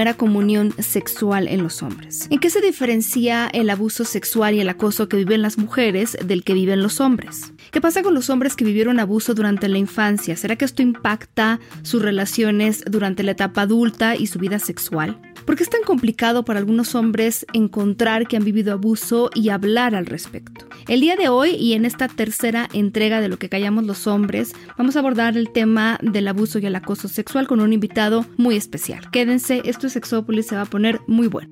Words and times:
Primera 0.00 0.16
comunión 0.16 0.72
sexual 0.78 1.46
en 1.46 1.62
los 1.62 1.82
hombres. 1.82 2.26
¿En 2.30 2.38
qué 2.38 2.48
se 2.48 2.62
diferencia 2.62 3.50
el 3.52 3.68
abuso 3.68 4.06
sexual 4.06 4.54
y 4.54 4.60
el 4.60 4.70
acoso 4.70 5.10
que 5.10 5.18
viven 5.18 5.42
las 5.42 5.58
mujeres 5.58 6.16
del 6.24 6.42
que 6.42 6.54
viven 6.54 6.82
los 6.82 7.02
hombres? 7.02 7.52
¿Qué 7.70 7.82
pasa 7.82 8.02
con 8.02 8.14
los 8.14 8.30
hombres 8.30 8.56
que 8.56 8.64
vivieron 8.64 8.98
abuso 8.98 9.34
durante 9.34 9.68
la 9.68 9.76
infancia? 9.76 10.38
¿Será 10.38 10.56
que 10.56 10.64
esto 10.64 10.80
impacta 10.80 11.60
sus 11.82 12.00
relaciones 12.00 12.82
durante 12.86 13.22
la 13.22 13.32
etapa 13.32 13.60
adulta 13.60 14.16
y 14.16 14.26
su 14.26 14.38
vida 14.38 14.58
sexual? 14.58 15.20
¿Por 15.44 15.56
qué 15.56 15.62
es 15.62 15.70
tan 15.70 15.82
complicado 15.82 16.44
para 16.44 16.58
algunos 16.58 16.94
hombres 16.94 17.46
encontrar 17.52 18.26
que 18.26 18.36
han 18.36 18.44
vivido 18.44 18.72
abuso 18.72 19.30
y 19.34 19.48
hablar 19.48 19.94
al 19.94 20.06
respecto? 20.06 20.66
El 20.88 21.00
día 21.00 21.16
de 21.16 21.28
hoy 21.28 21.50
y 21.50 21.74
en 21.74 21.84
esta 21.84 22.08
tercera 22.08 22.68
entrega 22.72 23.20
de 23.20 23.28
lo 23.28 23.38
que 23.38 23.48
callamos 23.48 23.84
los 23.84 24.06
hombres, 24.06 24.52
vamos 24.76 24.96
a 24.96 25.00
abordar 25.00 25.36
el 25.36 25.50
tema 25.50 25.98
del 26.02 26.28
abuso 26.28 26.58
y 26.58 26.66
el 26.66 26.76
acoso 26.76 27.08
sexual 27.08 27.46
con 27.46 27.60
un 27.60 27.72
invitado 27.72 28.26
muy 28.36 28.56
especial. 28.56 29.10
Quédense, 29.10 29.62
esto 29.64 29.86
es 29.86 29.92
Sexópolis, 29.94 30.46
se 30.46 30.56
va 30.56 30.62
a 30.62 30.66
poner 30.66 31.00
muy 31.06 31.26
bueno. 31.26 31.50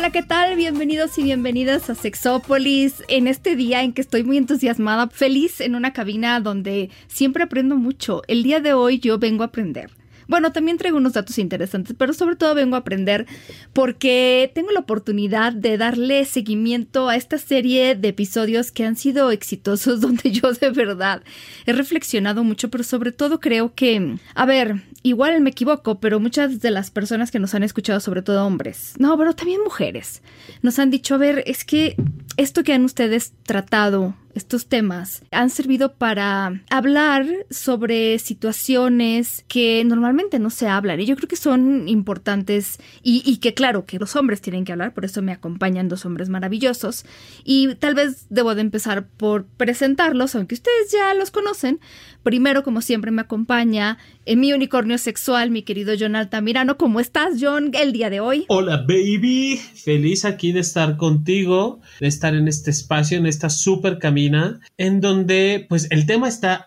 Hola, 0.00 0.12
¿qué 0.12 0.22
tal? 0.22 0.56
Bienvenidos 0.56 1.18
y 1.18 1.22
bienvenidas 1.24 1.90
a 1.90 1.94
Sexópolis. 1.94 3.04
En 3.08 3.26
este 3.28 3.54
día 3.54 3.82
en 3.82 3.92
que 3.92 4.00
estoy 4.00 4.24
muy 4.24 4.38
entusiasmada, 4.38 5.08
feliz 5.08 5.60
en 5.60 5.74
una 5.74 5.92
cabina 5.92 6.40
donde 6.40 6.88
siempre 7.06 7.42
aprendo 7.42 7.76
mucho. 7.76 8.22
El 8.26 8.42
día 8.42 8.60
de 8.60 8.72
hoy 8.72 8.98
yo 8.98 9.18
vengo 9.18 9.42
a 9.42 9.48
aprender. 9.48 9.90
Bueno, 10.30 10.52
también 10.52 10.78
traigo 10.78 10.96
unos 10.96 11.14
datos 11.14 11.38
interesantes, 11.38 11.96
pero 11.98 12.12
sobre 12.12 12.36
todo 12.36 12.54
vengo 12.54 12.76
a 12.76 12.78
aprender 12.78 13.26
porque 13.72 14.48
tengo 14.54 14.70
la 14.70 14.78
oportunidad 14.78 15.52
de 15.52 15.76
darle 15.76 16.24
seguimiento 16.24 17.08
a 17.08 17.16
esta 17.16 17.36
serie 17.36 17.96
de 17.96 18.08
episodios 18.10 18.70
que 18.70 18.84
han 18.84 18.94
sido 18.94 19.32
exitosos, 19.32 20.00
donde 20.00 20.30
yo 20.30 20.52
de 20.52 20.70
verdad 20.70 21.24
he 21.66 21.72
reflexionado 21.72 22.44
mucho, 22.44 22.70
pero 22.70 22.84
sobre 22.84 23.10
todo 23.10 23.40
creo 23.40 23.74
que, 23.74 24.18
a 24.36 24.46
ver, 24.46 24.84
igual 25.02 25.40
me 25.40 25.50
equivoco, 25.50 25.98
pero 25.98 26.20
muchas 26.20 26.60
de 26.60 26.70
las 26.70 26.92
personas 26.92 27.32
que 27.32 27.40
nos 27.40 27.56
han 27.56 27.64
escuchado, 27.64 27.98
sobre 27.98 28.22
todo 28.22 28.46
hombres, 28.46 28.94
no, 29.00 29.18
pero 29.18 29.34
también 29.34 29.64
mujeres, 29.64 30.22
nos 30.62 30.78
han 30.78 30.92
dicho, 30.92 31.16
a 31.16 31.18
ver, 31.18 31.42
es 31.44 31.64
que 31.64 31.96
esto 32.36 32.62
que 32.62 32.72
han 32.72 32.84
ustedes 32.84 33.32
tratado 33.42 34.14
estos 34.34 34.66
temas 34.66 35.22
han 35.30 35.50
servido 35.50 35.94
para 35.94 36.62
hablar 36.70 37.26
sobre 37.50 38.18
situaciones 38.18 39.44
que 39.48 39.84
normalmente 39.84 40.38
no 40.38 40.50
se 40.50 40.68
hablan 40.68 41.00
y 41.00 41.06
yo 41.06 41.16
creo 41.16 41.28
que 41.28 41.36
son 41.36 41.88
importantes 41.88 42.78
y, 43.02 43.36
que 43.38 43.54
claro 43.54 43.86
que 43.86 43.98
los 43.98 44.16
hombres 44.16 44.40
tienen 44.40 44.64
que 44.64 44.72
hablar, 44.72 44.92
por 44.92 45.04
eso 45.04 45.22
me 45.22 45.32
acompañan 45.32 45.88
dos 45.88 46.04
hombres 46.04 46.28
maravillosos 46.28 47.04
y 47.44 47.74
tal 47.76 47.94
vez 47.94 48.26
debo 48.28 48.54
de 48.54 48.60
empezar 48.60 49.06
por 49.06 49.46
presentarlos, 49.46 50.34
aunque 50.34 50.54
ustedes 50.54 50.92
ya 50.92 51.14
los 51.14 51.30
conocen. 51.30 51.80
Primero, 52.22 52.62
como 52.62 52.82
siempre, 52.82 53.10
me 53.10 53.22
acompaña 53.22 53.98
en 54.26 54.40
mi 54.40 54.52
unicornio 54.52 54.98
sexual, 54.98 55.50
mi 55.50 55.62
querido 55.62 55.94
John 55.98 56.16
Altamirano. 56.16 56.76
¿Cómo 56.76 57.00
estás, 57.00 57.38
John, 57.40 57.70
el 57.74 57.92
día 57.92 58.10
de 58.10 58.20
hoy? 58.20 58.44
Hola, 58.48 58.78
baby. 58.78 59.56
Feliz 59.56 60.24
aquí 60.24 60.52
de 60.52 60.60
estar 60.60 60.96
contigo, 60.96 61.80
de 62.00 62.08
estar 62.08 62.34
en 62.34 62.48
este 62.48 62.70
espacio, 62.70 63.18
en 63.18 63.26
esta 63.26 63.50
super 63.50 63.98
camino 63.98 64.60
en 64.76 65.00
donde 65.00 65.66
pues 65.68 65.88
el 65.90 66.06
tema 66.06 66.28
está 66.28 66.66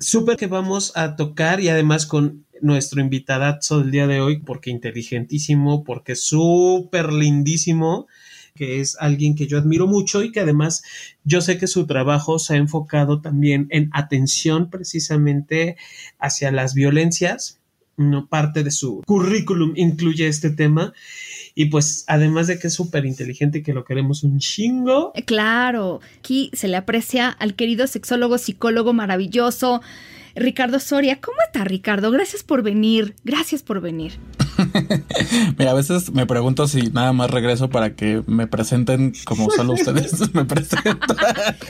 súper 0.00 0.36
que 0.36 0.46
vamos 0.46 0.92
a 0.96 1.16
tocar 1.16 1.60
y 1.60 1.68
además 1.68 2.06
con 2.06 2.44
nuestro 2.60 3.00
invitadazo 3.00 3.80
del 3.80 3.90
día 3.90 4.06
de 4.06 4.20
hoy, 4.20 4.38
porque 4.38 4.70
inteligentísimo, 4.70 5.84
porque 5.84 6.16
súper 6.16 7.12
lindísimo, 7.12 8.06
que 8.54 8.80
es 8.80 8.96
alguien 9.00 9.34
que 9.34 9.48
yo 9.48 9.58
admiro 9.58 9.88
mucho 9.88 10.22
y 10.22 10.30
que 10.30 10.38
además 10.38 10.84
yo 11.24 11.40
sé 11.40 11.58
que 11.58 11.66
su 11.66 11.86
trabajo 11.86 12.38
se 12.38 12.54
ha 12.54 12.56
enfocado 12.56 13.20
también 13.20 13.66
en 13.70 13.90
atención 13.92 14.70
precisamente 14.70 15.76
hacia 16.20 16.52
las 16.52 16.74
violencias. 16.74 17.58
No 17.96 18.28
parte 18.28 18.64
de 18.64 18.70
su 18.70 19.02
currículum 19.06 19.72
incluye 19.76 20.26
este 20.26 20.50
tema 20.50 20.92
y 21.54 21.66
pues 21.66 22.04
además 22.06 22.46
de 22.48 22.58
que 22.58 22.68
es 22.68 22.74
súper 22.74 23.06
inteligente 23.06 23.58
y 23.58 23.62
que 23.62 23.72
lo 23.72 23.84
queremos 23.84 24.22
un 24.22 24.38
chingo. 24.38 25.12
Claro, 25.26 26.00
aquí 26.18 26.50
se 26.52 26.68
le 26.68 26.76
aprecia 26.76 27.28
al 27.28 27.54
querido 27.54 27.86
sexólogo, 27.86 28.38
psicólogo 28.38 28.92
maravilloso, 28.92 29.80
Ricardo 30.34 30.80
Soria. 30.80 31.20
¿Cómo 31.20 31.38
está 31.44 31.64
Ricardo? 31.64 32.10
Gracias 32.10 32.42
por 32.42 32.62
venir, 32.62 33.14
gracias 33.24 33.62
por 33.62 33.80
venir. 33.80 34.18
Mira, 35.58 35.70
a 35.70 35.74
veces 35.74 36.12
me 36.12 36.26
pregunto 36.26 36.66
si 36.68 36.90
nada 36.90 37.12
más 37.12 37.30
regreso 37.30 37.70
para 37.70 37.94
que 37.94 38.22
me 38.26 38.46
presenten 38.46 39.12
como 39.24 39.50
solo 39.50 39.74
ustedes 39.74 40.34
me 40.34 40.44
presentan. 40.44 40.98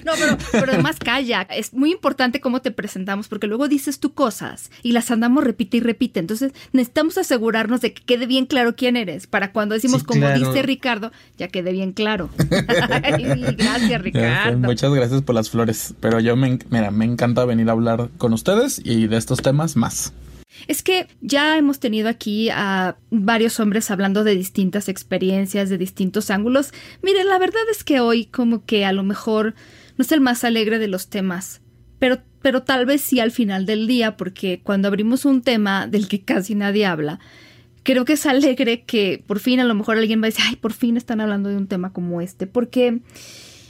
No, 0.05 0.13
pero, 0.19 0.39
pero 0.53 0.73
además 0.73 0.97
calla. 0.99 1.43
Es 1.43 1.73
muy 1.75 1.93
importante 1.93 2.41
cómo 2.41 2.63
te 2.63 2.71
presentamos 2.71 3.29
porque 3.29 3.47
luego 3.47 3.69
dices 3.69 4.01
tú 4.01 4.15
cosas 4.15 4.71
y 4.83 4.93
las 4.93 5.11
andamos 5.11 5.45
repite 5.45 5.79
y 5.79 5.81
repite. 5.81 6.21
Entonces 6.21 6.53
necesitamos 6.73 7.19
asegurarnos 7.19 7.81
de 7.81 7.93
que 7.93 8.03
quede 8.03 8.27
bien 8.27 8.47
claro 8.47 8.75
quién 8.77 8.97
eres 8.97 9.27
para 9.27 9.53
cuando 9.53 9.75
decimos 9.75 10.03
como 10.05 10.29
dice 10.31 10.63
Ricardo, 10.63 11.13
ya 11.39 11.49
quede 11.49 11.73
bien 11.73 11.93
claro. 11.93 12.31
gracias, 12.39 14.03
Ricardo. 14.03 14.59
muchas 14.59 14.93
gracias 14.93 15.23
por 15.23 15.35
las 15.35 15.51
flores. 15.51 15.95
Pero 16.01 16.21
yo 16.21 16.37
me, 16.37 16.59
mira, 16.71 16.91
me 16.91 17.05
encanta 17.05 17.45
venir 17.45 17.69
a 17.69 17.73
hablar 17.73 18.11
con 18.19 18.33
ustedes 18.33 18.81
y 18.83 19.07
de 19.07 19.17
estos 19.17 19.43
temas 19.43 19.77
más. 19.77 20.13
Es 20.69 20.83
que 20.83 21.09
ya 21.21 21.59
hemos 21.59 21.81
tenido 21.81 22.09
aquí 22.09 22.49
a 22.51 22.97
varios 23.11 23.61
hombres 23.61 23.91
hablando 23.91 24.25
de 24.25 24.35
distintas 24.35 24.89
experiencias, 24.89 25.69
de 25.69 25.79
distintos 25.79 26.31
ángulos. 26.31 26.73
Miren, 27.03 27.29
la 27.29 27.39
verdad 27.39 27.63
es 27.71 27.85
que 27.85 28.01
hoy 28.01 28.27
como 28.27 28.65
que 28.65 28.85
a 28.85 28.93
lo 28.93 29.03
mejor 29.03 29.55
no 29.97 30.03
es 30.03 30.13
el 30.13 30.21
más 30.21 30.45
alegre 30.45 30.79
de 30.79 30.89
los 30.89 31.09
temas, 31.09 31.61
pero, 31.99 32.19
pero 32.43 32.63
tal 32.63 32.87
vez 32.87 33.01
sí 33.01 33.21
al 33.21 33.31
final 33.31 33.67
del 33.67 33.87
día, 33.87 34.17
porque 34.17 34.61
cuando 34.63 34.89
abrimos 34.89 35.25
un 35.25 35.43
tema 35.43 35.87
del 35.87 36.09
que 36.09 36.23
casi 36.23 36.55
nadie 36.55 36.87
habla, 36.87 37.21
creo 37.83 38.05
que 38.05 38.15
es 38.15 38.27
alegre 38.27 38.83
que 38.83 39.23
por 39.25 39.39
fin 39.39 39.61
a 39.61 39.65
lo 39.65 39.75
mejor 39.75 39.99
alguien 39.99 40.21
va 40.21 40.27
a 40.27 40.31
decir, 40.31 40.45
ay, 40.49 40.57
por 40.57 40.73
fin 40.73 40.97
están 40.97 41.21
hablando 41.21 41.49
de 41.49 41.57
un 41.57 41.69
tema 41.69 41.93
como 41.93 42.21
este, 42.21 42.47
porque 42.47 43.01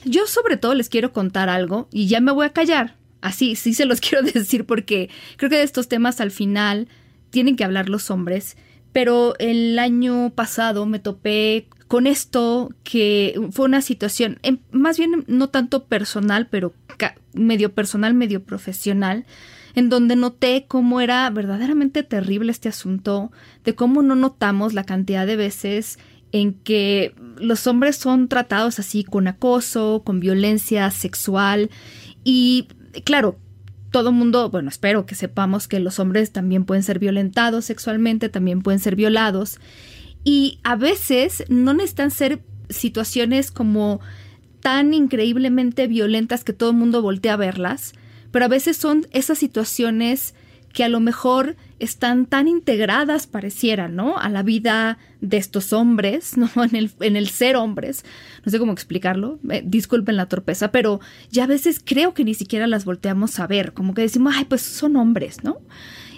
yo 0.04 0.26
sobre 0.26 0.56
todo 0.56 0.74
les 0.74 0.88
quiero 0.88 1.12
contar 1.12 1.48
algo 1.48 1.88
y 1.92 2.06
ya 2.06 2.20
me 2.20 2.32
voy 2.32 2.46
a 2.46 2.52
callar, 2.52 2.96
Así, 3.24 3.56
sí 3.56 3.72
se 3.72 3.86
los 3.86 4.00
quiero 4.02 4.22
decir 4.22 4.66
porque 4.66 5.08
creo 5.36 5.48
que 5.48 5.56
de 5.56 5.62
estos 5.62 5.88
temas 5.88 6.20
al 6.20 6.30
final 6.30 6.88
tienen 7.30 7.56
que 7.56 7.64
hablar 7.64 7.88
los 7.88 8.10
hombres. 8.10 8.56
Pero 8.92 9.34
el 9.38 9.78
año 9.78 10.30
pasado 10.36 10.86
me 10.86 11.00
topé 11.00 11.66
con 11.88 12.06
esto 12.06 12.70
que 12.84 13.40
fue 13.50 13.64
una 13.64 13.80
situación, 13.80 14.38
em, 14.42 14.58
más 14.70 14.98
bien 14.98 15.24
no 15.26 15.48
tanto 15.48 15.86
personal, 15.86 16.48
pero 16.48 16.74
medio 17.32 17.72
personal, 17.72 18.14
medio 18.14 18.44
profesional, 18.44 19.24
en 19.74 19.88
donde 19.88 20.16
noté 20.16 20.66
cómo 20.68 21.00
era 21.00 21.28
verdaderamente 21.30 22.02
terrible 22.02 22.52
este 22.52 22.68
asunto, 22.68 23.32
de 23.64 23.74
cómo 23.74 24.02
no 24.02 24.14
notamos 24.14 24.74
la 24.74 24.84
cantidad 24.84 25.26
de 25.26 25.36
veces 25.36 25.98
en 26.30 26.52
que 26.52 27.14
los 27.38 27.66
hombres 27.66 27.96
son 27.96 28.28
tratados 28.28 28.78
así 28.78 29.02
con 29.02 29.28
acoso, 29.28 30.02
con 30.04 30.20
violencia 30.20 30.90
sexual 30.90 31.70
y 32.22 32.68
claro, 33.02 33.38
todo 33.90 34.12
mundo, 34.12 34.50
bueno, 34.50 34.68
espero 34.68 35.06
que 35.06 35.14
sepamos 35.14 35.68
que 35.68 35.78
los 35.78 35.98
hombres 36.00 36.32
también 36.32 36.64
pueden 36.64 36.82
ser 36.82 36.98
violentados 36.98 37.66
sexualmente, 37.66 38.28
también 38.28 38.60
pueden 38.60 38.80
ser 38.80 38.96
violados. 38.96 39.60
Y 40.24 40.58
a 40.64 40.74
veces 40.74 41.44
no 41.48 41.74
necesitan 41.74 42.10
ser 42.10 42.42
situaciones 42.68 43.50
como 43.50 44.00
tan 44.60 44.94
increíblemente 44.94 45.86
violentas 45.86 46.42
que 46.42 46.52
todo 46.52 46.70
el 46.70 46.76
mundo 46.76 47.02
voltea 47.02 47.34
a 47.34 47.36
verlas, 47.36 47.92
pero 48.30 48.46
a 48.46 48.48
veces 48.48 48.76
son 48.76 49.06
esas 49.12 49.38
situaciones 49.38 50.34
que 50.74 50.84
a 50.84 50.88
lo 50.88 51.00
mejor 51.00 51.56
están 51.78 52.26
tan 52.26 52.48
integradas, 52.48 53.26
pareciera, 53.26 53.88
¿no? 53.88 54.18
A 54.18 54.28
la 54.28 54.42
vida 54.42 54.98
de 55.20 55.38
estos 55.38 55.72
hombres, 55.72 56.36
¿no? 56.36 56.50
En 56.56 56.76
el, 56.76 56.90
en 57.00 57.16
el 57.16 57.28
ser 57.28 57.56
hombres. 57.56 58.04
No 58.44 58.50
sé 58.50 58.58
cómo 58.58 58.72
explicarlo, 58.72 59.38
eh, 59.48 59.62
disculpen 59.64 60.16
la 60.16 60.26
torpeza, 60.26 60.72
pero 60.72 61.00
ya 61.30 61.44
a 61.44 61.46
veces 61.46 61.80
creo 61.82 62.12
que 62.12 62.24
ni 62.24 62.34
siquiera 62.34 62.66
las 62.66 62.84
volteamos 62.84 63.40
a 63.40 63.46
ver, 63.46 63.72
como 63.72 63.94
que 63.94 64.02
decimos, 64.02 64.34
ay, 64.36 64.44
pues 64.44 64.60
son 64.60 64.96
hombres, 64.96 65.42
¿no? 65.44 65.58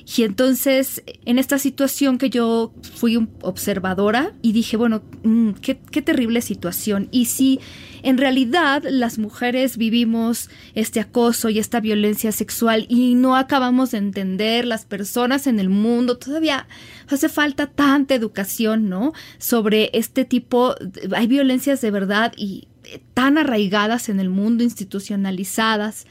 Y 0.06 0.22
entonces, 0.22 1.02
en 1.24 1.38
esta 1.38 1.58
situación 1.58 2.18
que 2.18 2.30
yo 2.30 2.72
fui 2.94 3.16
observadora 3.42 4.32
y 4.40 4.52
dije, 4.52 4.76
bueno, 4.76 5.02
mm, 5.24 5.52
qué, 5.54 5.78
qué 5.90 6.00
terrible 6.00 6.42
situación. 6.42 7.08
Y 7.10 7.24
si 7.24 7.58
en 8.04 8.16
realidad 8.16 8.84
las 8.88 9.18
mujeres 9.18 9.76
vivimos 9.76 10.48
este 10.74 11.00
acoso 11.00 11.48
y 11.48 11.58
esta 11.58 11.80
violencia 11.80 12.30
sexual 12.30 12.86
y 12.88 13.16
no 13.16 13.34
acabamos 13.34 13.90
de 13.90 13.98
entender 13.98 14.64
las 14.64 14.84
personas 14.84 15.48
en 15.48 15.58
el 15.58 15.70
mundo, 15.70 16.18
todavía 16.18 16.68
hace 17.08 17.28
falta 17.28 17.66
tanta 17.66 18.14
educación, 18.14 18.88
¿no? 18.88 19.12
Sobre 19.38 19.90
este 19.92 20.24
tipo, 20.24 20.76
hay 21.16 21.26
violencias 21.26 21.80
de 21.80 21.90
verdad 21.90 22.32
y 22.36 22.68
tan 23.14 23.38
arraigadas 23.38 24.08
en 24.08 24.20
el 24.20 24.30
mundo, 24.30 24.62
institucionalizadas 24.62 26.06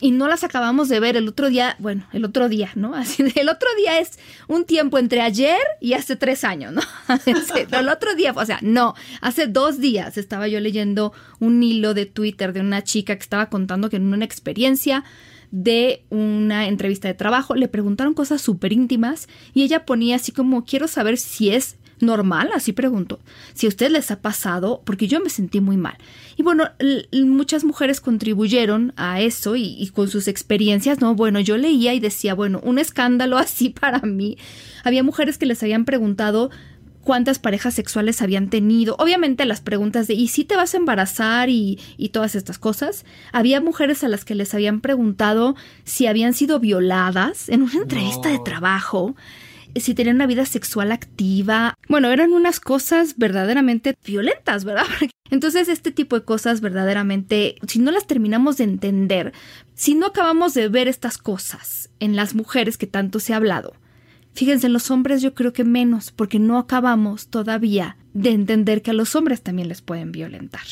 y 0.00 0.10
no 0.10 0.28
las 0.28 0.44
acabamos 0.44 0.88
de 0.88 1.00
ver 1.00 1.16
el 1.16 1.28
otro 1.28 1.48
día, 1.48 1.76
bueno, 1.78 2.06
el 2.12 2.24
otro 2.24 2.48
día, 2.48 2.70
¿no? 2.74 2.94
Así 3.00 3.22
el 3.34 3.48
otro 3.48 3.68
día 3.76 4.00
es 4.00 4.18
un 4.48 4.64
tiempo 4.64 4.98
entre 4.98 5.20
ayer 5.20 5.60
y 5.80 5.92
hace 5.92 6.16
tres 6.16 6.44
años, 6.44 6.72
¿no? 6.72 6.82
el 7.78 7.88
otro 7.88 8.14
día, 8.14 8.32
o 8.34 8.44
sea, 8.44 8.58
no, 8.62 8.94
hace 9.20 9.46
dos 9.46 9.78
días 9.78 10.16
estaba 10.18 10.48
yo 10.48 10.60
leyendo 10.60 11.12
un 11.38 11.62
hilo 11.62 11.94
de 11.94 12.06
Twitter 12.06 12.52
de 12.52 12.60
una 12.60 12.82
chica 12.82 13.14
que 13.16 13.22
estaba 13.22 13.50
contando 13.50 13.90
que 13.90 13.96
en 13.96 14.12
una 14.12 14.24
experiencia 14.24 15.04
de 15.50 16.04
una 16.10 16.68
entrevista 16.68 17.08
de 17.08 17.14
trabajo 17.14 17.54
le 17.54 17.68
preguntaron 17.68 18.14
cosas 18.14 18.40
súper 18.40 18.72
íntimas 18.72 19.28
y 19.52 19.62
ella 19.64 19.84
ponía 19.84 20.16
así 20.16 20.30
como 20.30 20.64
quiero 20.64 20.86
saber 20.86 21.18
si 21.18 21.50
es 21.50 21.76
normal, 22.00 22.50
así 22.54 22.72
pregunto, 22.72 23.20
si 23.54 23.66
a 23.66 23.68
ustedes 23.68 23.92
les 23.92 24.10
ha 24.10 24.20
pasado, 24.20 24.82
porque 24.84 25.08
yo 25.08 25.20
me 25.20 25.30
sentí 25.30 25.60
muy 25.60 25.76
mal. 25.76 25.96
Y 26.36 26.42
bueno, 26.42 26.64
muchas 27.12 27.64
mujeres 27.64 28.00
contribuyeron 28.00 28.92
a 28.96 29.20
eso 29.20 29.56
y, 29.56 29.90
con 29.94 30.08
sus 30.08 30.28
experiencias, 30.28 31.00
¿no? 31.00 31.14
Bueno, 31.14 31.40
yo 31.40 31.56
leía 31.56 31.94
y 31.94 32.00
decía, 32.00 32.34
bueno, 32.34 32.60
un 32.62 32.78
escándalo 32.78 33.38
así 33.38 33.70
para 33.70 34.00
mí. 34.00 34.38
Había 34.84 35.02
mujeres 35.02 35.38
que 35.38 35.46
les 35.46 35.62
habían 35.62 35.84
preguntado 35.84 36.50
cuántas 37.02 37.38
parejas 37.38 37.74
sexuales 37.74 38.22
habían 38.22 38.50
tenido. 38.50 38.96
Obviamente 38.98 39.44
las 39.44 39.60
preguntas 39.60 40.06
de 40.06 40.14
¿y 40.14 40.28
si 40.28 40.44
te 40.44 40.56
vas 40.56 40.74
a 40.74 40.76
embarazar? 40.76 41.48
Y, 41.48 41.78
y, 41.96 42.10
todas 42.10 42.34
estas 42.34 42.58
cosas. 42.58 43.04
Había 43.32 43.60
mujeres 43.60 44.04
a 44.04 44.08
las 44.08 44.24
que 44.24 44.34
les 44.34 44.54
habían 44.54 44.80
preguntado 44.80 45.56
si 45.84 46.06
habían 46.06 46.34
sido 46.34 46.60
violadas 46.60 47.48
en 47.48 47.62
una 47.62 47.74
entrevista 47.74 48.28
de 48.28 48.38
trabajo 48.44 49.14
si 49.76 49.94
tenían 49.94 50.16
una 50.16 50.26
vida 50.26 50.46
sexual 50.46 50.92
activa. 50.92 51.74
Bueno, 51.88 52.10
eran 52.10 52.32
unas 52.32 52.60
cosas 52.60 53.16
verdaderamente 53.16 53.96
violentas, 54.04 54.64
¿verdad? 54.64 54.86
Entonces, 55.30 55.68
este 55.68 55.92
tipo 55.92 56.18
de 56.18 56.24
cosas 56.24 56.60
verdaderamente, 56.60 57.56
si 57.66 57.78
no 57.78 57.90
las 57.92 58.06
terminamos 58.06 58.56
de 58.56 58.64
entender, 58.64 59.32
si 59.74 59.94
no 59.94 60.06
acabamos 60.06 60.54
de 60.54 60.68
ver 60.68 60.88
estas 60.88 61.18
cosas 61.18 61.90
en 62.00 62.16
las 62.16 62.34
mujeres 62.34 62.76
que 62.76 62.88
tanto 62.88 63.20
se 63.20 63.32
ha 63.32 63.36
hablado, 63.36 63.74
fíjense, 64.34 64.66
en 64.66 64.72
los 64.72 64.90
hombres 64.90 65.22
yo 65.22 65.34
creo 65.34 65.52
que 65.52 65.64
menos, 65.64 66.10
porque 66.10 66.40
no 66.40 66.58
acabamos 66.58 67.28
todavía 67.28 67.96
de 68.12 68.30
entender 68.30 68.82
que 68.82 68.90
a 68.90 68.94
los 68.94 69.14
hombres 69.14 69.42
también 69.42 69.68
les 69.68 69.82
pueden 69.82 70.10
violentar. 70.10 70.64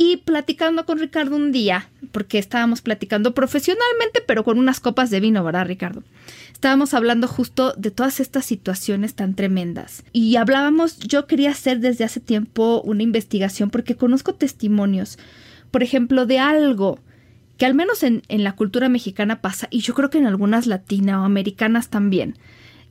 Y 0.00 0.18
platicando 0.18 0.86
con 0.86 1.00
Ricardo 1.00 1.34
un 1.34 1.50
día, 1.50 1.90
porque 2.12 2.38
estábamos 2.38 2.82
platicando 2.82 3.34
profesionalmente, 3.34 4.22
pero 4.24 4.44
con 4.44 4.58
unas 4.60 4.78
copas 4.78 5.10
de 5.10 5.18
vino, 5.18 5.42
¿verdad, 5.42 5.66
Ricardo? 5.66 6.04
Estábamos 6.58 6.92
hablando 6.92 7.28
justo 7.28 7.72
de 7.76 7.92
todas 7.92 8.18
estas 8.18 8.44
situaciones 8.44 9.14
tan 9.14 9.36
tremendas. 9.36 10.02
Y 10.12 10.34
hablábamos, 10.34 10.98
yo 10.98 11.28
quería 11.28 11.52
hacer 11.52 11.78
desde 11.78 12.02
hace 12.02 12.18
tiempo 12.18 12.82
una 12.84 13.04
investigación 13.04 13.70
porque 13.70 13.94
conozco 13.94 14.34
testimonios, 14.34 15.20
por 15.70 15.84
ejemplo, 15.84 16.26
de 16.26 16.40
algo 16.40 16.98
que 17.58 17.66
al 17.66 17.74
menos 17.74 18.02
en, 18.02 18.22
en 18.26 18.42
la 18.42 18.56
cultura 18.56 18.88
mexicana 18.88 19.40
pasa, 19.40 19.68
y 19.70 19.82
yo 19.82 19.94
creo 19.94 20.10
que 20.10 20.18
en 20.18 20.26
algunas 20.26 20.66
latinoamericanas 20.66 21.90
también. 21.90 22.36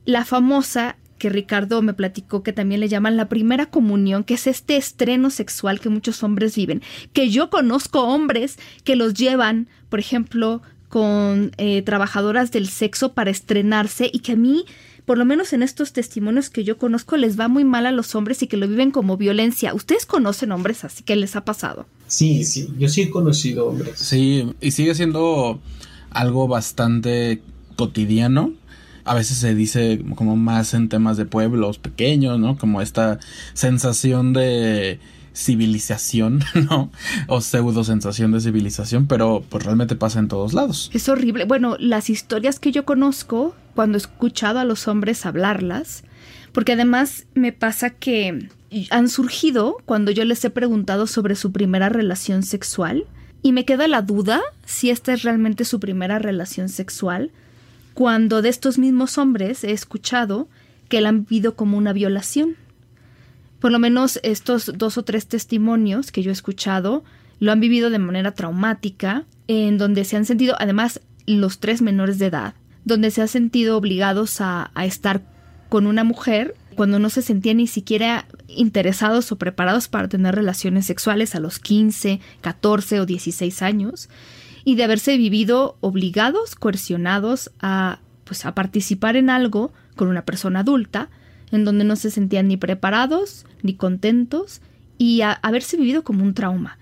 La 0.06 0.24
famosa 0.24 0.96
que 1.18 1.28
Ricardo 1.28 1.82
me 1.82 1.92
platicó 1.92 2.42
que 2.42 2.54
también 2.54 2.80
le 2.80 2.88
llaman 2.88 3.18
la 3.18 3.28
primera 3.28 3.66
comunión, 3.66 4.24
que 4.24 4.34
es 4.34 4.46
este 4.46 4.78
estreno 4.78 5.28
sexual 5.28 5.78
que 5.78 5.90
muchos 5.90 6.22
hombres 6.22 6.56
viven, 6.56 6.80
que 7.12 7.28
yo 7.28 7.50
conozco 7.50 8.00
hombres 8.04 8.58
que 8.84 8.96
los 8.96 9.12
llevan, 9.12 9.68
por 9.90 10.00
ejemplo, 10.00 10.62
con 10.88 11.52
eh, 11.58 11.82
trabajadoras 11.82 12.50
del 12.50 12.68
sexo 12.68 13.12
para 13.12 13.30
estrenarse 13.30 14.10
y 14.12 14.20
que 14.20 14.32
a 14.32 14.36
mí, 14.36 14.64
por 15.04 15.18
lo 15.18 15.24
menos 15.24 15.52
en 15.52 15.62
estos 15.62 15.92
testimonios 15.92 16.50
que 16.50 16.64
yo 16.64 16.78
conozco, 16.78 17.16
les 17.16 17.38
va 17.38 17.48
muy 17.48 17.64
mal 17.64 17.86
a 17.86 17.92
los 17.92 18.14
hombres 18.14 18.42
y 18.42 18.46
que 18.46 18.56
lo 18.56 18.66
viven 18.66 18.90
como 18.90 19.16
violencia. 19.16 19.74
¿Ustedes 19.74 20.06
conocen 20.06 20.52
hombres 20.52 20.84
así 20.84 21.02
que 21.02 21.16
les 21.16 21.36
ha 21.36 21.44
pasado? 21.44 21.86
Sí, 22.06 22.44
sí, 22.44 22.68
yo 22.78 22.88
sí 22.88 23.02
he 23.02 23.10
conocido 23.10 23.68
hombres. 23.68 23.98
Sí, 23.98 24.52
y 24.60 24.70
sigue 24.70 24.94
siendo 24.94 25.60
algo 26.10 26.48
bastante 26.48 27.42
cotidiano. 27.76 28.52
A 29.04 29.14
veces 29.14 29.38
se 29.38 29.54
dice 29.54 30.02
como 30.16 30.36
más 30.36 30.74
en 30.74 30.88
temas 30.88 31.16
de 31.16 31.24
pueblos 31.24 31.78
pequeños, 31.78 32.38
¿no? 32.38 32.58
Como 32.58 32.82
esta 32.82 33.18
sensación 33.54 34.32
de 34.34 35.00
civilización, 35.34 36.42
¿no? 36.54 36.90
O 37.26 37.40
pseudo 37.40 37.84
sensación 37.84 38.32
de 38.32 38.40
civilización, 38.40 39.06
pero 39.06 39.44
pues 39.48 39.64
realmente 39.64 39.96
pasa 39.96 40.18
en 40.18 40.28
todos 40.28 40.52
lados. 40.52 40.90
Es 40.92 41.08
horrible. 41.08 41.44
Bueno, 41.44 41.76
las 41.78 42.10
historias 42.10 42.60
que 42.60 42.72
yo 42.72 42.84
conozco, 42.84 43.54
cuando 43.74 43.96
he 43.96 44.00
escuchado 44.00 44.58
a 44.58 44.64
los 44.64 44.88
hombres 44.88 45.26
hablarlas, 45.26 46.04
porque 46.52 46.72
además 46.72 47.26
me 47.34 47.52
pasa 47.52 47.90
que 47.90 48.48
han 48.90 49.08
surgido 49.08 49.78
cuando 49.84 50.10
yo 50.10 50.24
les 50.24 50.44
he 50.44 50.50
preguntado 50.50 51.06
sobre 51.06 51.36
su 51.36 51.52
primera 51.52 51.88
relación 51.88 52.42
sexual 52.42 53.04
y 53.42 53.52
me 53.52 53.64
queda 53.64 53.88
la 53.88 54.02
duda 54.02 54.40
si 54.66 54.90
esta 54.90 55.12
es 55.12 55.22
realmente 55.22 55.64
su 55.64 55.80
primera 55.80 56.18
relación 56.18 56.68
sexual, 56.68 57.30
cuando 57.94 58.42
de 58.42 58.48
estos 58.48 58.78
mismos 58.78 59.18
hombres 59.18 59.64
he 59.64 59.72
escuchado 59.72 60.48
que 60.88 61.00
la 61.00 61.10
han 61.10 61.24
vivido 61.24 61.54
como 61.54 61.76
una 61.76 61.92
violación 61.92 62.56
por 63.60 63.72
lo 63.72 63.78
menos 63.78 64.20
estos 64.22 64.72
dos 64.76 64.98
o 64.98 65.02
tres 65.02 65.26
testimonios 65.26 66.12
que 66.12 66.22
yo 66.22 66.30
he 66.30 66.32
escuchado 66.32 67.04
lo 67.40 67.52
han 67.52 67.60
vivido 67.60 67.90
de 67.90 67.98
manera 67.98 68.32
traumática, 68.32 69.24
en 69.46 69.78
donde 69.78 70.04
se 70.04 70.16
han 70.16 70.24
sentido, 70.24 70.56
además, 70.58 71.00
los 71.26 71.58
tres 71.58 71.82
menores 71.82 72.18
de 72.18 72.26
edad, 72.26 72.54
donde 72.84 73.10
se 73.10 73.22
han 73.22 73.28
sentido 73.28 73.76
obligados 73.76 74.40
a, 74.40 74.70
estar 74.82 75.22
con 75.68 75.86
una 75.86 76.02
mujer 76.04 76.54
cuando 76.74 76.98
no 76.98 77.10
se 77.10 77.22
sentían 77.22 77.58
ni 77.58 77.66
siquiera 77.66 78.26
interesados 78.46 79.30
o 79.32 79.36
preparados 79.36 79.88
para 79.88 80.08
tener 80.08 80.34
relaciones 80.34 80.86
sexuales 80.86 81.34
a 81.34 81.40
los 81.40 81.58
15, 81.58 82.20
14 82.40 83.00
o 83.00 83.06
16 83.06 83.62
años, 83.62 84.08
y 84.64 84.74
de 84.74 84.84
haberse 84.84 85.16
vivido 85.16 85.76
obligados, 85.80 86.54
coercionados 86.54 87.50
a, 87.60 88.00
pues, 88.24 88.46
a 88.46 88.54
participar 88.54 89.16
en 89.16 89.30
algo 89.30 89.72
con 89.96 90.08
una 90.08 90.24
persona 90.24 90.60
adulta, 90.60 91.10
en 91.52 91.64
donde 91.64 91.84
no 91.84 91.96
se 91.96 92.10
sentían 92.10 92.48
ni 92.48 92.56
preparados, 92.56 93.46
ni 93.62 93.74
contentos, 93.74 94.60
y 94.98 95.22
a 95.22 95.32
haberse 95.32 95.76
vivido 95.76 96.04
como 96.04 96.24
un 96.24 96.34
trauma. 96.34 96.78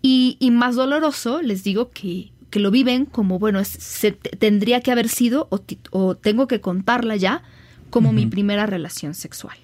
Y, 0.00 0.36
más 0.50 0.74
doloroso, 0.74 1.42
les 1.42 1.62
digo 1.62 1.90
que, 1.90 2.32
que 2.50 2.58
lo 2.58 2.72
viven 2.72 3.06
como, 3.06 3.38
bueno, 3.38 3.64
se, 3.64 4.12
tendría 4.12 4.80
que 4.80 4.90
haber 4.90 5.08
sido, 5.08 5.48
o, 5.90 6.16
tengo 6.16 6.48
que 6.48 6.60
contarla 6.60 7.16
ya, 7.16 7.42
como 7.90 8.12
mi 8.12 8.26
primera 8.26 8.66
relación 8.66 9.14
sexual. 9.14 9.56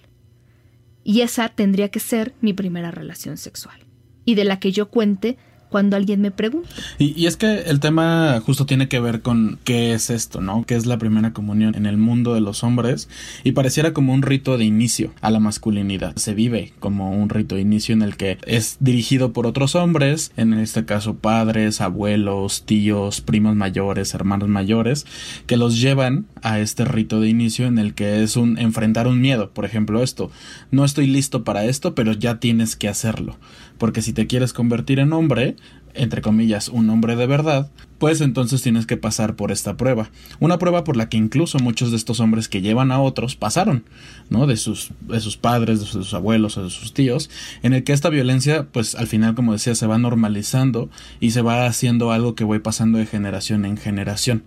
Y 1.02 1.22
esa 1.22 1.48
tendría 1.48 1.88
que 1.88 1.98
ser 1.98 2.34
mi 2.40 2.52
primera 2.52 2.90
relación 2.90 3.36
sexual. 3.36 3.80
Y 4.24 4.34
de 4.34 4.44
la 4.44 4.60
que 4.60 4.70
yo 4.70 4.90
cuente 4.90 5.38
cuando 5.68 5.96
alguien 5.96 6.20
me 6.20 6.30
pregunta. 6.30 6.68
Y, 6.98 7.26
es 7.26 7.36
que 7.36 7.62
el 7.62 7.80
tema 7.80 8.40
justo 8.44 8.66
tiene 8.66 8.88
que 8.88 9.00
ver 9.00 9.20
con 9.22 9.58
qué 9.64 9.92
es 9.92 10.10
esto, 10.10 10.40
¿no? 10.40 10.64
¿Qué 10.64 10.74
es 10.76 10.86
la 10.86 10.98
primera 10.98 11.32
comunión 11.32 11.74
en 11.74 11.86
el 11.86 11.96
mundo 11.96 12.34
de 12.34 12.40
los 12.40 12.64
hombres? 12.64 13.08
Y 13.44 13.52
pareciera 13.52 13.92
como 13.92 14.12
un 14.14 14.22
rito 14.22 14.58
de 14.58 14.64
inicio 14.64 15.12
a 15.20 15.30
la 15.30 15.40
masculinidad. 15.40 16.16
Se 16.16 16.34
vive 16.34 16.72
como 16.80 17.10
un 17.10 17.28
rito 17.28 17.54
de 17.54 17.60
inicio 17.60 17.92
en 17.92 18.02
el 18.02 18.16
que 18.16 18.38
es 18.46 18.76
dirigido 18.80 19.32
por 19.32 19.46
otros 19.46 19.74
hombres, 19.74 20.32
en 20.36 20.54
este 20.54 20.84
caso 20.84 21.16
padres, 21.16 21.80
abuelos, 21.80 22.64
tíos, 22.64 23.20
primos 23.20 23.54
mayores, 23.54 24.14
hermanos 24.14 24.48
mayores, 24.48 25.06
que 25.46 25.56
los 25.56 25.80
llevan 25.80 26.26
a 26.42 26.60
este 26.60 26.84
rito 26.84 27.20
de 27.20 27.28
inicio 27.28 27.66
en 27.66 27.78
el 27.78 27.94
que 27.94 28.22
es 28.22 28.36
un 28.36 28.58
enfrentar 28.58 29.06
un 29.06 29.20
miedo. 29.20 29.50
Por 29.50 29.64
ejemplo, 29.64 30.02
esto, 30.02 30.30
no 30.70 30.84
estoy 30.84 31.06
listo 31.06 31.44
para 31.44 31.64
esto, 31.64 31.94
pero 31.94 32.12
ya 32.12 32.40
tienes 32.40 32.76
que 32.76 32.88
hacerlo 32.88 33.36
porque 33.78 34.02
si 34.02 34.12
te 34.12 34.26
quieres 34.26 34.52
convertir 34.52 34.98
en 34.98 35.12
hombre, 35.12 35.56
entre 35.98 36.22
comillas, 36.22 36.68
un 36.68 36.88
hombre 36.90 37.16
de 37.16 37.26
verdad, 37.26 37.70
pues 37.98 38.20
entonces 38.20 38.62
tienes 38.62 38.86
que 38.86 38.96
pasar 38.96 39.34
por 39.34 39.52
esta 39.52 39.76
prueba. 39.76 40.10
Una 40.40 40.58
prueba 40.58 40.84
por 40.84 40.96
la 40.96 41.08
que 41.08 41.16
incluso 41.16 41.58
muchos 41.58 41.90
de 41.90 41.96
estos 41.96 42.20
hombres 42.20 42.48
que 42.48 42.60
llevan 42.60 42.92
a 42.92 43.00
otros 43.00 43.36
pasaron, 43.36 43.84
¿no? 44.30 44.46
De 44.46 44.56
sus, 44.56 44.90
de 45.00 45.20
sus 45.20 45.36
padres, 45.36 45.80
de 45.80 45.86
sus 45.86 46.14
abuelos 46.14 46.56
o 46.56 46.64
de 46.64 46.70
sus 46.70 46.94
tíos, 46.94 47.30
en 47.62 47.72
el 47.72 47.84
que 47.84 47.92
esta 47.92 48.08
violencia, 48.08 48.66
pues 48.70 48.94
al 48.94 49.06
final, 49.06 49.34
como 49.34 49.52
decía, 49.52 49.74
se 49.74 49.86
va 49.86 49.98
normalizando 49.98 50.90
y 51.20 51.32
se 51.32 51.42
va 51.42 51.66
haciendo 51.66 52.12
algo 52.12 52.34
que 52.34 52.44
voy 52.44 52.60
pasando 52.60 52.98
de 52.98 53.06
generación 53.06 53.64
en 53.64 53.76
generación. 53.76 54.44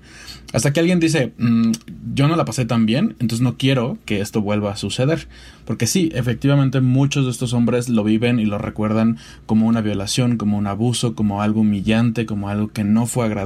Hasta 0.53 0.74
que 0.74 0.79
alguien 0.81 1.00
dice, 1.00 1.34
mm, 1.38 1.72
yo 2.13 2.27
no 2.27 2.36
la 2.36 2.46
pasé 2.46 2.65
tan 2.65 2.86
bien, 2.86 3.15
entonces 3.20 3.41
no 3.41 3.58
quiero 3.58 3.98
que 4.05 4.20
esto 4.22 4.41
vuelva 4.41 4.72
a 4.72 4.77
suceder. 4.77 5.27
Porque 5.65 5.88
sí, 5.88 6.12
efectivamente 6.13 6.81
muchos 6.81 7.25
de 7.25 7.31
estos 7.31 7.53
hombres 7.53 7.88
lo 7.88 8.03
viven 8.03 8.39
y 8.39 8.46
lo 8.46 8.58
recuerdan 8.58 9.17
como 9.46 9.67
una 9.67 9.81
violación, 9.81 10.38
como 10.38 10.58
un 10.58 10.67
abuso, 10.67 11.15
como 11.15 11.41
algo 11.41 11.62
humillante, 11.62 12.25
como 12.25 12.50
algo 12.50 12.70
que 12.70 12.84
no 12.84 13.05
fue 13.05 13.25
agradable. 13.25 13.40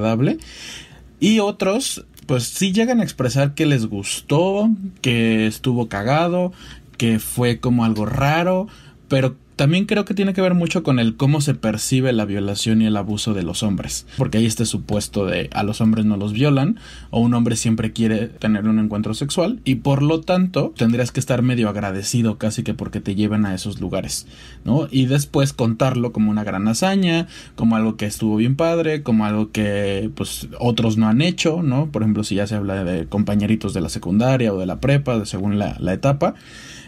Y 1.19 1.39
otros 1.39 2.05
pues 2.25 2.43
sí 2.45 2.71
llegan 2.71 2.99
a 2.99 3.03
expresar 3.03 3.53
que 3.53 3.65
les 3.65 3.85
gustó, 3.85 4.69
que 5.01 5.47
estuvo 5.47 5.87
cagado, 5.89 6.53
que 6.97 7.19
fue 7.19 7.59
como 7.59 7.85
algo 7.85 8.05
raro, 8.05 8.67
pero 9.07 9.35
también 9.55 9.85
creo 9.85 10.05
que 10.05 10.13
tiene 10.13 10.33
que 10.33 10.41
ver 10.41 10.53
mucho 10.53 10.83
con 10.83 10.99
el 10.99 11.15
cómo 11.15 11.41
se 11.41 11.55
percibe 11.55 12.11
la 12.13 12.25
violación 12.25 12.81
y 12.81 12.85
el 12.85 12.97
abuso 12.97 13.33
de 13.33 13.43
los 13.43 13.63
hombres. 13.63 14.05
Porque 14.17 14.39
hay 14.39 14.45
este 14.45 14.65
supuesto 14.65 15.25
de 15.25 15.49
a 15.53 15.63
los 15.63 15.81
hombres 15.81 16.05
no 16.05 16.17
los 16.17 16.33
violan, 16.33 16.77
o 17.09 17.19
un 17.19 17.33
hombre 17.33 17.55
siempre 17.55 17.93
quiere 17.93 18.27
tener 18.27 18.67
un 18.67 18.79
encuentro 18.79 19.13
sexual, 19.13 19.59
y 19.63 19.75
por 19.75 20.03
lo 20.03 20.21
tanto 20.21 20.73
tendrías 20.75 21.11
que 21.11 21.19
estar 21.19 21.41
medio 21.41 21.69
agradecido 21.69 22.37
casi 22.37 22.63
que 22.63 22.73
porque 22.73 23.01
te 23.01 23.15
lleven 23.15 23.45
a 23.45 23.53
esos 23.53 23.79
lugares, 23.79 24.27
¿no? 24.63 24.87
Y 24.91 25.05
después 25.05 25.53
contarlo 25.53 26.11
como 26.11 26.31
una 26.31 26.43
gran 26.43 26.67
hazaña, 26.67 27.27
como 27.55 27.75
algo 27.75 27.95
que 27.95 28.05
estuvo 28.05 28.35
bien 28.35 28.55
padre, 28.55 29.03
como 29.03 29.25
algo 29.25 29.51
que 29.51 30.09
pues 30.15 30.47
otros 30.59 30.97
no 30.97 31.07
han 31.07 31.21
hecho, 31.21 31.61
¿no? 31.63 31.91
Por 31.91 32.01
ejemplo, 32.01 32.23
si 32.23 32.35
ya 32.35 32.47
se 32.47 32.55
habla 32.55 32.83
de 32.83 33.07
compañeritos 33.07 33.73
de 33.73 33.81
la 33.81 33.89
secundaria 33.89 34.53
o 34.53 34.59
de 34.59 34.65
la 34.65 34.79
prepa, 34.79 35.25
según 35.25 35.57
la, 35.59 35.77
la 35.79 35.93
etapa. 35.93 36.35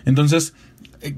Entonces, 0.05 0.53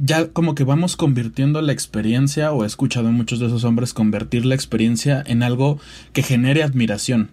ya 0.01 0.29
como 0.29 0.55
que 0.55 0.63
vamos 0.63 0.95
convirtiendo 0.95 1.61
la 1.61 1.71
experiencia, 1.71 2.51
o 2.51 2.63
he 2.63 2.67
escuchado 2.67 3.07
a 3.07 3.11
muchos 3.11 3.39
de 3.39 3.47
esos 3.47 3.63
hombres 3.63 3.93
convertir 3.93 4.45
la 4.45 4.55
experiencia 4.55 5.23
en 5.25 5.43
algo 5.43 5.79
que 6.13 6.23
genere 6.23 6.63
admiración, 6.63 7.29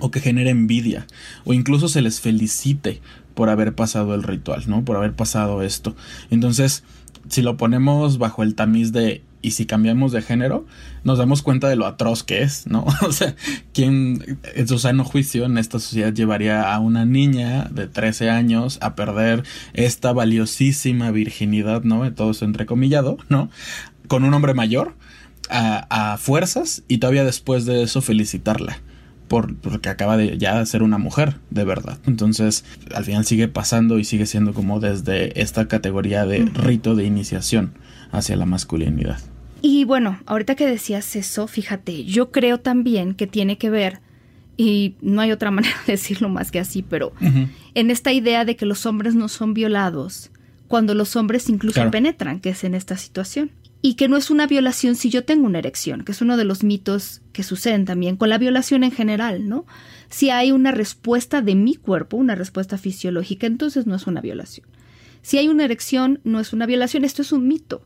o 0.00 0.10
que 0.10 0.20
genere 0.20 0.50
envidia, 0.50 1.06
o 1.44 1.52
incluso 1.52 1.88
se 1.88 2.02
les 2.02 2.20
felicite 2.20 3.00
por 3.34 3.48
haber 3.48 3.74
pasado 3.74 4.14
el 4.14 4.22
ritual, 4.22 4.64
¿no? 4.66 4.84
Por 4.84 4.96
haber 4.96 5.14
pasado 5.14 5.62
esto. 5.62 5.96
Entonces, 6.30 6.84
si 7.28 7.42
lo 7.42 7.56
ponemos 7.56 8.18
bajo 8.18 8.42
el 8.42 8.54
tamiz 8.54 8.92
de 8.92 9.22
y 9.42 9.52
si 9.52 9.66
cambiamos 9.66 10.12
de 10.12 10.22
género, 10.22 10.66
nos 11.04 11.18
damos 11.18 11.42
cuenta 11.42 11.68
de 11.68 11.76
lo 11.76 11.86
atroz 11.86 12.22
que 12.22 12.42
es, 12.42 12.66
¿no? 12.66 12.84
O 13.02 13.12
sea, 13.12 13.34
¿quién 13.72 14.38
en 14.54 14.68
su 14.68 14.78
sano 14.78 15.04
juicio 15.04 15.44
en 15.46 15.58
esta 15.58 15.78
sociedad 15.78 16.12
llevaría 16.12 16.72
a 16.72 16.78
una 16.78 17.04
niña 17.04 17.68
de 17.70 17.86
13 17.86 18.30
años 18.30 18.78
a 18.82 18.94
perder 18.94 19.44
esta 19.72 20.12
valiosísima 20.12 21.10
virginidad, 21.10 21.82
¿no? 21.82 22.10
Todo 22.12 22.32
eso 22.32 22.44
entrecomillado, 22.44 23.18
¿no? 23.28 23.50
Con 24.08 24.24
un 24.24 24.34
hombre 24.34 24.54
mayor 24.54 24.94
a, 25.48 26.12
a 26.12 26.18
fuerzas 26.18 26.82
y 26.88 26.98
todavía 26.98 27.24
después 27.24 27.64
de 27.64 27.82
eso 27.82 28.02
felicitarla. 28.02 28.78
Por, 29.28 29.54
porque 29.54 29.88
acaba 29.88 30.16
de 30.16 30.38
ya 30.38 30.66
ser 30.66 30.82
una 30.82 30.98
mujer 30.98 31.36
de 31.50 31.62
verdad. 31.62 31.98
Entonces, 32.04 32.64
al 32.92 33.04
final 33.04 33.24
sigue 33.24 33.46
pasando 33.46 34.00
y 34.00 34.04
sigue 34.04 34.26
siendo 34.26 34.52
como 34.52 34.80
desde 34.80 35.40
esta 35.40 35.68
categoría 35.68 36.26
de 36.26 36.46
rito 36.46 36.96
de 36.96 37.04
iniciación 37.04 37.74
hacia 38.12 38.36
la 38.36 38.46
masculinidad. 38.46 39.20
Y 39.62 39.84
bueno, 39.84 40.18
ahorita 40.26 40.54
que 40.54 40.66
decías 40.66 41.16
eso, 41.16 41.46
fíjate, 41.46 42.04
yo 42.04 42.30
creo 42.30 42.60
también 42.60 43.14
que 43.14 43.26
tiene 43.26 43.58
que 43.58 43.70
ver, 43.70 44.00
y 44.56 44.94
no 45.00 45.20
hay 45.20 45.32
otra 45.32 45.50
manera 45.50 45.76
de 45.86 45.92
decirlo 45.92 46.28
más 46.28 46.50
que 46.50 46.60
así, 46.60 46.82
pero 46.82 47.12
en 47.74 47.90
esta 47.90 48.12
idea 48.12 48.44
de 48.44 48.56
que 48.56 48.66
los 48.66 48.86
hombres 48.86 49.14
no 49.14 49.28
son 49.28 49.54
violados 49.54 50.30
cuando 50.70 50.94
los 50.94 51.16
hombres 51.16 51.48
incluso 51.48 51.90
penetran, 51.90 52.38
que 52.38 52.50
es 52.50 52.62
en 52.62 52.74
esta 52.74 52.96
situación. 52.96 53.50
Y 53.82 53.94
que 53.94 54.08
no 54.08 54.16
es 54.16 54.30
una 54.30 54.46
violación 54.46 54.94
si 54.94 55.08
yo 55.10 55.24
tengo 55.24 55.46
una 55.46 55.58
erección, 55.58 56.04
que 56.04 56.12
es 56.12 56.20
uno 56.20 56.36
de 56.36 56.44
los 56.44 56.62
mitos 56.62 57.22
que 57.32 57.42
suceden 57.42 57.86
también 57.86 58.16
con 58.16 58.28
la 58.28 58.38
violación 58.38 58.84
en 58.84 58.92
general, 58.92 59.48
¿no? 59.48 59.64
Si 60.10 60.30
hay 60.30 60.52
una 60.52 60.70
respuesta 60.70 61.40
de 61.40 61.54
mi 61.54 61.74
cuerpo, 61.74 62.18
una 62.18 62.34
respuesta 62.34 62.76
fisiológica, 62.76 63.46
entonces 63.46 63.86
no 63.86 63.96
es 63.96 64.06
una 64.06 64.20
violación. 64.20 64.66
Si 65.22 65.38
hay 65.38 65.48
una 65.48 65.64
erección, 65.64 66.20
no 66.24 66.40
es 66.40 66.52
una 66.52 66.66
violación, 66.66 67.04
esto 67.04 67.22
es 67.22 67.32
un 67.32 67.46
mito. 67.46 67.84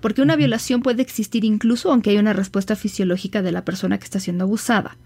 Porque 0.00 0.22
una 0.22 0.36
violación 0.36 0.82
puede 0.82 1.02
existir 1.02 1.44
incluso 1.44 1.92
aunque 1.92 2.10
haya 2.10 2.20
una 2.20 2.32
respuesta 2.32 2.76
fisiológica 2.76 3.42
de 3.42 3.52
la 3.52 3.64
persona 3.64 3.98
que 3.98 4.04
está 4.04 4.20
siendo 4.20 4.44
abusada. 4.44 4.96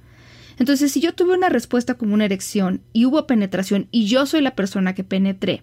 Entonces, 0.58 0.90
si 0.90 1.00
yo 1.00 1.14
tuve 1.14 1.34
una 1.34 1.48
respuesta 1.48 1.94
como 1.94 2.14
una 2.14 2.24
erección 2.24 2.80
y 2.92 3.04
hubo 3.04 3.26
penetración 3.26 3.86
y 3.90 4.06
yo 4.06 4.26
soy 4.26 4.40
la 4.40 4.56
persona 4.56 4.94
que 4.94 5.04
penetré, 5.04 5.62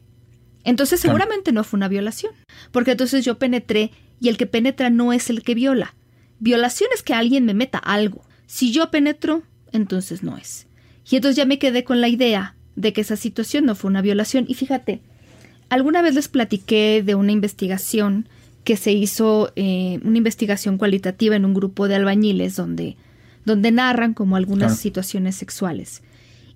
entonces 0.63 1.00
seguramente 1.00 1.51
no 1.51 1.63
fue 1.63 1.77
una 1.77 1.88
violación. 1.88 2.33
Porque 2.71 2.91
entonces 2.91 3.25
yo 3.25 3.38
penetré 3.38 3.91
y 4.19 4.29
el 4.29 4.38
que 4.38 4.45
penetra 4.45 4.89
no 4.89 5.13
es 5.13 5.29
el 5.29 5.43
que 5.43 5.55
viola. 5.55 5.95
Violación 6.39 6.89
es 6.93 7.03
que 7.03 7.13
alguien 7.13 7.45
me 7.45 7.53
meta 7.53 7.77
algo. 7.77 8.24
Si 8.45 8.71
yo 8.71 8.89
penetro, 8.91 9.43
entonces 9.71 10.24
no 10.24 10.38
es. 10.38 10.67
Y 11.09 11.17
entonces 11.17 11.35
ya 11.35 11.45
me 11.45 11.59
quedé 11.59 11.83
con 11.83 12.01
la 12.01 12.07
idea 12.07 12.55
de 12.75 12.93
que 12.93 13.01
esa 13.01 13.15
situación 13.15 13.65
no 13.65 13.75
fue 13.75 13.89
una 13.89 14.01
violación. 14.01 14.45
Y 14.47 14.55
fíjate, 14.55 15.01
Alguna 15.69 16.01
vez 16.01 16.15
les 16.15 16.27
platiqué 16.27 17.03
de 17.05 17.15
una 17.15 17.31
investigación 17.31 18.27
que 18.63 18.77
se 18.77 18.91
hizo, 18.91 19.51
eh, 19.55 20.00
una 20.03 20.17
investigación 20.17 20.77
cualitativa 20.77 21.36
en 21.36 21.45
un 21.45 21.53
grupo 21.53 21.88
de 21.88 21.95
albañiles 21.95 22.55
donde, 22.55 22.98
donde 23.45 23.72
narran 23.72 24.13
como 24.13 24.36
algunas 24.36 24.77
situaciones 24.77 25.36
sexuales. 25.36 26.01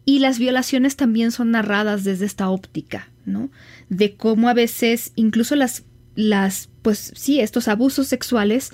Y 0.05 0.19
las 0.19 0.39
violaciones 0.39 0.95
también 0.95 1.31
son 1.31 1.51
narradas 1.51 2.03
desde 2.03 2.25
esta 2.25 2.49
óptica, 2.49 3.09
¿no? 3.25 3.51
De 3.89 4.15
cómo 4.15 4.49
a 4.49 4.55
veces 4.55 5.11
incluso 5.15 5.55
las, 5.55 5.83
las, 6.15 6.69
pues 6.81 7.13
sí, 7.15 7.39
estos 7.39 7.67
abusos 7.67 8.07
sexuales 8.07 8.71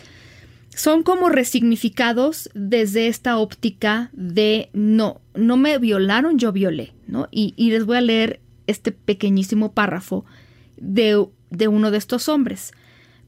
son 0.73 1.03
como 1.03 1.29
resignificados 1.29 2.49
desde 2.53 3.07
esta 3.07 3.37
óptica 3.37 4.11
de 4.13 4.69
no, 4.73 5.21
no 5.33 5.57
me 5.57 5.77
violaron, 5.77 6.37
yo 6.37 6.53
violé, 6.53 6.93
¿no? 7.07 7.27
Y, 7.31 7.53
y 7.57 7.71
les 7.71 7.85
voy 7.85 7.97
a 7.97 8.01
leer 8.01 8.39
este 8.67 8.91
pequeñísimo 8.91 9.73
párrafo 9.73 10.25
de, 10.77 11.25
de 11.49 11.67
uno 11.67 11.91
de 11.91 11.97
estos 11.97 12.29
hombres. 12.29 12.73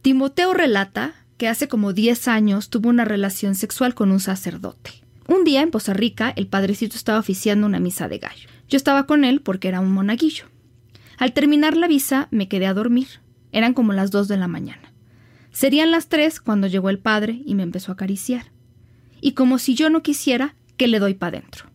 Timoteo 0.02 0.54
relata 0.54 1.14
que 1.38 1.48
hace 1.48 1.68
como 1.68 1.94
10 1.94 2.28
años 2.28 2.70
tuvo 2.70 2.90
una 2.90 3.06
relación 3.06 3.56
sexual 3.56 3.94
con 3.94 4.12
un 4.12 4.20
sacerdote. 4.20 4.92
Un 5.28 5.44
día 5.44 5.62
en 5.62 5.72
Poza 5.72 5.94
Rica 5.94 6.34
el 6.36 6.48
padrecito 6.48 6.96
estaba 6.96 7.20
oficiando 7.20 7.68
una 7.68 7.80
misa 7.80 8.08
de 8.08 8.18
gallo. 8.18 8.50
Yo 8.70 8.78
estaba 8.78 9.06
con 9.06 9.24
él 9.24 9.42
porque 9.42 9.68
era 9.68 9.80
un 9.80 9.92
monaguillo. 9.92 10.46
Al 11.18 11.34
terminar 11.34 11.76
la 11.76 11.88
visa 11.88 12.28
me 12.32 12.48
quedé 12.48 12.66
a 12.66 12.74
dormir. 12.74 13.08
Eran 13.52 13.74
como 13.74 13.94
las 13.94 14.12
2 14.12 14.28
de 14.28 14.38
la 14.38 14.48
mañana. 14.48 14.94
Serían 15.52 15.92
las 15.92 16.10
3 16.10 16.40
cuando 16.42 16.68
llegó 16.68 16.90
el 16.90 17.00
padre 17.00 17.42
y 17.46 17.56
me 17.56 17.64
empezó 17.64 17.92
a 17.92 17.94
acariciar. 17.94 18.52
Y 19.22 19.32
como 19.32 19.58
si 19.58 19.74
yo 19.74 19.90
no 19.90 20.04
quisiera, 20.04 20.56
que 20.78 20.88
le 20.88 21.00
doy 21.00 21.16
para 21.16 21.40
dentro. 21.40 21.67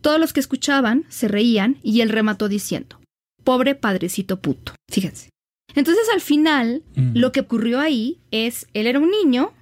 Todos 0.00 0.20
los 0.20 0.32
que 0.32 0.40
escuchaban 0.40 1.04
se 1.08 1.28
reían 1.28 1.78
y 1.82 2.00
él 2.00 2.10
remató 2.10 2.48
diciendo, 2.48 3.00
pobre 3.44 3.74
padrecito 3.74 4.40
puto. 4.40 4.74
Fíjense. 4.90 5.30
Entonces 5.74 6.04
al 6.12 6.20
final, 6.20 6.82
mm. 6.96 7.16
lo 7.16 7.32
que 7.32 7.40
ocurrió 7.40 7.80
ahí 7.80 8.18
es, 8.30 8.66
él 8.74 8.86
era 8.86 8.98
un 8.98 9.10
niño 9.10 9.52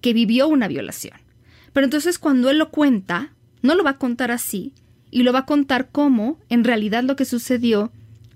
que 0.00 0.12
vivió 0.12 0.48
una 0.48 0.68
violación. 0.68 1.18
Pero 1.72 1.84
entonces 1.84 2.18
cuando 2.18 2.50
él 2.50 2.58
lo 2.58 2.70
cuenta, 2.70 3.32
no 3.62 3.74
lo 3.74 3.82
va 3.82 3.90
a 3.90 3.98
contar 3.98 4.30
así, 4.30 4.72
y 5.10 5.22
lo 5.22 5.32
va 5.32 5.40
a 5.40 5.46
contar 5.46 5.90
como, 5.90 6.38
en 6.48 6.64
realidad 6.64 7.04
lo 7.04 7.16
que 7.16 7.24
sucedió 7.24 7.92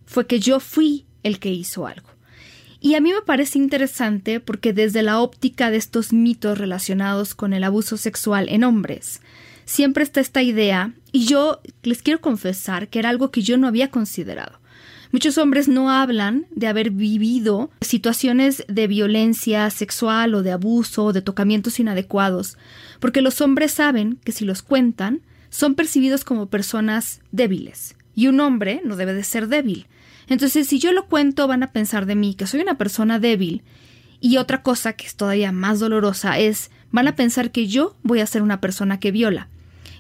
fue 0.07 0.27
que 0.27 0.39
yo 0.39 0.61
fui 0.61 1.07
el 1.23 1.39
que 1.39 1.51
hizo 1.51 1.87
algo. 1.87 2.09
Y 2.81 2.95
a 2.95 3.01
mí 3.01 3.13
me 3.13 3.23
parece 3.23 3.59
interesante 3.59 4.39
porque 4.39 4.73
desde 4.73 5.03
la 5.03 5.21
óptica 5.21 5.71
de 5.71 5.77
estos 5.77 6.13
mitos 6.13 6.57
relacionados 6.57 7.35
con 7.35 7.53
el 7.53 7.65
abuso 7.65 7.97
sexual 7.97 8.49
en 8.49 8.63
hombres, 8.63 9.21
siempre 9.69 10.03
está 10.03 10.21
esta 10.21 10.43
idea, 10.43 10.95
y 11.13 11.27
yo 11.27 11.61
les 11.83 12.03
quiero 12.03 12.23
confesar 12.23 12.89
que 12.89 12.99
era 12.99 13.11
algo 13.11 13.31
que 13.31 13.43
yo 13.43 13.59
no 13.59 13.69
había 13.69 13.91
considerado. 13.91 14.61
Muchos 15.13 15.37
hombres 15.37 15.69
no 15.69 15.91
hablan 15.91 16.47
de 16.51 16.67
haber 16.67 16.91
vivido 16.91 17.71
situaciones 17.83 18.65
de 18.67 18.87
violencia 18.87 19.69
sexual 19.71 20.35
o 20.35 20.43
de 20.43 20.53
abuso 20.53 21.05
o 21.05 21.13
de 21.13 21.23
tocamientos 21.23 21.79
inadecuados, 21.81 22.57
porque 22.99 23.21
los 23.21 23.43
hombres 23.43 23.73
saben 23.73 24.19
que 24.25 24.33
si 24.33 24.47
los 24.47 24.63
cuentan, 24.63 25.21
son 25.51 25.75
percibidos 25.75 26.25
como 26.25 26.49
personas 26.49 27.21
débiles. 27.31 27.95
Y 28.15 28.27
un 28.27 28.41
hombre 28.41 28.81
no 28.85 28.97
debe 28.97 29.13
de 29.13 29.23
ser 29.23 29.49
débil. 29.49 29.87
Entonces, 30.29 30.67
si 30.67 30.79
yo 30.79 30.93
lo 30.93 31.09
cuento, 31.09 31.47
van 31.47 31.63
a 31.63 31.73
pensar 31.73 32.07
de 32.07 32.17
mí 32.17 32.35
que 32.35 32.47
soy 32.47 32.61
una 32.61 32.79
persona 32.79 33.19
débil. 33.19 33.63
Y 34.21 34.39
otra 34.39 34.63
cosa 34.63 34.95
que 34.95 35.07
es 35.07 35.15
todavía 35.15 35.53
más 35.53 35.79
dolorosa 35.79 36.39
es, 36.39 36.71
van 36.91 37.07
a 37.07 37.17
pensar 37.17 37.51
que 37.51 37.67
yo 37.67 37.97
voy 38.03 38.21
a 38.21 38.27
ser 38.27 38.43
una 38.43 38.61
persona 38.61 38.99
que 38.99 39.11
viola 39.11 39.49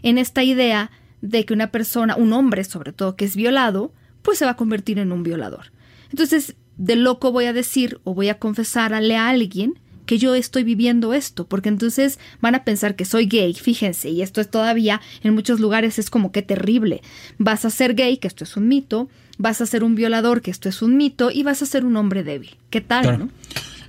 en 0.02 0.18
esta 0.18 0.42
idea 0.42 0.90
de 1.20 1.44
que 1.44 1.54
una 1.54 1.70
persona, 1.70 2.16
un 2.16 2.32
hombre 2.32 2.64
sobre 2.64 2.92
todo 2.92 3.16
que 3.16 3.24
es 3.24 3.36
violado, 3.36 3.92
pues 4.22 4.38
se 4.38 4.44
va 4.44 4.52
a 4.52 4.56
convertir 4.56 4.98
en 4.98 5.12
un 5.12 5.22
violador. 5.22 5.72
Entonces, 6.10 6.54
de 6.76 6.96
loco 6.96 7.32
voy 7.32 7.46
a 7.46 7.52
decir 7.52 8.00
o 8.04 8.14
voy 8.14 8.28
a 8.28 8.38
confesarle 8.38 9.16
a 9.16 9.28
alguien 9.28 9.78
que 10.08 10.16
yo 10.16 10.34
estoy 10.34 10.64
viviendo 10.64 11.12
esto, 11.12 11.46
porque 11.46 11.68
entonces 11.68 12.18
van 12.40 12.54
a 12.54 12.64
pensar 12.64 12.96
que 12.96 13.04
soy 13.04 13.26
gay, 13.26 13.52
fíjense, 13.52 14.08
y 14.08 14.22
esto 14.22 14.40
es 14.40 14.50
todavía 14.50 15.02
en 15.22 15.34
muchos 15.34 15.60
lugares 15.60 15.98
es 15.98 16.08
como 16.08 16.32
que 16.32 16.40
terrible. 16.40 17.02
Vas 17.36 17.66
a 17.66 17.70
ser 17.70 17.94
gay, 17.94 18.16
que 18.16 18.26
esto 18.26 18.44
es 18.44 18.56
un 18.56 18.68
mito, 18.68 19.10
vas 19.36 19.60
a 19.60 19.66
ser 19.66 19.84
un 19.84 19.94
violador, 19.94 20.40
que 20.40 20.50
esto 20.50 20.70
es 20.70 20.80
un 20.80 20.96
mito, 20.96 21.30
y 21.30 21.42
vas 21.42 21.60
a 21.60 21.66
ser 21.66 21.84
un 21.84 21.94
hombre 21.98 22.22
débil. 22.22 22.56
¿Qué 22.70 22.80
tal? 22.80 23.18
¿no? 23.18 23.28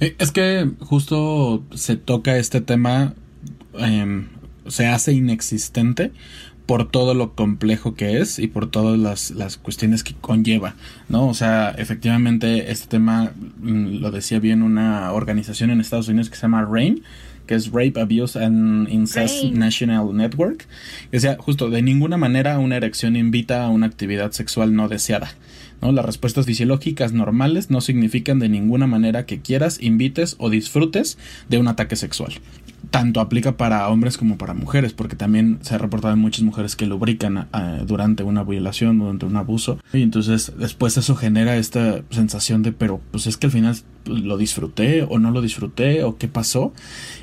Eh, 0.01 0.16
es 0.20 0.32
que 0.32 0.70
justo 0.82 1.63
se 1.74 1.96
toca 1.96 2.38
este 2.38 2.60
tema 2.60 3.13
em, 3.75 4.28
se 4.70 4.88
hace 4.88 5.14
inexistente 5.14 6.12
por 6.70 6.92
todo 6.92 7.16
lo 7.16 7.34
complejo 7.34 7.96
que 7.96 8.20
es 8.20 8.38
y 8.38 8.46
por 8.46 8.70
todas 8.70 9.00
las, 9.00 9.32
las, 9.32 9.58
cuestiones 9.58 10.04
que 10.04 10.14
conlleva, 10.14 10.76
¿no? 11.08 11.28
O 11.28 11.34
sea, 11.34 11.74
efectivamente 11.76 12.72
este 12.72 12.86
tema 12.86 13.32
mm, 13.58 14.02
lo 14.02 14.12
decía 14.12 14.38
bien 14.38 14.62
una 14.62 15.12
organización 15.14 15.72
en 15.72 15.82
Estados 15.82 16.10
Unidos 16.10 16.30
que 16.30 16.36
se 16.36 16.44
llama 16.44 16.68
RAIN, 16.72 17.02
que 17.48 17.56
es 17.56 17.72
Rape, 17.72 18.00
Abuse 18.00 18.38
and 18.38 18.88
Incest 18.88 19.46
National 19.46 20.16
Network. 20.16 20.68
O 21.12 21.20
sea, 21.20 21.38
justo 21.40 21.72
de 21.72 21.82
ninguna 21.82 22.18
manera 22.18 22.60
una 22.60 22.76
erección 22.76 23.16
invita 23.16 23.66
a 23.66 23.70
una 23.70 23.88
actividad 23.88 24.32
sexual 24.34 24.76
no 24.76 24.88
deseada. 24.88 25.32
¿no? 25.82 25.92
Las 25.92 26.06
respuestas 26.06 26.46
fisiológicas 26.46 27.14
normales 27.14 27.72
no 27.72 27.82
significan 27.82 28.38
de 28.38 28.50
ninguna 28.50 28.86
manera 28.86 29.26
que 29.26 29.42
quieras, 29.42 29.82
invites 29.82 30.36
o 30.38 30.52
disfrutes 30.52 31.18
de 31.50 31.58
un 31.58 31.68
ataque 31.68 31.96
sexual 31.96 32.34
tanto 32.89 33.19
aplica 33.19 33.57
para 33.57 33.88
hombres 33.89 34.17
como 34.17 34.38
para 34.38 34.53
mujeres, 34.53 34.93
porque 34.93 35.15
también 35.15 35.59
se 35.62 35.75
ha 35.75 35.77
reportado 35.77 36.13
en 36.13 36.19
muchas 36.19 36.43
mujeres 36.43 36.75
que 36.75 36.86
lubrican 36.86 37.48
eh, 37.53 37.83
durante 37.86 38.24
una 38.24 38.43
violación, 38.43 39.00
durante 39.00 39.25
un 39.25 39.36
abuso, 39.36 39.79
y 39.93 40.01
entonces 40.01 40.53
después 40.57 40.98
eso 40.98 41.15
genera 41.15 41.57
esta 41.57 42.01
sensación 42.09 42.63
de, 42.63 42.71
pero 42.71 43.01
pues 43.12 43.27
es 43.27 43.38
que 43.38 43.48
al 43.48 43.51
final 43.51 43.77
lo 44.05 44.38
disfruté 44.38 45.03
o 45.03 45.19
no 45.19 45.31
lo 45.31 45.41
disfruté 45.41 46.03
o 46.03 46.17
qué 46.17 46.27
pasó, 46.27 46.74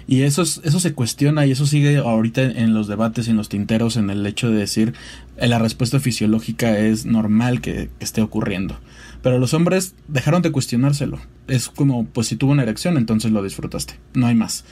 y 0.07 0.23
eso, 0.23 0.43
eso 0.43 0.81
se 0.81 0.93
cuestiona 0.93 1.47
y 1.47 1.53
eso 1.53 1.67
sigue 1.67 1.99
ahorita 1.99 2.43
en 2.43 2.75
los 2.75 2.87
debates 2.87 3.29
en 3.29 3.37
los 3.37 3.49
tinteros 3.49 3.97
en 3.97 4.11
el 4.11 4.25
hecho 4.27 4.51
de 4.51 4.59
decir 4.59 4.95
eh, 5.37 5.49
la 5.49 5.59
respuesta 5.59 6.01
fisiológica 6.01 6.79
es 6.79 7.07
normal 7.07 7.61
que 7.61 7.91
esté 8.01 8.23
ocurriendo. 8.23 8.79
Pero 9.23 9.39
los 9.39 9.55
hombres 9.55 9.95
dejaron 10.07 10.43
de 10.43 10.53
cuestionárselo. 10.53 11.19
Es 11.49 11.69
como, 11.69 12.07
pues 12.07 12.29
si 12.29 12.37
tuvo 12.37 12.53
una 12.53 12.63
erección, 12.63 12.97
entonces 12.97 13.33
lo 13.33 13.43
disfrutaste. 13.43 13.95
No 14.15 14.29
hay 14.29 14.37
más. 14.37 14.65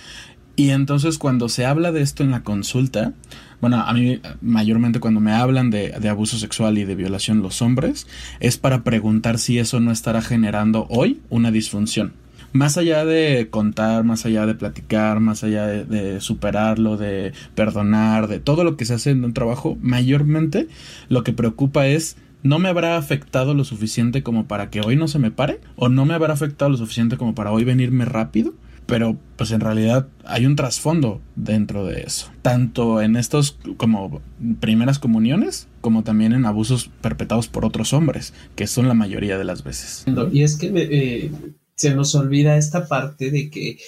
Y 0.57 0.71
entonces 0.71 1.19
cuando 1.19 1.49
se 1.49 1.67
habla 1.67 1.91
de 1.91 2.03
esto 2.03 2.23
en 2.23 2.31
la 2.31 2.43
consulta, 2.43 3.13
bueno, 3.61 3.81
a 3.81 3.93
mí 3.93 4.21
mayormente 4.41 5.01
cuando 5.01 5.21
me 5.21 5.33
hablan 5.33 5.71
de, 5.71 5.95
abuso 6.09 6.39
sexual 6.39 6.79
y 6.79 6.85
de 6.85 6.95
violación 6.95 7.43
los 7.43 7.61
hombres, 7.61 8.07
es 8.41 8.57
para 8.57 8.85
preguntar 8.85 9.39
si 9.39 9.59
eso 9.59 9.81
no 9.81 9.91
estará 9.91 10.23
generando 10.23 10.87
hoy 10.91 11.21
una 11.29 11.51
disfunción. 11.51 12.13
Más 12.53 12.79
allá 12.79 13.05
de 13.05 13.49
contar, 13.51 14.05
más 14.05 14.27
allá 14.27 14.47
de 14.47 14.55
platicar, 14.55 15.19
más 15.19 15.43
allá 15.43 15.67
de, 15.67 15.85
de 15.85 16.21
superarlo, 16.21 16.97
de 16.97 17.33
perdonar, 17.57 18.29
de 18.29 18.39
todo 18.39 18.63
lo 18.63 18.77
que 18.77 18.85
se 18.85 18.95
hace 18.95 19.11
en 19.11 19.25
un 19.25 19.35
trabajo, 19.35 19.77
mayormente 19.81 20.69
lo 21.09 21.25
que 21.25 21.33
preocupa 21.33 21.89
es 21.89 22.17
¿no 22.45 22.61
me 22.61 22.69
habrá 22.69 22.97
afectado 22.97 23.55
lo 23.55 23.65
suficiente 23.65 24.23
como 24.23 24.47
para 24.47 24.71
que 24.71 24.83
hoy 24.83 24.95
no 24.95 25.09
se 25.09 25.19
me 25.19 25.33
pare? 25.33 25.61
¿O 25.75 25.89
no 25.89 26.05
me 26.05 26.15
habrá 26.15 26.35
afectado 26.35 26.71
lo 26.71 26.77
suficiente 26.77 27.17
como 27.17 27.35
para 27.35 27.51
hoy 27.51 27.65
venirme 27.65 28.05
rápido? 28.05 28.53
Pero 28.87 29.19
pues 29.37 29.51
en 29.51 29.61
realidad 29.61 30.09
hay 30.25 30.47
un 30.47 30.57
trasfondo 30.57 31.21
dentro 31.37 31.87
de 31.87 32.03
eso, 32.03 32.31
tanto 32.43 33.01
en 33.01 33.17
estos 33.17 33.59
como 33.77 34.21
primeras 34.61 34.99
comuniones 34.99 35.69
como 35.81 36.05
también 36.05 36.33
en 36.33 36.47
abusos 36.47 36.91
perpetrados 37.01 37.49
por 37.49 37.65
otros 37.65 37.93
hombres, 37.93 38.33
que 38.57 38.67
son 38.67 38.89
la 38.89 38.95
mayoría 38.95 39.39
de 39.39 39.45
las 39.45 39.65
veces. 39.65 40.05
Y 40.33 40.43
es 40.43 40.57
que 40.57 40.73
eh, 40.75 41.31
se 41.75 41.95
nos 41.95 42.15
olvida 42.15 42.57
esta 42.57 42.89
parte 42.89 43.31
de 43.31 43.51
que 43.51 43.79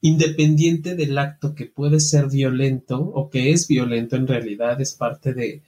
independiente 0.00 0.94
del 0.96 1.16
acto 1.16 1.54
que 1.54 1.66
puede 1.66 1.98
ser 2.00 2.28
violento 2.28 3.00
o 3.00 3.30
que 3.30 3.52
es 3.52 3.68
violento 3.68 4.16
en 4.16 4.26
realidad 4.26 4.80
es 4.80 4.92
parte 4.92 5.32
de, 5.32 5.62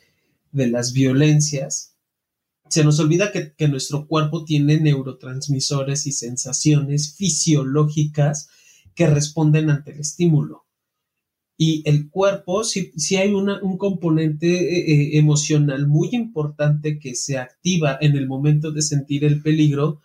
de 0.52 0.66
las 0.68 0.92
violencias, 0.92 1.95
se 2.68 2.85
nos 2.85 2.99
olvida 3.00 3.33
que, 3.33 3.54
que, 3.54 3.68
nuestro 3.68 4.06
cuerpo 4.06 4.45
tiene 4.45 4.78
neurotransmisores 4.80 6.06
y 6.06 6.12
sensaciones 6.12 7.14
fisiológicas 7.14 8.49
que 8.97 9.07
responden 9.07 9.71
ante 9.71 9.93
el 9.93 10.00
estímulo. 10.00 10.65
Y 11.59 11.88
el 11.88 12.11
cuerpo, 12.11 12.65
si, 12.65 12.93
si 12.97 13.17
hay 13.17 13.33
un 13.33 13.79
componente 13.79 14.49
eh, 14.49 14.93
eh, 15.15 15.19
emocional 15.19 15.87
muy 15.87 16.11
importante 16.12 16.99
que 16.99 17.15
se 17.15 17.38
activa 17.38 17.97
en 18.00 18.17
el 18.17 18.26
momento 18.26 18.73
de 18.73 18.83
sentir 18.83 19.25
el 19.25 19.41
peligro, 19.43 20.00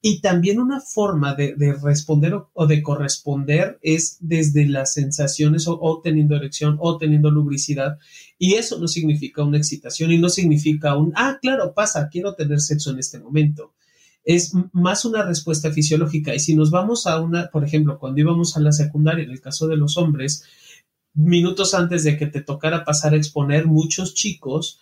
y 0.00 0.20
también 0.20 0.60
una 0.60 0.80
forma 0.80 1.34
de, 1.34 1.56
responder 1.82 2.32
o, 2.52 2.66
de 2.68 2.82
corresponder 2.82 3.80
es 3.82 4.16
desde 4.20 4.66
las 4.66 4.94
sensaciones 4.94 5.66
o, 5.66 6.00
teniendo 6.02 6.36
erección 6.36 6.76
o 6.78 6.98
teniendo 6.98 7.32
lubricidad. 7.32 7.98
Y 8.38 8.54
eso 8.54 8.78
no 8.78 8.86
significa 8.86 9.42
una 9.42 9.58
excitación 9.58 10.12
y 10.12 10.18
no 10.18 10.28
significa 10.28 10.96
un, 10.96 11.12
ah, 11.16 11.38
claro, 11.42 11.74
pasa, 11.74 12.08
quiero 12.10 12.34
tener 12.36 12.60
sexo 12.60 12.92
en 12.92 13.00
este 13.00 13.18
momento 13.18 13.74
es 14.28 14.52
más 14.72 15.06
una 15.06 15.22
respuesta 15.24 15.72
fisiológica. 15.72 16.34
Y 16.34 16.38
si 16.38 16.54
nos 16.54 16.70
vamos 16.70 17.06
a 17.06 17.18
una, 17.18 17.48
por 17.50 17.64
ejemplo, 17.64 17.98
cuando 17.98 18.20
íbamos 18.20 18.58
a 18.58 18.60
la 18.60 18.72
secundaria, 18.72 19.24
en 19.24 19.30
el 19.30 19.40
caso 19.40 19.66
de 19.66 19.78
los 19.78 19.96
hombres, 19.96 20.44
minutos 21.14 21.72
antes 21.72 22.04
de 22.04 22.18
que 22.18 22.26
te 22.26 22.42
tocara 22.42 22.84
pasar 22.84 23.14
a 23.14 23.16
exponer, 23.16 23.66
muchos 23.66 24.12
chicos, 24.12 24.80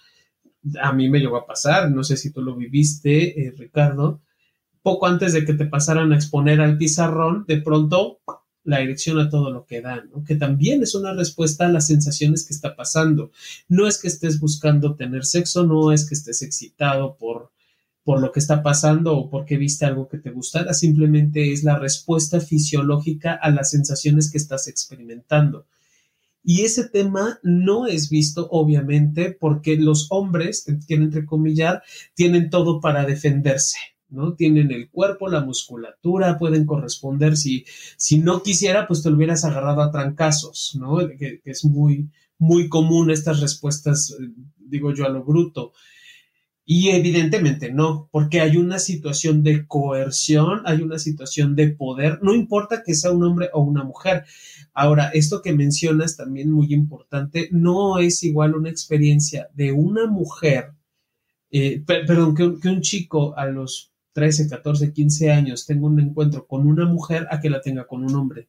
a 0.82 0.92
mí 0.92 1.08
me 1.08 1.20
llegó 1.20 1.36
a 1.36 1.46
pasar, 1.46 1.92
no 1.92 2.02
sé 2.02 2.16
si 2.16 2.32
tú 2.32 2.42
lo 2.42 2.56
viviste, 2.56 3.46
eh, 3.46 3.54
Ricardo, 3.56 4.20
poco 4.82 5.06
antes 5.06 5.32
de 5.32 5.44
que 5.44 5.54
te 5.54 5.66
pasaran 5.66 6.12
a 6.12 6.16
exponer 6.16 6.60
al 6.60 6.76
pizarrón, 6.76 7.44
de 7.46 7.58
pronto 7.58 8.18
la 8.64 8.80
erección 8.80 9.20
a 9.20 9.30
todo 9.30 9.52
lo 9.52 9.64
que 9.64 9.80
dan, 9.80 10.10
que 10.26 10.34
también 10.34 10.82
es 10.82 10.96
una 10.96 11.14
respuesta 11.14 11.66
a 11.66 11.70
las 11.70 11.86
sensaciones 11.86 12.44
que 12.44 12.52
está 12.52 12.74
pasando. 12.74 13.30
No 13.68 13.86
es 13.86 13.98
que 13.98 14.08
estés 14.08 14.40
buscando 14.40 14.96
tener 14.96 15.24
sexo, 15.24 15.64
no 15.64 15.92
es 15.92 16.08
que 16.08 16.16
estés 16.16 16.42
excitado 16.42 17.16
por 17.16 17.52
por 18.06 18.20
lo 18.20 18.30
que 18.30 18.38
está 18.38 18.62
pasando 18.62 19.18
o 19.18 19.28
porque 19.28 19.56
viste 19.56 19.84
algo 19.84 20.06
que 20.08 20.18
te 20.18 20.30
gustara, 20.30 20.74
simplemente 20.74 21.52
es 21.52 21.64
la 21.64 21.76
respuesta 21.76 22.40
fisiológica 22.40 23.34
a 23.34 23.50
las 23.50 23.70
sensaciones 23.70 24.30
que 24.30 24.38
estás 24.38 24.68
experimentando. 24.68 25.66
Y 26.44 26.60
ese 26.60 26.88
tema 26.88 27.40
no 27.42 27.88
es 27.88 28.08
visto, 28.08 28.46
obviamente, 28.52 29.32
porque 29.32 29.76
los 29.76 30.06
hombres, 30.10 30.66
quieren 30.86 31.06
entrecomillar, 31.06 31.82
tienen 32.14 32.48
todo 32.48 32.80
para 32.80 33.04
defenderse, 33.04 33.78
¿no? 34.08 34.34
Tienen 34.34 34.70
el 34.70 34.88
cuerpo, 34.88 35.26
la 35.26 35.40
musculatura, 35.40 36.38
pueden 36.38 36.64
corresponder. 36.64 37.36
Si, 37.36 37.64
si 37.96 38.20
no 38.20 38.44
quisiera, 38.44 38.86
pues 38.86 39.02
te 39.02 39.08
hubieras 39.08 39.44
agarrado 39.44 39.82
a 39.82 39.90
trancazos, 39.90 40.78
¿no? 40.78 40.98
Que, 41.18 41.40
que 41.40 41.50
es 41.50 41.64
muy, 41.64 42.08
muy 42.38 42.68
común 42.68 43.10
estas 43.10 43.40
respuestas, 43.40 44.12
eh, 44.12 44.30
digo 44.58 44.94
yo, 44.94 45.06
a 45.06 45.08
lo 45.08 45.24
bruto. 45.24 45.72
Y 46.68 46.88
evidentemente 46.88 47.70
no, 47.70 48.08
porque 48.10 48.40
hay 48.40 48.56
una 48.56 48.80
situación 48.80 49.44
de 49.44 49.68
coerción, 49.68 50.62
hay 50.64 50.82
una 50.82 50.98
situación 50.98 51.54
de 51.54 51.68
poder, 51.68 52.18
no 52.22 52.34
importa 52.34 52.82
que 52.82 52.94
sea 52.94 53.12
un 53.12 53.22
hombre 53.22 53.50
o 53.52 53.62
una 53.62 53.84
mujer. 53.84 54.24
Ahora, 54.74 55.10
esto 55.14 55.42
que 55.42 55.52
mencionas 55.52 56.16
también 56.16 56.50
muy 56.50 56.74
importante, 56.74 57.48
no 57.52 58.00
es 58.00 58.24
igual 58.24 58.56
una 58.56 58.68
experiencia 58.68 59.48
de 59.54 59.70
una 59.70 60.08
mujer, 60.08 60.72
eh, 61.52 61.84
perdón, 61.86 62.34
que, 62.34 62.58
que 62.60 62.68
un 62.68 62.80
chico 62.80 63.38
a 63.38 63.46
los 63.46 63.92
13, 64.14 64.48
14, 64.48 64.92
15 64.92 65.30
años 65.30 65.66
tenga 65.66 65.86
un 65.86 66.00
encuentro 66.00 66.48
con 66.48 66.66
una 66.66 66.84
mujer 66.84 67.28
a 67.30 67.38
que 67.38 67.48
la 67.48 67.60
tenga 67.60 67.86
con 67.86 68.02
un 68.02 68.12
hombre. 68.16 68.48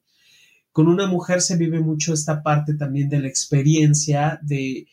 Con 0.72 0.88
una 0.88 1.06
mujer 1.06 1.42
se 1.42 1.56
vive 1.56 1.82
mucho 1.82 2.14
esta 2.14 2.42
parte 2.42 2.74
también 2.74 3.10
de 3.10 3.20
la 3.20 3.28
experiencia 3.28 4.40
de 4.42 4.88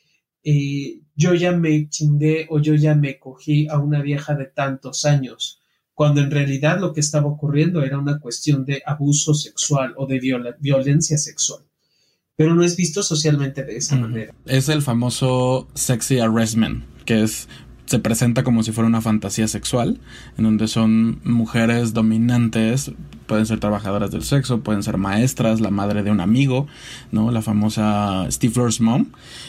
eh, 0.44 1.00
yo 1.16 1.34
ya 1.34 1.52
me 1.52 1.88
chingué 1.88 2.46
o 2.50 2.58
yo 2.58 2.74
ya 2.74 2.94
me 2.94 3.18
cogí 3.18 3.66
a 3.68 3.78
una 3.78 4.02
vieja 4.02 4.34
de 4.34 4.44
tantos 4.44 5.04
años, 5.06 5.60
cuando 5.94 6.20
en 6.20 6.30
realidad 6.30 6.78
lo 6.80 6.92
que 6.92 7.00
estaba 7.00 7.28
ocurriendo 7.28 7.82
era 7.82 7.98
una 7.98 8.18
cuestión 8.18 8.64
de 8.64 8.82
abuso 8.84 9.32
sexual 9.32 9.94
o 9.96 10.06
de 10.06 10.20
violencia 10.60 11.16
sexual. 11.16 11.62
Pero 12.36 12.54
no 12.54 12.64
es 12.64 12.76
visto 12.76 13.02
socialmente 13.02 13.64
de 13.64 13.76
esa 13.76 13.96
manera. 13.96 14.34
Es 14.44 14.68
el 14.68 14.82
famoso 14.82 15.68
sexy 15.74 16.18
arrestment, 16.18 16.84
que 17.04 17.22
es 17.22 17.48
se 17.86 17.98
presenta 17.98 18.44
como 18.44 18.62
si 18.62 18.72
fuera 18.72 18.88
una 18.88 19.00
fantasía 19.00 19.46
sexual, 19.46 19.98
en 20.38 20.44
donde 20.44 20.68
son 20.68 21.20
mujeres 21.24 21.92
dominantes, 21.92 22.92
pueden 23.26 23.46
ser 23.46 23.60
trabajadoras 23.60 24.10
del 24.10 24.22
sexo, 24.22 24.60
pueden 24.60 24.82
ser 24.82 24.96
maestras, 24.96 25.60
la 25.60 25.70
madre 25.70 26.02
de 26.02 26.10
un 26.10 26.20
amigo, 26.20 26.66
¿no? 27.12 27.30
La 27.30 27.42
famosa 27.42 28.26
Stifler's 28.30 28.80
Mom. 28.80 29.06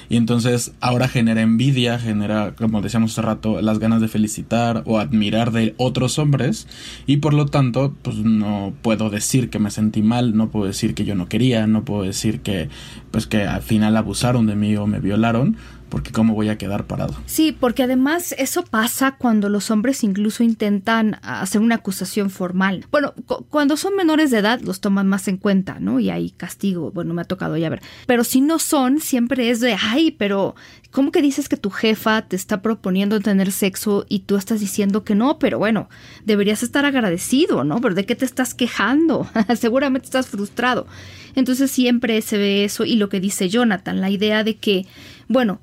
Y 0.09 0.17
entonces 0.17 0.73
ahora 0.81 1.07
genera 1.07 1.41
envidia, 1.41 1.97
genera, 1.99 2.55
como 2.55 2.81
decíamos 2.81 3.11
hace 3.11 3.21
rato, 3.21 3.61
las 3.61 3.79
ganas 3.79 4.01
de 4.01 4.07
felicitar 4.07 4.83
o 4.85 4.99
admirar 4.99 5.51
de 5.51 5.73
otros 5.77 6.19
hombres. 6.19 6.67
Y 7.05 7.17
por 7.17 7.33
lo 7.33 7.45
tanto, 7.45 7.93
pues 8.01 8.17
no 8.17 8.73
puedo 8.81 9.09
decir 9.09 9.49
que 9.49 9.59
me 9.59 9.71
sentí 9.71 10.01
mal, 10.01 10.35
no 10.35 10.49
puedo 10.49 10.65
decir 10.65 10.93
que 10.93 11.05
yo 11.05 11.15
no 11.15 11.27
quería, 11.27 11.67
no 11.67 11.85
puedo 11.85 12.03
decir 12.03 12.41
que, 12.41 12.69
pues 13.11 13.27
que 13.27 13.43
al 13.43 13.61
final 13.61 13.95
abusaron 13.97 14.45
de 14.45 14.55
mí 14.55 14.75
o 14.75 14.87
me 14.87 14.99
violaron 14.99 15.57
porque 15.95 16.11
cómo 16.11 16.33
voy 16.33 16.49
a 16.49 16.57
quedar 16.57 16.87
parado. 16.87 17.15
Sí, 17.25 17.55
porque 17.57 17.81
además 17.81 18.35
eso 18.37 18.65
pasa 18.65 19.15
cuando 19.17 19.47
los 19.47 19.71
hombres 19.71 20.03
incluso 20.03 20.43
intentan 20.43 21.19
hacer 21.21 21.61
una 21.61 21.75
acusación 21.75 22.29
formal. 22.29 22.85
Bueno, 22.91 23.13
cuando 23.47 23.77
son 23.77 23.95
menores 23.95 24.29
de 24.29 24.39
edad 24.39 24.59
los 24.59 24.81
toman 24.81 25.07
más 25.07 25.29
en 25.29 25.37
cuenta, 25.37 25.79
¿no? 25.79 26.01
Y 26.01 26.09
hay 26.09 26.31
castigo, 26.31 26.91
bueno, 26.91 27.13
me 27.13 27.21
ha 27.21 27.23
tocado 27.23 27.55
ya 27.55 27.69
ver. 27.69 27.81
Pero 28.07 28.25
si 28.25 28.41
no 28.41 28.59
son, 28.59 28.99
siempre 28.99 29.49
es 29.49 29.61
de, 29.61 29.77
ay, 29.81 30.11
pero 30.11 30.55
¿cómo 30.91 31.13
que 31.13 31.21
dices 31.21 31.47
que 31.47 31.55
tu 31.55 31.69
jefa 31.69 32.23
te 32.23 32.35
está 32.35 32.61
proponiendo 32.61 33.21
tener 33.21 33.53
sexo 33.53 34.05
y 34.09 34.19
tú 34.19 34.35
estás 34.35 34.59
diciendo 34.59 35.05
que 35.05 35.15
no? 35.15 35.39
Pero 35.39 35.59
bueno, 35.59 35.87
deberías 36.25 36.61
estar 36.61 36.83
agradecido, 36.83 37.63
¿no? 37.63 37.79
Pero 37.79 37.95
¿de 37.95 38.05
qué 38.05 38.17
te 38.17 38.25
estás 38.25 38.53
quejando? 38.53 39.29
Seguramente 39.57 40.07
estás 40.07 40.27
frustrado. 40.27 40.87
Entonces 41.35 41.71
siempre 41.71 42.21
se 42.21 42.37
ve 42.37 42.65
eso 42.65 42.83
y 42.83 42.97
lo 42.97 43.07
que 43.07 43.21
dice 43.21 43.47
Jonathan, 43.47 44.01
la 44.01 44.09
idea 44.09 44.43
de 44.43 44.57
que, 44.57 44.87
bueno, 45.29 45.61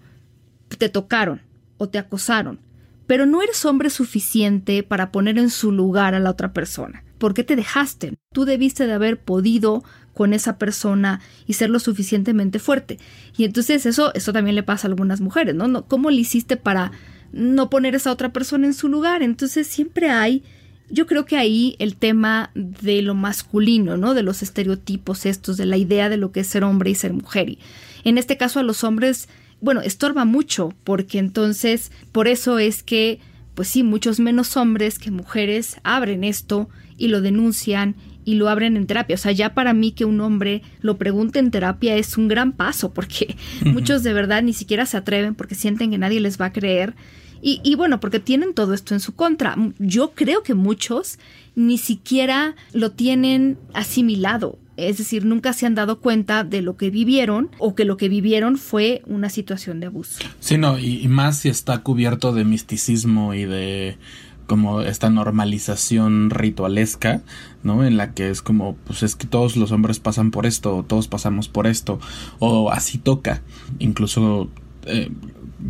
te 0.76 0.88
tocaron 0.88 1.42
o 1.78 1.88
te 1.88 1.98
acosaron, 1.98 2.60
pero 3.06 3.26
no 3.26 3.42
eres 3.42 3.64
hombre 3.64 3.90
suficiente 3.90 4.82
para 4.82 5.12
poner 5.12 5.38
en 5.38 5.50
su 5.50 5.72
lugar 5.72 6.14
a 6.14 6.20
la 6.20 6.30
otra 6.30 6.52
persona. 6.52 7.04
¿Por 7.18 7.34
qué 7.34 7.44
te 7.44 7.56
dejaste? 7.56 8.14
Tú 8.32 8.44
debiste 8.44 8.86
de 8.86 8.92
haber 8.94 9.20
podido 9.20 9.84
con 10.14 10.34
esa 10.34 10.58
persona 10.58 11.20
y 11.46 11.54
ser 11.54 11.70
lo 11.70 11.78
suficientemente 11.78 12.58
fuerte. 12.58 12.98
Y 13.36 13.44
entonces 13.44 13.86
eso, 13.86 14.12
eso 14.14 14.32
también 14.32 14.56
le 14.56 14.62
pasa 14.62 14.86
a 14.86 14.90
algunas 14.90 15.20
mujeres, 15.20 15.54
¿no? 15.54 15.86
¿Cómo 15.86 16.10
le 16.10 16.20
hiciste 16.20 16.56
para 16.56 16.92
no 17.32 17.70
poner 17.70 17.94
a 17.94 17.96
esa 17.98 18.12
otra 18.12 18.32
persona 18.32 18.66
en 18.66 18.74
su 18.74 18.88
lugar? 18.88 19.22
Entonces 19.22 19.66
siempre 19.66 20.10
hay, 20.10 20.42
yo 20.90 21.06
creo 21.06 21.24
que 21.24 21.36
ahí 21.36 21.76
el 21.78 21.96
tema 21.96 22.50
de 22.54 23.02
lo 23.02 23.14
masculino, 23.14 23.96
¿no? 23.96 24.14
De 24.14 24.22
los 24.22 24.42
estereotipos 24.42 25.24
estos, 25.24 25.56
de 25.56 25.66
la 25.66 25.76
idea 25.76 26.08
de 26.08 26.16
lo 26.16 26.32
que 26.32 26.40
es 26.40 26.48
ser 26.48 26.64
hombre 26.64 26.90
y 26.90 26.94
ser 26.94 27.12
mujer. 27.12 27.48
Y 27.50 27.58
en 28.04 28.18
este 28.18 28.36
caso 28.36 28.60
a 28.60 28.64
los 28.64 28.84
hombres, 28.84 29.28
bueno, 29.62 29.80
estorba 29.80 30.24
mucho, 30.24 30.74
porque 30.84 31.18
entonces, 31.18 31.92
por 32.10 32.26
eso 32.26 32.58
es 32.58 32.82
que, 32.82 33.20
pues 33.54 33.68
sí, 33.68 33.84
muchos 33.84 34.18
menos 34.18 34.56
hombres 34.56 34.98
que 34.98 35.12
mujeres 35.12 35.76
abren 35.84 36.24
esto 36.24 36.68
y 36.98 37.08
lo 37.08 37.20
denuncian 37.20 37.94
y 38.24 38.34
lo 38.34 38.48
abren 38.48 38.76
en 38.76 38.86
terapia. 38.86 39.14
O 39.14 39.18
sea, 39.18 39.30
ya 39.30 39.54
para 39.54 39.72
mí 39.72 39.92
que 39.92 40.04
un 40.04 40.20
hombre 40.20 40.62
lo 40.80 40.98
pregunte 40.98 41.38
en 41.38 41.52
terapia 41.52 41.96
es 41.96 42.18
un 42.18 42.26
gran 42.26 42.52
paso 42.52 42.92
porque 42.92 43.36
muchos 43.64 44.02
de 44.02 44.12
verdad 44.12 44.42
ni 44.42 44.52
siquiera 44.52 44.84
se 44.84 44.96
atreven 44.96 45.36
porque 45.36 45.54
sienten 45.54 45.92
que 45.92 45.98
nadie 45.98 46.20
les 46.20 46.40
va 46.40 46.46
a 46.46 46.52
creer. 46.52 46.94
Y, 47.40 47.60
y, 47.64 47.74
bueno, 47.74 47.98
porque 47.98 48.20
tienen 48.20 48.54
todo 48.54 48.74
esto 48.74 48.94
en 48.94 49.00
su 49.00 49.14
contra. 49.14 49.56
Yo 49.78 50.12
creo 50.12 50.42
que 50.42 50.54
muchos 50.54 51.18
ni 51.54 51.78
siquiera 51.78 52.54
lo 52.72 52.92
tienen 52.92 53.58
asimilado. 53.74 54.58
Es 54.76 54.98
decir, 54.98 55.24
nunca 55.24 55.52
se 55.52 55.66
han 55.66 55.74
dado 55.74 56.00
cuenta 56.00 56.44
de 56.44 56.62
lo 56.62 56.76
que 56.76 56.90
vivieron 56.90 57.50
o 57.58 57.74
que 57.74 57.84
lo 57.84 57.96
que 57.96 58.08
vivieron 58.08 58.56
fue 58.56 59.02
una 59.06 59.28
situación 59.28 59.80
de 59.80 59.86
abuso. 59.86 60.24
Sí, 60.40 60.56
no, 60.56 60.78
y 60.78 61.06
más 61.08 61.38
si 61.40 61.48
está 61.48 61.78
cubierto 61.78 62.32
de 62.32 62.44
misticismo 62.44 63.34
y 63.34 63.44
de 63.44 63.98
como 64.46 64.82
esta 64.82 65.08
normalización 65.08 66.30
ritualesca, 66.30 67.22
¿no? 67.62 67.84
En 67.84 67.96
la 67.96 68.12
que 68.12 68.28
es 68.28 68.42
como, 68.42 68.76
pues 68.84 69.02
es 69.02 69.16
que 69.16 69.26
todos 69.26 69.56
los 69.56 69.72
hombres 69.72 69.98
pasan 69.98 70.30
por 70.30 70.46
esto, 70.46 70.76
o 70.76 70.82
todos 70.82 71.08
pasamos 71.08 71.48
por 71.48 71.66
esto, 71.66 72.00
o 72.38 72.70
así 72.70 72.98
toca. 72.98 73.42
Incluso 73.78 74.50
eh, 74.84 75.10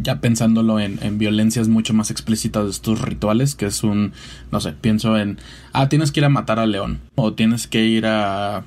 ya 0.02 0.20
pensándolo 0.20 0.81
en, 0.81 0.98
en, 1.02 1.18
violencias 1.18 1.68
mucho 1.68 1.94
más 1.94 2.11
explícitas 2.11 2.64
de 2.64 2.70
estos 2.70 3.00
rituales, 3.02 3.55
que 3.55 3.66
es 3.66 3.83
un, 3.85 4.12
no 4.50 4.61
sé, 4.61 4.72
pienso 4.72 5.18
en, 5.18 5.38
ah, 5.72 5.88
tienes 5.88 6.12
que 6.12 6.20
ir 6.20 6.26
a 6.26 6.31
matar 6.31 6.59
al 6.59 6.72
león, 6.72 7.00
o 7.14 7.35
tienes 7.35 7.66
que 7.66 7.85
ir 7.85 8.07
a, 8.07 8.64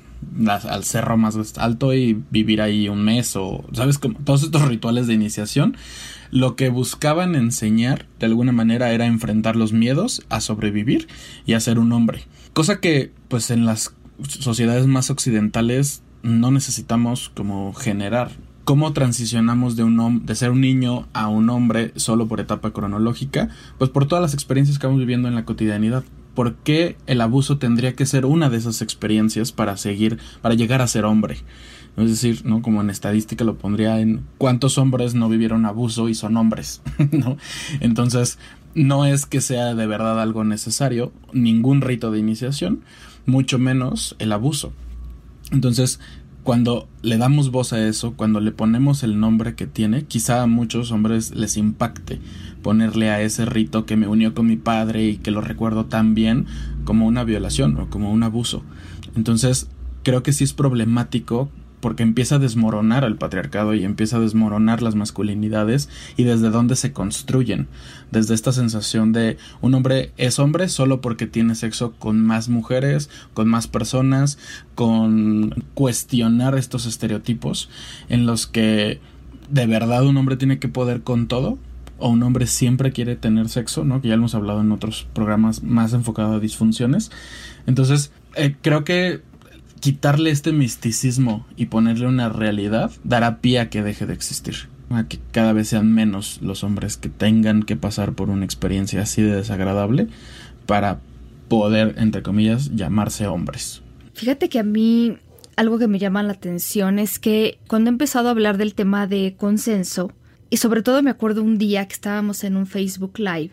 al 0.48 0.84
cerro 0.84 1.16
más 1.16 1.58
alto 1.58 1.94
y 1.94 2.22
vivir 2.30 2.60
ahí 2.60 2.88
un 2.88 3.04
mes, 3.04 3.36
o, 3.36 3.64
¿sabes? 3.72 3.98
Como 3.98 4.18
todos 4.20 4.42
estos 4.42 4.62
rituales 4.62 5.06
de 5.06 5.14
iniciación 5.14 5.76
lo 6.30 6.56
que 6.56 6.68
buscaban 6.68 7.34
enseñar 7.34 8.06
de 8.18 8.26
alguna 8.26 8.52
manera 8.52 8.90
era 8.92 9.06
enfrentar 9.06 9.56
los 9.56 9.72
miedos 9.72 10.22
a 10.28 10.40
sobrevivir 10.40 11.08
y 11.44 11.54
a 11.54 11.60
ser 11.60 11.78
un 11.78 11.92
hombre. 11.92 12.24
Cosa 12.52 12.80
que 12.80 13.12
pues 13.28 13.50
en 13.50 13.66
las 13.66 13.94
sociedades 14.28 14.86
más 14.86 15.10
occidentales 15.10 16.02
no 16.22 16.50
necesitamos 16.50 17.30
como 17.34 17.72
generar. 17.74 18.32
¿Cómo 18.66 18.92
transicionamos 18.92 19.76
de, 19.76 19.84
un 19.84 20.26
de 20.26 20.34
ser 20.34 20.50
un 20.50 20.60
niño 20.60 21.06
a 21.12 21.28
un 21.28 21.50
hombre 21.50 21.92
solo 21.94 22.26
por 22.26 22.40
etapa 22.40 22.72
cronológica? 22.72 23.48
Pues 23.78 23.90
por 23.90 24.08
todas 24.08 24.20
las 24.20 24.34
experiencias 24.34 24.80
que 24.80 24.88
vamos 24.88 24.98
viviendo 24.98 25.28
en 25.28 25.36
la 25.36 25.44
cotidianidad. 25.44 26.02
¿Por 26.34 26.56
qué 26.56 26.96
el 27.06 27.20
abuso 27.20 27.58
tendría 27.58 27.94
que 27.94 28.06
ser 28.06 28.26
una 28.26 28.50
de 28.50 28.56
esas 28.56 28.82
experiencias 28.82 29.52
para 29.52 29.76
seguir, 29.76 30.18
para 30.42 30.56
llegar 30.56 30.82
a 30.82 30.88
ser 30.88 31.04
hombre? 31.04 31.36
Es 31.96 32.10
decir, 32.10 32.44
¿no? 32.44 32.60
Como 32.60 32.80
en 32.80 32.90
estadística 32.90 33.44
lo 33.44 33.56
pondría 33.56 34.00
en 34.00 34.24
cuántos 34.36 34.78
hombres 34.78 35.14
no 35.14 35.28
vivieron 35.28 35.64
abuso 35.64 36.08
y 36.08 36.16
son 36.16 36.36
hombres, 36.36 36.82
¿no? 37.12 37.36
Entonces, 37.78 38.36
no 38.74 39.06
es 39.06 39.26
que 39.26 39.42
sea 39.42 39.76
de 39.76 39.86
verdad 39.86 40.20
algo 40.20 40.42
necesario, 40.42 41.12
ningún 41.32 41.82
rito 41.82 42.10
de 42.10 42.18
iniciación, 42.18 42.80
mucho 43.26 43.60
menos 43.60 44.16
el 44.18 44.32
abuso. 44.32 44.72
Entonces, 45.52 46.00
cuando 46.46 46.86
le 47.02 47.18
damos 47.18 47.50
voz 47.50 47.72
a 47.72 47.88
eso, 47.88 48.12
cuando 48.14 48.38
le 48.38 48.52
ponemos 48.52 49.02
el 49.02 49.18
nombre 49.18 49.56
que 49.56 49.66
tiene, 49.66 50.04
quizá 50.04 50.42
a 50.42 50.46
muchos 50.46 50.92
hombres 50.92 51.34
les 51.34 51.56
impacte 51.56 52.20
ponerle 52.62 53.10
a 53.10 53.20
ese 53.20 53.46
rito 53.46 53.84
que 53.84 53.96
me 53.96 54.06
unió 54.06 54.32
con 54.32 54.46
mi 54.46 54.54
padre 54.54 55.06
y 55.06 55.16
que 55.16 55.32
lo 55.32 55.40
recuerdo 55.40 55.86
tan 55.86 56.14
bien 56.14 56.46
como 56.84 57.08
una 57.08 57.24
violación 57.24 57.76
o 57.78 57.90
como 57.90 58.12
un 58.12 58.22
abuso. 58.22 58.62
Entonces, 59.16 59.68
creo 60.04 60.22
que 60.22 60.32
sí 60.32 60.44
es 60.44 60.52
problemático 60.52 61.50
porque 61.86 62.02
empieza 62.02 62.34
a 62.34 62.38
desmoronar 62.40 63.04
al 63.04 63.14
patriarcado 63.14 63.72
y 63.72 63.84
empieza 63.84 64.16
a 64.16 64.20
desmoronar 64.20 64.82
las 64.82 64.96
masculinidades 64.96 65.88
y 66.16 66.24
desde 66.24 66.50
dónde 66.50 66.74
se 66.74 66.92
construyen, 66.92 67.68
desde 68.10 68.34
esta 68.34 68.50
sensación 68.50 69.12
de 69.12 69.36
un 69.60 69.72
hombre 69.72 70.10
es 70.16 70.40
hombre 70.40 70.68
solo 70.68 71.00
porque 71.00 71.28
tiene 71.28 71.54
sexo 71.54 71.92
con 71.92 72.20
más 72.20 72.48
mujeres, 72.48 73.08
con 73.34 73.46
más 73.46 73.68
personas, 73.68 74.36
con 74.74 75.64
cuestionar 75.74 76.58
estos 76.58 76.86
estereotipos 76.86 77.70
en 78.08 78.26
los 78.26 78.48
que 78.48 78.98
de 79.48 79.66
verdad 79.68 80.04
un 80.04 80.16
hombre 80.16 80.36
tiene 80.36 80.58
que 80.58 80.66
poder 80.66 81.02
con 81.02 81.28
todo 81.28 81.56
o 81.98 82.08
un 82.08 82.20
hombre 82.24 82.48
siempre 82.48 82.90
quiere 82.90 83.14
tener 83.14 83.48
sexo, 83.48 83.84
¿no? 83.84 84.00
Que 84.00 84.08
ya 84.08 84.14
hemos 84.14 84.34
hablado 84.34 84.60
en 84.60 84.72
otros 84.72 85.06
programas 85.12 85.62
más 85.62 85.92
enfocados 85.92 86.34
a 86.34 86.40
disfunciones. 86.40 87.12
Entonces, 87.64 88.10
eh, 88.34 88.56
creo 88.60 88.82
que 88.82 89.22
quitarle 89.86 90.30
este 90.30 90.50
misticismo 90.50 91.46
y 91.54 91.66
ponerle 91.66 92.08
una 92.08 92.28
realidad 92.28 92.90
dará 93.04 93.38
pie 93.40 93.60
a 93.60 93.70
que 93.70 93.84
deje 93.84 94.04
de 94.04 94.14
existir. 94.14 94.68
A 94.90 95.06
que 95.06 95.20
cada 95.30 95.52
vez 95.52 95.68
sean 95.68 95.94
menos 95.94 96.40
los 96.42 96.64
hombres 96.64 96.96
que 96.96 97.08
tengan 97.08 97.62
que 97.62 97.76
pasar 97.76 98.14
por 98.14 98.28
una 98.28 98.44
experiencia 98.44 99.02
así 99.02 99.22
de 99.22 99.36
desagradable 99.36 100.08
para 100.66 100.98
poder, 101.46 101.94
entre 101.98 102.24
comillas, 102.24 102.74
llamarse 102.74 103.28
hombres. 103.28 103.80
Fíjate 104.14 104.48
que 104.48 104.58
a 104.58 104.64
mí 104.64 105.18
algo 105.54 105.78
que 105.78 105.86
me 105.86 106.00
llama 106.00 106.24
la 106.24 106.32
atención 106.32 106.98
es 106.98 107.20
que 107.20 107.60
cuando 107.68 107.88
he 107.88 107.92
empezado 107.92 108.26
a 108.26 108.32
hablar 108.32 108.58
del 108.58 108.74
tema 108.74 109.06
de 109.06 109.36
consenso, 109.38 110.10
y 110.50 110.56
sobre 110.56 110.82
todo 110.82 111.00
me 111.00 111.10
acuerdo 111.10 111.44
un 111.44 111.58
día 111.58 111.86
que 111.86 111.94
estábamos 111.94 112.42
en 112.42 112.56
un 112.56 112.66
Facebook 112.66 113.20
Live, 113.20 113.52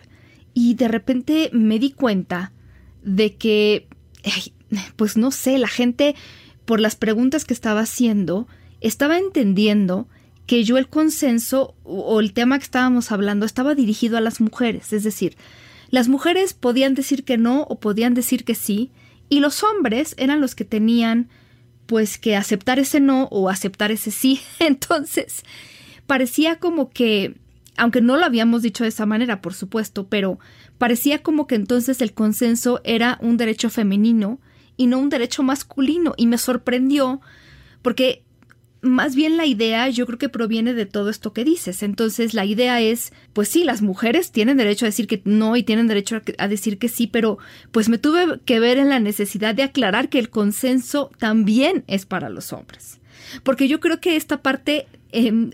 y 0.55 0.73
de 0.73 0.87
repente 0.87 1.51
me 1.53 1.77
di 1.77 1.91
cuenta 1.91 2.53
de 3.03 3.35
que 3.35 3.87
pues 4.95 5.17
no 5.17 5.31
sé, 5.31 5.57
la 5.57 5.67
gente, 5.67 6.15
por 6.65 6.79
las 6.79 6.95
preguntas 6.95 7.45
que 7.45 7.53
estaba 7.53 7.81
haciendo, 7.81 8.47
estaba 8.81 9.17
entendiendo 9.17 10.07
que 10.45 10.63
yo 10.63 10.77
el 10.77 10.89
consenso 10.89 11.75
o 11.83 12.19
el 12.19 12.33
tema 12.33 12.57
que 12.57 12.65
estábamos 12.65 13.11
hablando 13.11 13.45
estaba 13.45 13.75
dirigido 13.75 14.17
a 14.17 14.21
las 14.21 14.41
mujeres, 14.41 14.91
es 14.91 15.03
decir, 15.03 15.37
las 15.89 16.09
mujeres 16.09 16.53
podían 16.53 16.95
decir 16.95 17.23
que 17.23 17.37
no 17.37 17.61
o 17.63 17.79
podían 17.79 18.13
decir 18.13 18.43
que 18.43 18.55
sí, 18.55 18.91
y 19.29 19.39
los 19.39 19.63
hombres 19.63 20.15
eran 20.17 20.41
los 20.41 20.55
que 20.55 20.65
tenían 20.65 21.29
pues 21.85 22.17
que 22.17 22.35
aceptar 22.35 22.79
ese 22.79 22.99
no 22.99 23.25
o 23.25 23.49
aceptar 23.49 23.91
ese 23.91 24.11
sí. 24.11 24.41
Entonces, 24.59 25.43
parecía 26.07 26.57
como 26.59 26.89
que, 26.89 27.35
aunque 27.77 28.01
no 28.01 28.17
lo 28.17 28.25
habíamos 28.25 28.61
dicho 28.61 28.83
de 28.83 28.89
esa 28.89 29.05
manera, 29.05 29.41
por 29.41 29.53
supuesto, 29.53 30.07
pero 30.07 30.39
parecía 30.77 31.21
como 31.21 31.47
que 31.47 31.55
entonces 31.55 32.01
el 32.01 32.13
consenso 32.13 32.81
era 32.83 33.17
un 33.21 33.37
derecho 33.37 33.69
femenino 33.69 34.39
y 34.77 34.87
no 34.87 34.99
un 34.99 35.09
derecho 35.09 35.43
masculino. 35.43 36.13
Y 36.17 36.27
me 36.27 36.37
sorprendió 36.37 37.21
porque 37.81 38.23
más 38.83 39.15
bien 39.15 39.37
la 39.37 39.45
idea 39.45 39.87
yo 39.87 40.05
creo 40.05 40.19
que 40.19 40.29
proviene 40.29 40.73
de 40.73 40.85
todo 40.85 41.09
esto 41.09 41.33
que 41.33 41.45
dices. 41.45 41.83
Entonces 41.83 42.33
la 42.33 42.45
idea 42.45 42.81
es, 42.81 43.13
pues 43.31 43.47
sí, 43.47 43.63
las 43.63 43.81
mujeres 43.81 44.31
tienen 44.31 44.57
derecho 44.57 44.85
a 44.85 44.89
decir 44.89 45.07
que 45.07 45.21
no 45.23 45.55
y 45.55 45.63
tienen 45.63 45.87
derecho 45.87 46.21
a 46.37 46.47
decir 46.47 46.77
que 46.77 46.89
sí, 46.89 47.07
pero 47.07 47.37
pues 47.71 47.89
me 47.89 47.97
tuve 47.97 48.39
que 48.45 48.59
ver 48.59 48.77
en 48.77 48.89
la 48.89 48.99
necesidad 48.99 49.55
de 49.55 49.63
aclarar 49.63 50.09
que 50.09 50.19
el 50.19 50.29
consenso 50.29 51.09
también 51.17 51.85
es 51.87 52.05
para 52.05 52.29
los 52.29 52.51
hombres. 52.51 52.99
Porque 53.43 53.67
yo 53.67 53.79
creo 53.79 54.01
que 54.01 54.17
esta 54.17 54.41
parte 54.41 54.87
em, 55.13 55.51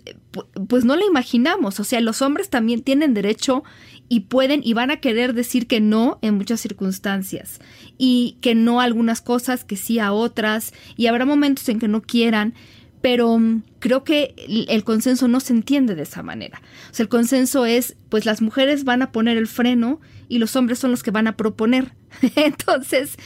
pues 0.68 0.86
no 0.86 0.96
la 0.96 1.06
imaginamos. 1.06 1.80
O 1.80 1.84
sea, 1.84 2.02
los 2.02 2.22
hombres 2.22 2.50
también 2.50 2.82
tienen 2.82 3.14
derecho 3.14 3.64
y 4.08 4.22
pueden 4.22 4.62
y 4.64 4.74
van 4.74 4.92
a 4.92 4.98
querer 4.98 5.34
decir 5.34 5.68
que 5.68 5.80
no 5.80 6.18
en 6.22 6.36
muchas 6.36 6.60
circunstancias 6.60 7.60
y 7.98 8.38
que 8.42 8.56
no 8.56 8.82
a 8.82 8.86
algunas 8.86 9.22
cosas, 9.22 9.64
que 9.64 9.76
sí 9.76 10.00
a 10.00 10.12
otras 10.12 10.74
y 10.98 11.08
habrá 11.08 11.26
momentos 11.26 11.70
en 11.70 11.80
que 11.80 11.88
no 11.88 12.02
quieran, 12.02 12.56
pero 13.02 13.38
mm, 13.38 13.64
creo 13.80 14.04
que 14.04 14.34
el 14.68 14.84
consenso 14.84 15.28
no 15.28 15.40
se 15.40 15.54
entiende 15.54 15.96
de 15.96 16.04
esa 16.04 16.24
manera. 16.24 16.62
O 16.92 16.94
sea, 16.94 17.04
el 17.04 17.10
consenso 17.10 17.66
es, 17.66 17.96
pues 18.10 18.26
las 18.26 18.42
mujeres 18.42 18.84
van 18.84 19.02
a 19.02 19.12
poner 19.12 19.38
el 19.38 19.48
freno 19.48 20.02
y 20.28 20.40
los 20.40 20.56
hombres 20.56 20.80
son 20.80 20.92
los 20.92 21.04
que 21.04 21.12
van 21.12 21.28
a 21.28 21.38
proponer. 21.38 21.94
Entonces, 22.36 23.18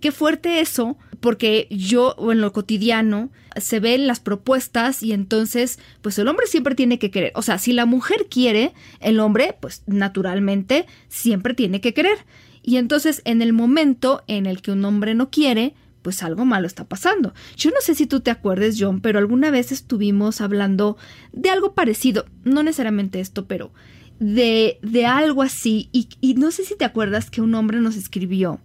qué 0.00 0.12
fuerte 0.12 0.60
eso, 0.60 0.96
porque 1.20 1.68
yo 1.70 2.16
en 2.32 2.40
lo 2.40 2.52
cotidiano 2.52 3.30
se 3.56 3.80
ven 3.80 4.06
las 4.06 4.20
propuestas 4.20 5.02
y 5.02 5.12
entonces 5.12 5.78
pues 6.02 6.18
el 6.18 6.28
hombre 6.28 6.46
siempre 6.46 6.74
tiene 6.74 6.98
que 6.98 7.10
querer. 7.10 7.32
O 7.34 7.42
sea, 7.42 7.58
si 7.58 7.72
la 7.72 7.86
mujer 7.86 8.26
quiere, 8.30 8.72
el 9.00 9.20
hombre 9.20 9.56
pues 9.60 9.82
naturalmente 9.86 10.86
siempre 11.08 11.54
tiene 11.54 11.80
que 11.80 11.94
querer. 11.94 12.18
Y 12.62 12.76
entonces 12.76 13.22
en 13.24 13.42
el 13.42 13.52
momento 13.52 14.22
en 14.26 14.46
el 14.46 14.62
que 14.62 14.72
un 14.72 14.84
hombre 14.84 15.14
no 15.14 15.30
quiere, 15.30 15.74
pues 16.02 16.22
algo 16.22 16.44
malo 16.44 16.66
está 16.66 16.84
pasando. 16.88 17.34
Yo 17.56 17.70
no 17.70 17.80
sé 17.80 17.94
si 17.94 18.06
tú 18.06 18.20
te 18.20 18.30
acuerdes, 18.30 18.76
John, 18.78 19.00
pero 19.00 19.18
alguna 19.18 19.50
vez 19.50 19.72
estuvimos 19.72 20.40
hablando 20.40 20.96
de 21.32 21.50
algo 21.50 21.74
parecido, 21.74 22.24
no 22.44 22.62
necesariamente 22.62 23.20
esto, 23.20 23.46
pero 23.46 23.72
de, 24.18 24.78
de 24.82 25.06
algo 25.06 25.42
así. 25.42 25.88
Y, 25.92 26.08
y 26.20 26.34
no 26.34 26.50
sé 26.50 26.64
si 26.64 26.76
te 26.76 26.84
acuerdas 26.84 27.30
que 27.30 27.42
un 27.42 27.54
hombre 27.54 27.80
nos 27.80 27.96
escribió 27.96 28.60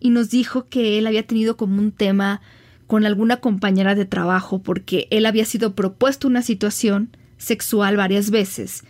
y 0.00 0.10
nos 0.10 0.30
dijo 0.30 0.66
que 0.68 0.98
él 0.98 1.06
había 1.06 1.26
tenido 1.26 1.56
como 1.56 1.78
un 1.78 1.92
tema 1.92 2.40
con 2.86 3.04
alguna 3.06 3.36
compañera 3.36 3.94
de 3.94 4.04
trabajo 4.04 4.60
porque 4.60 5.06
él 5.10 5.26
había 5.26 5.44
sido 5.44 5.74
propuesto 5.74 6.26
una 6.26 6.42
situación 6.42 7.16
sexual 7.38 7.96
varias 7.96 8.30
veces. 8.30 8.82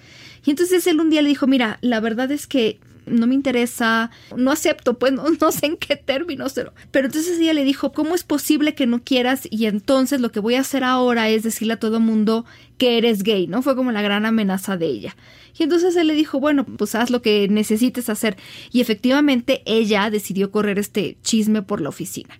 Y 0.44 0.50
entonces 0.50 0.86
él 0.86 1.00
un 1.00 1.10
día 1.10 1.22
le 1.22 1.28
dijo, 1.28 1.46
mira, 1.46 1.78
la 1.82 2.00
verdad 2.00 2.30
es 2.30 2.46
que 2.46 2.80
no 3.06 3.26
me 3.26 3.34
interesa, 3.34 4.10
no 4.36 4.50
acepto, 4.50 4.98
pues 4.98 5.12
no, 5.40 5.52
sé 5.52 5.66
en 5.66 5.76
qué 5.76 5.96
términos, 5.96 6.52
pero, 6.54 6.72
pero 6.90 7.06
entonces 7.06 7.38
ella 7.38 7.54
le 7.54 7.64
dijo, 7.64 7.92
¿cómo 7.92 8.14
es 8.14 8.24
posible 8.24 8.74
que 8.74 8.86
no 8.86 9.02
quieras? 9.02 9.48
Y 9.50 9.66
entonces 9.66 10.20
lo 10.20 10.32
que 10.32 10.40
voy 10.40 10.54
a 10.54 10.60
hacer 10.60 10.84
ahora 10.84 11.28
es 11.28 11.42
decirle 11.42 11.74
a 11.74 11.80
todo 11.80 12.00
mundo 12.00 12.44
que 12.78 12.98
eres 12.98 13.22
gay, 13.22 13.46
¿no? 13.46 13.62
Fue 13.62 13.76
como 13.76 13.92
la 13.92 14.02
gran 14.02 14.26
amenaza 14.26 14.76
de 14.76 14.86
ella. 14.86 15.16
Y 15.58 15.64
entonces 15.64 15.96
él 15.96 16.06
le 16.06 16.14
dijo, 16.14 16.40
bueno, 16.40 16.64
pues 16.64 16.94
haz 16.94 17.10
lo 17.10 17.22
que 17.22 17.46
necesites 17.48 18.08
hacer. 18.08 18.36
Y 18.72 18.80
efectivamente 18.80 19.62
ella 19.66 20.08
decidió 20.10 20.50
correr 20.50 20.78
este 20.78 21.18
chisme 21.22 21.62
por 21.62 21.80
la 21.80 21.90
oficina. 21.90 22.38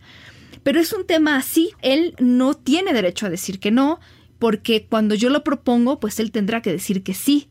Pero 0.63 0.81
es 0.81 0.93
un 0.93 1.07
tema 1.07 1.37
así, 1.37 1.71
él 1.83 2.15
no 2.19 2.55
tiene 2.55 2.93
derecho 2.93 3.27
a 3.27 3.31
decir 3.31 3.61
que 3.61 3.71
no, 3.71 3.99
porque 4.39 4.87
cuando 4.89 5.15
yo 5.15 5.31
lo 5.31 5.45
propongo, 5.45 6.01
pues 6.01 6.21
él 6.21 6.33
tendrá 6.33 6.63
que 6.63 6.73
decir 6.73 7.03
que 7.03 7.15
sí. 7.15 7.49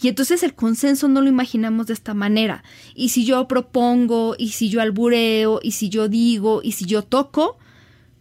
Y 0.00 0.08
entonces 0.08 0.42
el 0.42 0.54
consenso 0.54 1.08
no 1.08 1.22
lo 1.22 1.28
imaginamos 1.28 1.86
de 1.86 1.94
esta 1.94 2.14
manera. 2.14 2.62
Y 2.94 3.08
si 3.10 3.24
yo 3.24 3.48
propongo, 3.48 4.34
y 4.38 4.50
si 4.50 4.68
yo 4.68 4.80
albureo, 4.80 5.60
y 5.62 5.72
si 5.72 5.88
yo 5.88 6.08
digo, 6.08 6.60
y 6.62 6.72
si 6.72 6.84
yo 6.84 7.02
toco, 7.02 7.58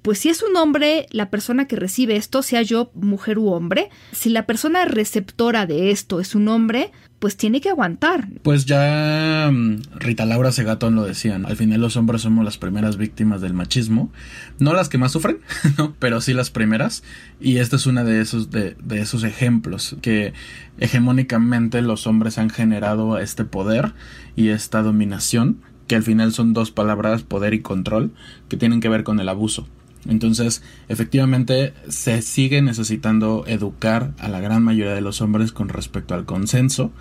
pues 0.02 0.20
si 0.20 0.30
es 0.30 0.44
un 0.44 0.56
hombre, 0.56 1.08
la 1.10 1.32
persona 1.32 1.68
que 1.68 1.76
recibe 1.76 2.16
esto, 2.16 2.44
sea 2.44 2.62
yo 2.62 2.92
mujer 2.94 3.40
u 3.40 3.52
hombre, 3.52 3.90
si 4.12 4.30
la 4.30 4.46
persona 4.46 4.86
receptora 4.86 5.66
de 5.66 5.90
esto 5.90 6.20
es 6.20 6.36
un 6.36 6.48
hombre, 6.48 6.92
pues 7.26 7.38
tiene 7.38 7.60
que 7.60 7.70
aguantar. 7.70 8.28
Pues 8.44 8.66
ya 8.66 9.50
mm, 9.52 9.82
Rita 9.96 10.28
Laura 10.28 10.52
Segatón 10.52 10.94
lo 10.94 11.06
decían, 11.06 11.48
al 11.48 11.56
final 11.56 11.82
los 11.82 11.98
hombres 11.98 12.22
somos 12.22 12.46
las 12.46 12.60
primeras 12.60 12.98
víctimas 12.98 13.42
del 13.42 13.56
machismo, 13.56 14.12
no 14.60 14.74
las 14.74 14.90
que 14.90 15.00
más 15.00 15.14
sufren, 15.14 15.40
pero 15.98 16.22
sí 16.22 16.36
las 16.36 16.52
primeras, 16.52 17.02
y 17.42 17.58
esta 17.58 17.78
es 17.78 17.88
una 17.88 18.04
de 18.04 18.22
esos, 18.22 18.52
de, 18.52 18.78
de 18.84 19.02
esos 19.02 19.24
ejemplos 19.24 19.96
que 20.04 20.34
hegemónicamente 20.78 21.82
los 21.82 22.06
hombres 22.06 22.38
han 22.38 22.52
generado 22.52 23.18
este 23.18 23.44
poder 23.44 23.94
y 24.36 24.50
esta 24.50 24.84
dominación, 24.84 25.62
que 25.88 25.96
al 25.96 26.04
final 26.04 26.32
son 26.32 26.54
dos 26.54 26.70
palabras, 26.70 27.24
poder 27.24 27.56
y 27.56 27.62
control, 27.62 28.14
que 28.50 28.58
tienen 28.58 28.82
que 28.82 28.90
ver 28.90 29.04
con 29.04 29.20
el 29.20 29.30
abuso. 29.30 29.68
Entonces, 30.08 30.62
efectivamente, 30.88 31.74
se 31.90 32.22
sigue 32.22 32.62
necesitando 32.62 33.46
educar 33.48 34.14
a 34.20 34.28
la 34.28 34.40
gran 34.40 34.64
mayoría 34.64 34.94
de 34.94 35.02
los 35.02 35.22
hombres 35.22 35.52
con 35.52 35.70
respecto 35.70 36.14
al 36.14 36.26
consenso. 36.26 36.92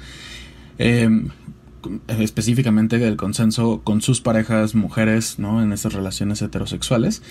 Em, 0.78 1.28
específicamente 2.08 2.98
del 2.98 3.16
consenso 3.16 3.82
con 3.84 4.00
sus 4.00 4.20
parejas 4.20 4.74
mujeres, 4.74 5.38
¿no? 5.38 5.62
En 5.62 5.72
estas 5.72 5.92
relaciones 5.92 6.40
heterosexuales. 6.42 7.22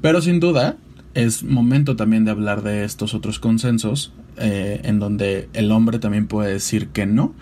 Pero 0.00 0.20
sin 0.20 0.38
duda, 0.40 0.76
es 1.14 1.42
momento 1.42 1.96
también 1.96 2.24
de 2.24 2.30
hablar 2.30 2.62
de 2.62 2.84
estos 2.84 3.14
otros 3.14 3.38
consensos, 3.38 4.12
eh, 4.36 4.80
en 4.84 4.98
donde 4.98 5.48
el 5.52 5.70
hombre 5.72 5.98
también 5.98 6.26
puede 6.26 6.52
decir 6.52 6.88
que 6.88 7.06
no, 7.06 7.34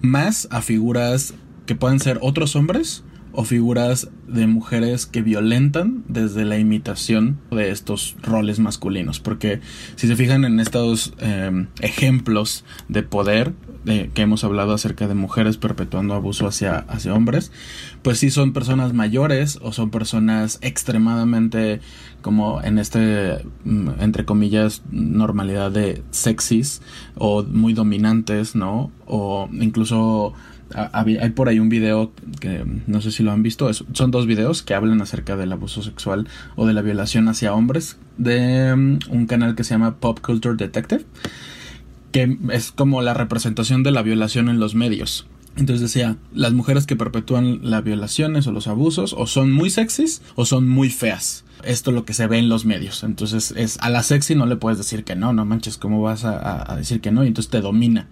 más 0.00 0.48
a 0.50 0.62
figuras 0.62 1.34
que 1.66 1.74
pueden 1.74 2.00
ser 2.00 2.18
otros 2.22 2.56
hombres 2.56 3.04
o 3.32 3.44
figuras 3.44 4.08
de 4.26 4.46
mujeres 4.46 5.06
que 5.06 5.22
violentan 5.22 6.04
desde 6.08 6.44
la 6.44 6.58
imitación 6.58 7.40
de 7.50 7.70
estos 7.70 8.16
roles 8.22 8.58
masculinos. 8.58 9.20
Porque 9.20 9.60
si 9.96 10.06
se 10.06 10.16
fijan 10.16 10.44
en 10.44 10.60
estos 10.60 11.14
em, 11.18 11.68
ejemplos 11.80 12.64
de 12.88 13.02
poder 13.02 13.52
de, 13.84 14.10
que 14.12 14.22
hemos 14.22 14.44
hablado 14.44 14.72
acerca 14.72 15.08
de 15.08 15.14
mujeres 15.14 15.56
perpetuando 15.56 16.14
abuso 16.14 16.46
hacia, 16.46 16.78
hacia 16.78 17.14
hombres, 17.14 17.50
pues 18.02 18.18
sí 18.18 18.30
son 18.30 18.52
personas 18.52 18.92
mayores 18.92 19.58
o 19.62 19.72
son 19.72 19.90
personas 19.90 20.58
extremadamente 20.60 21.80
como 22.22 22.62
en 22.62 22.78
este, 22.78 23.44
mm, 23.64 23.88
entre 24.00 24.24
comillas, 24.24 24.82
normalidad 24.90 25.70
de 25.70 26.02
sexys 26.10 26.82
o 27.16 27.42
muy 27.42 27.72
dominantes, 27.72 28.54
¿no? 28.54 28.90
O 29.06 29.48
incluso 29.52 30.34
hay 30.74 31.30
por 31.30 31.48
ahí 31.48 31.58
un 31.58 31.68
video 31.68 32.12
que 32.38 32.64
no 32.86 33.00
sé 33.00 33.10
si 33.10 33.22
lo 33.22 33.32
han 33.32 33.42
visto, 33.42 33.70
son 33.72 34.10
dos 34.10 34.26
videos 34.26 34.62
que 34.62 34.74
hablan 34.74 35.02
acerca 35.02 35.36
del 35.36 35.52
abuso 35.52 35.82
sexual 35.82 36.28
o 36.54 36.66
de 36.66 36.74
la 36.74 36.82
violación 36.82 37.28
hacia 37.28 37.54
hombres 37.54 37.98
de 38.18 38.74
mm, 38.74 38.98
un 39.10 39.26
canal 39.26 39.54
que 39.54 39.64
se 39.64 39.74
llama 39.74 39.96
Pop 39.96 40.20
Culture 40.20 40.56
Detective, 40.56 41.04
que 42.12 42.38
es 42.52 42.70
como 42.72 43.02
la 43.02 43.14
representación 43.14 43.82
de 43.82 43.90
la 43.90 44.02
violación 44.02 44.48
en 44.48 44.60
los 44.60 44.74
medios. 44.74 45.26
Entonces 45.56 45.80
decía, 45.80 46.16
las 46.32 46.52
mujeres 46.52 46.86
que 46.86 46.96
perpetúan 46.96 47.60
las 47.62 47.84
violaciones 47.84 48.46
o 48.46 48.52
los 48.52 48.66
abusos 48.66 49.14
o 49.16 49.26
son 49.26 49.52
muy 49.52 49.70
sexys 49.70 50.22
o 50.36 50.46
son 50.46 50.68
muy 50.68 50.90
feas. 50.90 51.44
Esto 51.64 51.90
es 51.90 51.94
lo 51.94 52.04
que 52.04 52.14
se 52.14 52.26
ve 52.26 52.38
en 52.38 52.48
los 52.48 52.64
medios. 52.64 53.02
Entonces 53.04 53.52
es 53.56 53.78
a 53.80 53.90
la 53.90 54.02
sexy 54.02 54.34
no 54.34 54.46
le 54.46 54.56
puedes 54.56 54.78
decir 54.78 55.04
que 55.04 55.16
no, 55.16 55.32
no 55.32 55.44
manches, 55.44 55.76
¿cómo 55.76 56.00
vas 56.00 56.24
a, 56.24 56.72
a 56.72 56.76
decir 56.76 57.00
que 57.00 57.10
no? 57.10 57.24
Y 57.24 57.28
entonces 57.28 57.50
te 57.50 57.60
domina. 57.60 58.08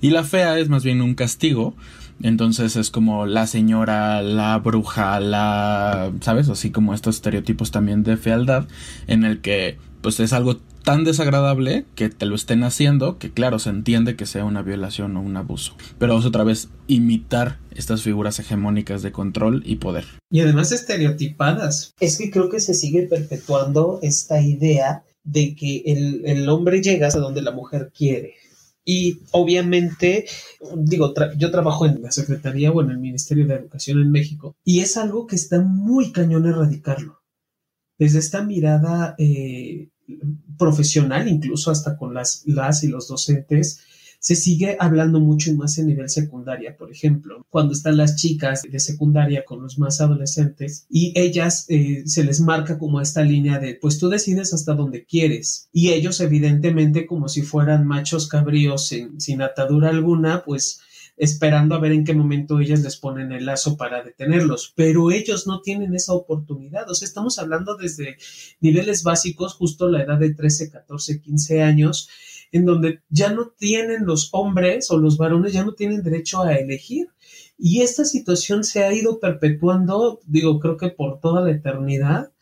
Y 0.00 0.10
la 0.10 0.22
fea 0.22 0.58
es 0.58 0.68
más 0.68 0.84
bien 0.84 1.02
un 1.02 1.14
castigo 1.14 1.74
entonces 2.22 2.76
es 2.76 2.90
como 2.90 3.26
la 3.26 3.46
señora, 3.46 4.22
la 4.22 4.56
bruja, 4.58 5.18
la, 5.18 6.12
¿sabes? 6.20 6.48
Así 6.48 6.70
como 6.70 6.94
estos 6.94 7.16
estereotipos 7.16 7.72
también 7.72 8.04
de 8.04 8.16
fealdad 8.16 8.66
en 9.08 9.24
el 9.24 9.40
que 9.40 9.78
pues 10.02 10.20
es 10.20 10.32
algo 10.32 10.60
tan 10.82 11.04
desagradable 11.04 11.84
que 11.94 12.08
te 12.08 12.26
lo 12.26 12.34
estén 12.34 12.64
haciendo 12.64 13.18
que 13.18 13.32
claro 13.32 13.58
se 13.58 13.70
entiende 13.70 14.16
que 14.16 14.26
sea 14.26 14.44
una 14.44 14.62
violación 14.62 15.16
o 15.16 15.22
un 15.22 15.36
abuso. 15.36 15.76
Pero 15.98 16.18
es 16.18 16.24
otra 16.24 16.44
vez 16.44 16.68
imitar 16.86 17.58
estas 17.74 18.02
figuras 18.02 18.38
hegemónicas 18.38 19.02
de 19.02 19.12
control 19.12 19.62
y 19.64 19.76
poder. 19.76 20.04
Y 20.30 20.40
además 20.40 20.72
estereotipadas. 20.72 21.94
Es 22.00 22.18
que 22.18 22.30
creo 22.30 22.48
que 22.48 22.60
se 22.60 22.74
sigue 22.74 23.02
perpetuando 23.02 23.98
esta 24.02 24.40
idea 24.40 25.04
de 25.24 25.54
que 25.54 25.82
el, 25.86 26.22
el 26.24 26.48
hombre 26.48 26.82
llega 26.82 27.06
hasta 27.06 27.20
donde 27.20 27.42
la 27.42 27.52
mujer 27.52 27.92
quiere 27.96 28.34
y 28.84 29.20
obviamente, 29.30 30.26
digo, 30.76 31.14
yo 31.36 31.50
trabajo 31.50 31.86
en 31.86 32.02
la 32.02 32.10
Secretaría 32.10 32.72
o 32.72 32.82
en 32.82 32.90
el 32.90 32.98
Ministerio 32.98 33.46
de 33.46 33.54
Educación 33.54 34.00
en 34.00 34.10
México 34.10 34.56
y 34.64 34.80
es 34.80 34.96
algo 34.96 35.26
que 35.26 35.36
está 35.36 35.60
muy 35.60 36.10
cañón 36.10 36.46
erradicarlo. 36.46 37.20
Desde 37.98 38.18
esta 38.18 38.42
mirada 38.42 39.14
eh, 39.18 39.88
profesional, 40.58 41.28
incluso 41.28 41.70
hasta 41.70 41.96
con 41.96 42.14
las, 42.14 42.42
las 42.46 42.84
y 42.84 42.88
los 42.88 43.08
docentes, 43.08 43.80
se 44.22 44.36
sigue 44.36 44.76
hablando 44.78 45.18
mucho 45.18 45.50
y 45.50 45.54
más 45.54 45.78
en 45.78 45.88
nivel 45.88 46.08
secundaria, 46.08 46.76
por 46.76 46.92
ejemplo, 46.92 47.44
cuando 47.50 47.72
están 47.72 47.96
las 47.96 48.14
chicas 48.14 48.62
de 48.62 48.78
secundaria 48.78 49.44
con 49.44 49.60
los 49.60 49.80
más 49.80 50.00
adolescentes 50.00 50.86
y 50.88 51.12
ellas 51.16 51.66
eh, 51.68 52.04
se 52.06 52.22
les 52.22 52.40
marca 52.40 52.78
como 52.78 53.00
esta 53.00 53.22
línea 53.24 53.58
de 53.58 53.74
pues 53.74 53.98
tú 53.98 54.08
decides 54.08 54.54
hasta 54.54 54.74
donde 54.74 55.04
quieres. 55.04 55.68
Y 55.72 55.90
ellos 55.90 56.20
evidentemente 56.20 57.04
como 57.04 57.28
si 57.28 57.42
fueran 57.42 57.84
machos 57.84 58.28
cabríos 58.28 58.86
sin, 58.86 59.20
sin 59.20 59.42
atadura 59.42 59.88
alguna, 59.88 60.44
pues 60.44 60.78
esperando 61.16 61.74
a 61.74 61.78
ver 61.78 61.92
en 61.92 62.04
qué 62.04 62.14
momento 62.14 62.58
ellas 62.58 62.82
les 62.82 62.96
ponen 62.96 63.32
el 63.32 63.46
lazo 63.46 63.76
para 63.76 64.02
detenerlos, 64.02 64.72
pero 64.74 65.10
ellos 65.10 65.46
no 65.46 65.60
tienen 65.60 65.94
esa 65.94 66.14
oportunidad, 66.14 66.90
o 66.90 66.94
sea, 66.94 67.06
estamos 67.06 67.38
hablando 67.38 67.76
desde 67.76 68.16
niveles 68.60 69.02
básicos, 69.02 69.54
justo 69.54 69.88
la 69.88 70.02
edad 70.02 70.18
de 70.18 70.34
13, 70.34 70.70
14, 70.70 71.20
15 71.20 71.62
años, 71.62 72.08
en 72.52 72.66
donde 72.66 73.00
ya 73.08 73.32
no 73.32 73.48
tienen 73.48 74.04
los 74.04 74.28
hombres 74.32 74.90
o 74.90 74.98
los 74.98 75.16
varones, 75.16 75.52
ya 75.52 75.64
no 75.64 75.74
tienen 75.74 76.02
derecho 76.02 76.42
a 76.42 76.54
elegir. 76.54 77.08
Y 77.58 77.80
esta 77.80 78.04
situación 78.04 78.64
se 78.64 78.82
ha 78.82 78.92
ido 78.92 79.20
perpetuando, 79.20 80.20
digo, 80.26 80.60
creo 80.60 80.76
que 80.76 80.90
por 80.90 81.20
toda 81.20 81.40
la 81.42 81.52
eternidad, 81.52 82.32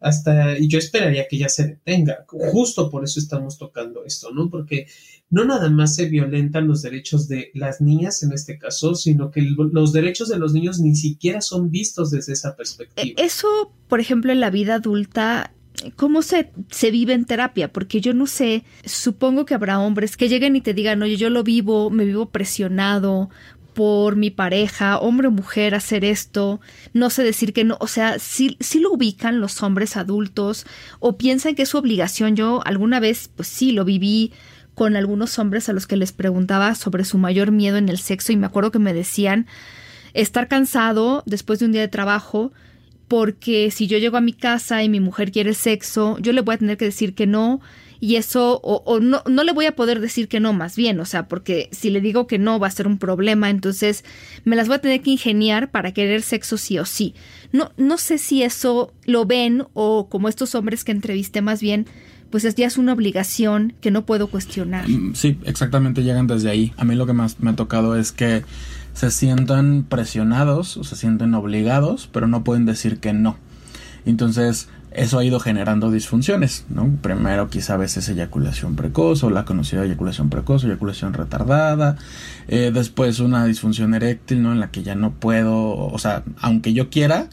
hasta, 0.00 0.58
y 0.58 0.68
yo 0.68 0.78
esperaría 0.78 1.26
que 1.28 1.38
ya 1.38 1.48
se 1.48 1.66
detenga. 1.66 2.24
Justo 2.26 2.90
por 2.90 3.04
eso 3.04 3.18
estamos 3.18 3.58
tocando 3.58 4.04
esto, 4.04 4.30
¿no? 4.32 4.50
Porque 4.50 4.86
no 5.30 5.44
nada 5.44 5.70
más 5.70 5.94
se 5.94 6.06
violentan 6.06 6.68
los 6.68 6.82
derechos 6.82 7.28
de 7.28 7.50
las 7.54 7.80
niñas 7.80 8.22
en 8.22 8.32
este 8.32 8.58
caso, 8.58 8.94
sino 8.94 9.30
que 9.30 9.42
los 9.42 9.92
derechos 9.92 10.28
de 10.28 10.38
los 10.38 10.52
niños 10.52 10.78
ni 10.78 10.94
siquiera 10.94 11.40
son 11.40 11.70
vistos 11.70 12.10
desde 12.10 12.34
esa 12.34 12.56
perspectiva. 12.56 13.20
Eso, 13.22 13.72
por 13.88 14.00
ejemplo, 14.00 14.32
en 14.32 14.40
la 14.40 14.50
vida 14.50 14.74
adulta 14.74 15.52
¿Cómo 15.96 16.22
se, 16.22 16.52
se 16.70 16.90
vive 16.90 17.12
en 17.12 17.24
terapia? 17.24 17.72
Porque 17.72 18.00
yo 18.00 18.14
no 18.14 18.26
sé, 18.26 18.64
supongo 18.84 19.44
que 19.44 19.54
habrá 19.54 19.78
hombres 19.78 20.16
que 20.16 20.28
lleguen 20.28 20.56
y 20.56 20.60
te 20.60 20.74
digan, 20.74 21.02
oye, 21.02 21.16
yo 21.16 21.30
lo 21.30 21.42
vivo, 21.42 21.90
me 21.90 22.04
vivo 22.04 22.30
presionado 22.30 23.28
por 23.76 24.16
mi 24.16 24.30
pareja, 24.30 24.96
hombre 24.96 25.28
o 25.28 25.30
mujer, 25.30 25.74
hacer 25.74 26.02
esto, 26.02 26.62
no 26.94 27.10
sé 27.10 27.22
decir 27.22 27.52
que 27.52 27.62
no, 27.62 27.76
o 27.78 27.86
sea, 27.86 28.18
si 28.18 28.56
lo 28.80 28.90
ubican 28.90 29.38
los 29.38 29.62
hombres 29.62 29.98
adultos 29.98 30.64
o 30.98 31.18
piensan 31.18 31.54
que 31.54 31.64
es 31.64 31.68
su 31.68 31.76
obligación. 31.76 32.36
Yo 32.36 32.62
alguna 32.64 33.00
vez, 33.00 33.28
pues 33.36 33.48
sí, 33.48 33.72
lo 33.72 33.84
viví 33.84 34.32
con 34.74 34.96
algunos 34.96 35.38
hombres 35.38 35.68
a 35.68 35.74
los 35.74 35.86
que 35.86 35.98
les 35.98 36.12
preguntaba 36.12 36.74
sobre 36.74 37.04
su 37.04 37.18
mayor 37.18 37.50
miedo 37.50 37.76
en 37.76 37.90
el 37.90 37.98
sexo 37.98 38.32
y 38.32 38.36
me 38.36 38.46
acuerdo 38.46 38.70
que 38.70 38.78
me 38.78 38.94
decían 38.94 39.46
estar 40.14 40.48
cansado 40.48 41.22
después 41.26 41.58
de 41.58 41.66
un 41.66 41.72
día 41.72 41.82
de 41.82 41.88
trabajo, 41.88 42.52
porque 43.08 43.70
si 43.70 43.88
yo 43.88 43.98
llego 43.98 44.16
a 44.16 44.22
mi 44.22 44.32
casa 44.32 44.82
y 44.84 44.88
mi 44.88 45.00
mujer 45.00 45.30
quiere 45.32 45.52
sexo, 45.52 46.16
yo 46.18 46.32
le 46.32 46.40
voy 46.40 46.54
a 46.54 46.58
tener 46.58 46.78
que 46.78 46.86
decir 46.86 47.14
que 47.14 47.26
no 47.26 47.60
y 48.00 48.16
eso, 48.16 48.60
o, 48.62 49.00
no, 49.00 49.22
no 49.26 49.44
le 49.44 49.52
voy 49.52 49.66
a 49.66 49.76
poder 49.76 50.00
decir 50.00 50.28
que 50.28 50.40
no, 50.40 50.52
más 50.52 50.76
bien, 50.76 51.00
o 51.00 51.04
sea, 51.04 51.28
porque 51.28 51.68
si 51.72 51.90
le 51.90 52.00
digo 52.00 52.26
que 52.26 52.38
no 52.38 52.58
va 52.58 52.66
a 52.66 52.70
ser 52.70 52.86
un 52.86 52.98
problema, 52.98 53.50
entonces 53.50 54.04
me 54.44 54.56
las 54.56 54.68
voy 54.68 54.76
a 54.76 54.80
tener 54.80 55.02
que 55.02 55.10
ingeniar 55.10 55.70
para 55.70 55.92
querer 55.92 56.22
sexo 56.22 56.56
sí 56.58 56.78
o 56.78 56.84
sí. 56.84 57.14
No, 57.52 57.72
no 57.76 57.98
sé 57.98 58.18
si 58.18 58.42
eso 58.42 58.92
lo 59.04 59.24
ven 59.24 59.64
o 59.72 60.08
como 60.08 60.28
estos 60.28 60.54
hombres 60.54 60.84
que 60.84 60.92
entrevisté 60.92 61.40
más 61.40 61.60
bien, 61.60 61.86
pues 62.30 62.44
es, 62.44 62.54
ya 62.54 62.66
es 62.66 62.76
una 62.76 62.92
obligación 62.92 63.74
que 63.80 63.90
no 63.90 64.04
puedo 64.04 64.28
cuestionar. 64.28 64.88
Mm, 64.88 65.14
sí, 65.14 65.38
exactamente, 65.44 66.02
llegan 66.02 66.26
desde 66.26 66.50
ahí. 66.50 66.72
A 66.76 66.84
mí 66.84 66.94
lo 66.94 67.06
que 67.06 67.12
más 67.12 67.40
me 67.40 67.50
ha 67.50 67.56
tocado 67.56 67.96
es 67.96 68.12
que 68.12 68.44
se 68.92 69.10
sientan 69.10 69.84
presionados 69.88 70.76
o 70.76 70.84
se 70.84 70.96
sienten 70.96 71.34
obligados, 71.34 72.08
pero 72.12 72.26
no 72.26 72.44
pueden 72.44 72.66
decir 72.66 72.98
que 72.98 73.12
no. 73.12 73.36
Entonces, 74.06 74.68
eso 74.96 75.18
ha 75.18 75.24
ido 75.24 75.38
generando 75.40 75.90
disfunciones, 75.90 76.64
¿no? 76.68 76.90
Primero 77.02 77.48
quizá 77.50 77.74
a 77.74 77.76
veces 77.76 78.08
eyaculación 78.08 78.76
precoz 78.76 79.22
o 79.24 79.30
la 79.30 79.44
conocida 79.44 79.84
eyaculación 79.84 80.30
precoz 80.30 80.64
o 80.64 80.66
eyaculación 80.66 81.12
retardada, 81.12 81.96
eh, 82.48 82.70
después 82.72 83.20
una 83.20 83.44
disfunción 83.44 83.94
eréctil, 83.94 84.42
¿no? 84.42 84.52
En 84.52 84.60
la 84.60 84.70
que 84.70 84.82
ya 84.82 84.94
no 84.94 85.12
puedo, 85.12 85.76
o 85.76 85.98
sea, 85.98 86.22
aunque 86.40 86.72
yo 86.72 86.88
quiera, 86.88 87.28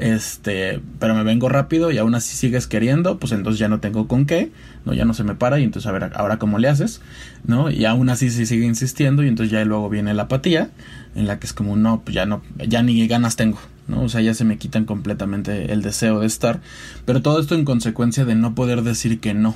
este, 0.00 0.80
pero 0.98 1.14
me 1.14 1.22
vengo 1.22 1.48
rápido 1.48 1.90
y 1.92 1.98
aún 1.98 2.14
así 2.14 2.34
sigues 2.34 2.66
queriendo, 2.66 3.18
pues 3.18 3.32
entonces 3.32 3.58
ya 3.58 3.68
no 3.68 3.80
tengo 3.80 4.08
con 4.08 4.24
qué, 4.24 4.50
no, 4.86 4.94
ya 4.94 5.04
no 5.04 5.12
se 5.12 5.24
me 5.24 5.34
para 5.34 5.60
y 5.60 5.64
entonces 5.64 5.86
a 5.88 5.92
ver 5.92 6.10
ahora 6.14 6.38
cómo 6.38 6.58
le 6.58 6.68
haces, 6.68 7.02
¿no? 7.44 7.70
Y 7.70 7.84
aún 7.84 8.08
así 8.08 8.30
se 8.30 8.46
sigue 8.46 8.64
insistiendo 8.64 9.22
y 9.22 9.28
entonces 9.28 9.52
ya 9.52 9.62
luego 9.64 9.90
viene 9.90 10.14
la 10.14 10.22
apatía, 10.22 10.70
en 11.14 11.26
la 11.26 11.38
que 11.38 11.46
es 11.46 11.52
como, 11.52 11.76
no, 11.76 12.00
pues 12.02 12.14
ya 12.14 12.24
no, 12.24 12.42
ya 12.66 12.82
ni 12.82 13.06
ganas 13.06 13.36
tengo, 13.36 13.58
¿no? 13.88 14.02
O 14.02 14.08
sea, 14.08 14.22
ya 14.22 14.32
se 14.32 14.44
me 14.44 14.56
quitan 14.56 14.86
completamente 14.86 15.70
el 15.72 15.82
deseo 15.82 16.20
de 16.20 16.26
estar, 16.26 16.60
pero 17.04 17.20
todo 17.20 17.38
esto 17.38 17.54
en 17.54 17.66
consecuencia 17.66 18.24
de 18.24 18.34
no 18.34 18.54
poder 18.54 18.82
decir 18.82 19.20
que 19.20 19.34
no, 19.34 19.54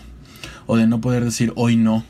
o 0.67 0.77
de 0.77 0.87
no 0.87 1.01
poder 1.01 1.25
decir 1.25 1.53
hoy 1.57 1.77
no, 1.77 2.05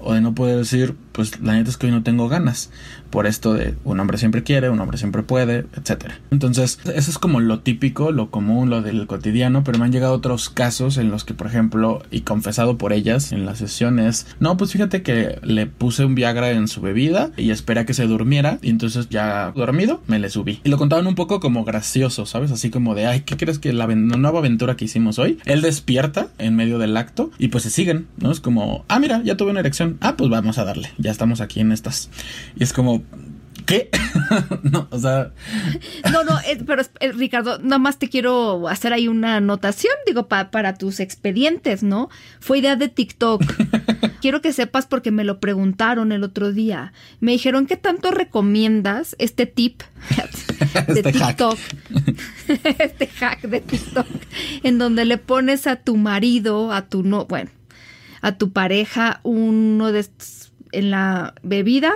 o 0.00 0.14
de 0.14 0.20
no 0.20 0.34
poder 0.34 0.58
decir, 0.58 0.96
pues 1.16 1.40
la 1.40 1.54
neta 1.54 1.70
es 1.70 1.78
que 1.78 1.86
hoy 1.86 1.92
no 1.92 2.02
tengo 2.02 2.28
ganas, 2.28 2.68
por 3.08 3.26
esto 3.26 3.54
de 3.54 3.74
un 3.84 3.98
hombre 3.98 4.18
siempre 4.18 4.42
quiere, 4.42 4.68
un 4.68 4.78
hombre 4.80 4.98
siempre 4.98 5.22
puede, 5.22 5.64
etcétera. 5.74 6.20
Entonces, 6.30 6.78
eso 6.84 7.10
es 7.10 7.18
como 7.18 7.40
lo 7.40 7.60
típico, 7.60 8.12
lo 8.12 8.30
común, 8.30 8.68
lo 8.68 8.82
del 8.82 9.06
cotidiano, 9.06 9.64
pero 9.64 9.78
me 9.78 9.86
han 9.86 9.92
llegado 9.92 10.12
otros 10.12 10.50
casos 10.50 10.98
en 10.98 11.10
los 11.10 11.24
que, 11.24 11.32
por 11.32 11.46
ejemplo, 11.46 12.02
y 12.10 12.20
confesado 12.20 12.76
por 12.76 12.92
ellas 12.92 13.32
en 13.32 13.46
las 13.46 13.56
sesiones, 13.56 14.26
no, 14.40 14.58
pues 14.58 14.72
fíjate 14.72 15.02
que 15.02 15.38
le 15.42 15.66
puse 15.66 16.04
un 16.04 16.14
Viagra 16.14 16.50
en 16.50 16.68
su 16.68 16.82
bebida 16.82 17.30
y 17.38 17.50
esperé 17.50 17.80
a 17.80 17.86
que 17.86 17.94
se 17.94 18.06
durmiera 18.06 18.58
y 18.60 18.68
entonces 18.68 19.08
ya 19.08 19.52
dormido 19.52 20.02
me 20.06 20.18
le 20.18 20.28
subí. 20.28 20.60
Y 20.64 20.68
lo 20.68 20.76
contaban 20.76 21.06
un 21.06 21.14
poco 21.14 21.40
como 21.40 21.64
gracioso, 21.64 22.26
¿sabes? 22.26 22.50
Así 22.50 22.68
como 22.68 22.94
de, 22.94 23.06
ay, 23.06 23.20
¿qué 23.20 23.38
crees 23.38 23.58
que 23.58 23.72
la, 23.72 23.86
nueva 23.86 24.40
aventura 24.40 24.76
que 24.76 24.84
hicimos 24.84 25.18
hoy? 25.18 25.38
Él 25.46 25.62
despierta 25.62 26.28
en 26.36 26.56
medio 26.56 26.78
del 26.78 26.94
acto 26.98 27.30
y 27.38 27.48
pues 27.48 27.64
se 27.64 27.70
siguen, 27.70 28.06
¿no? 28.18 28.30
Es 28.30 28.40
como, 28.40 28.84
ah, 28.88 28.98
mira, 28.98 29.22
ya 29.24 29.38
tuve 29.38 29.52
una 29.52 29.60
erección. 29.60 29.96
Ah, 30.02 30.16
pues 30.18 30.28
vamos 30.28 30.58
a 30.58 30.64
darle, 30.64 30.90
ya 31.06 31.12
estamos 31.12 31.40
aquí 31.40 31.60
en 31.60 31.72
estas. 31.72 32.10
Y 32.56 32.64
es 32.64 32.72
como, 32.72 33.02
¿Qué? 33.66 33.90
no, 34.62 34.86
o 34.90 34.98
sea. 34.98 35.32
No, 36.12 36.22
no, 36.22 36.38
pero 36.66 36.82
Ricardo, 37.14 37.58
nada 37.58 37.78
más 37.78 37.98
te 37.98 38.08
quiero 38.08 38.68
hacer 38.68 38.92
ahí 38.92 39.08
una 39.08 39.36
anotación, 39.36 39.92
digo, 40.06 40.28
para 40.28 40.74
tus 40.74 41.00
expedientes, 41.00 41.82
¿no? 41.82 42.08
Fue 42.38 42.58
idea 42.58 42.76
de 42.76 42.88
TikTok. 42.88 43.42
quiero 44.20 44.40
que 44.40 44.52
sepas 44.52 44.86
porque 44.86 45.10
me 45.10 45.24
lo 45.24 45.40
preguntaron 45.40 46.12
el 46.12 46.22
otro 46.22 46.52
día. 46.52 46.92
Me 47.18 47.32
dijeron, 47.32 47.66
¿qué 47.66 47.76
tanto 47.76 48.12
recomiendas 48.12 49.16
este 49.18 49.46
tip 49.46 49.82
de 50.86 51.00
este 51.00 51.12
TikTok? 51.12 51.58
este 52.78 53.08
hack 53.08 53.42
de 53.42 53.60
TikTok, 53.60 54.06
en 54.62 54.78
donde 54.78 55.04
le 55.04 55.18
pones 55.18 55.66
a 55.66 55.76
tu 55.76 55.96
marido, 55.96 56.72
a 56.72 56.82
tu 56.82 57.02
no, 57.02 57.26
bueno, 57.26 57.50
a 58.20 58.38
tu 58.38 58.52
pareja, 58.52 59.20
uno 59.24 59.90
de 59.90 60.00
estos 60.00 60.45
en 60.78 60.90
la 60.90 61.34
bebida 61.42 61.92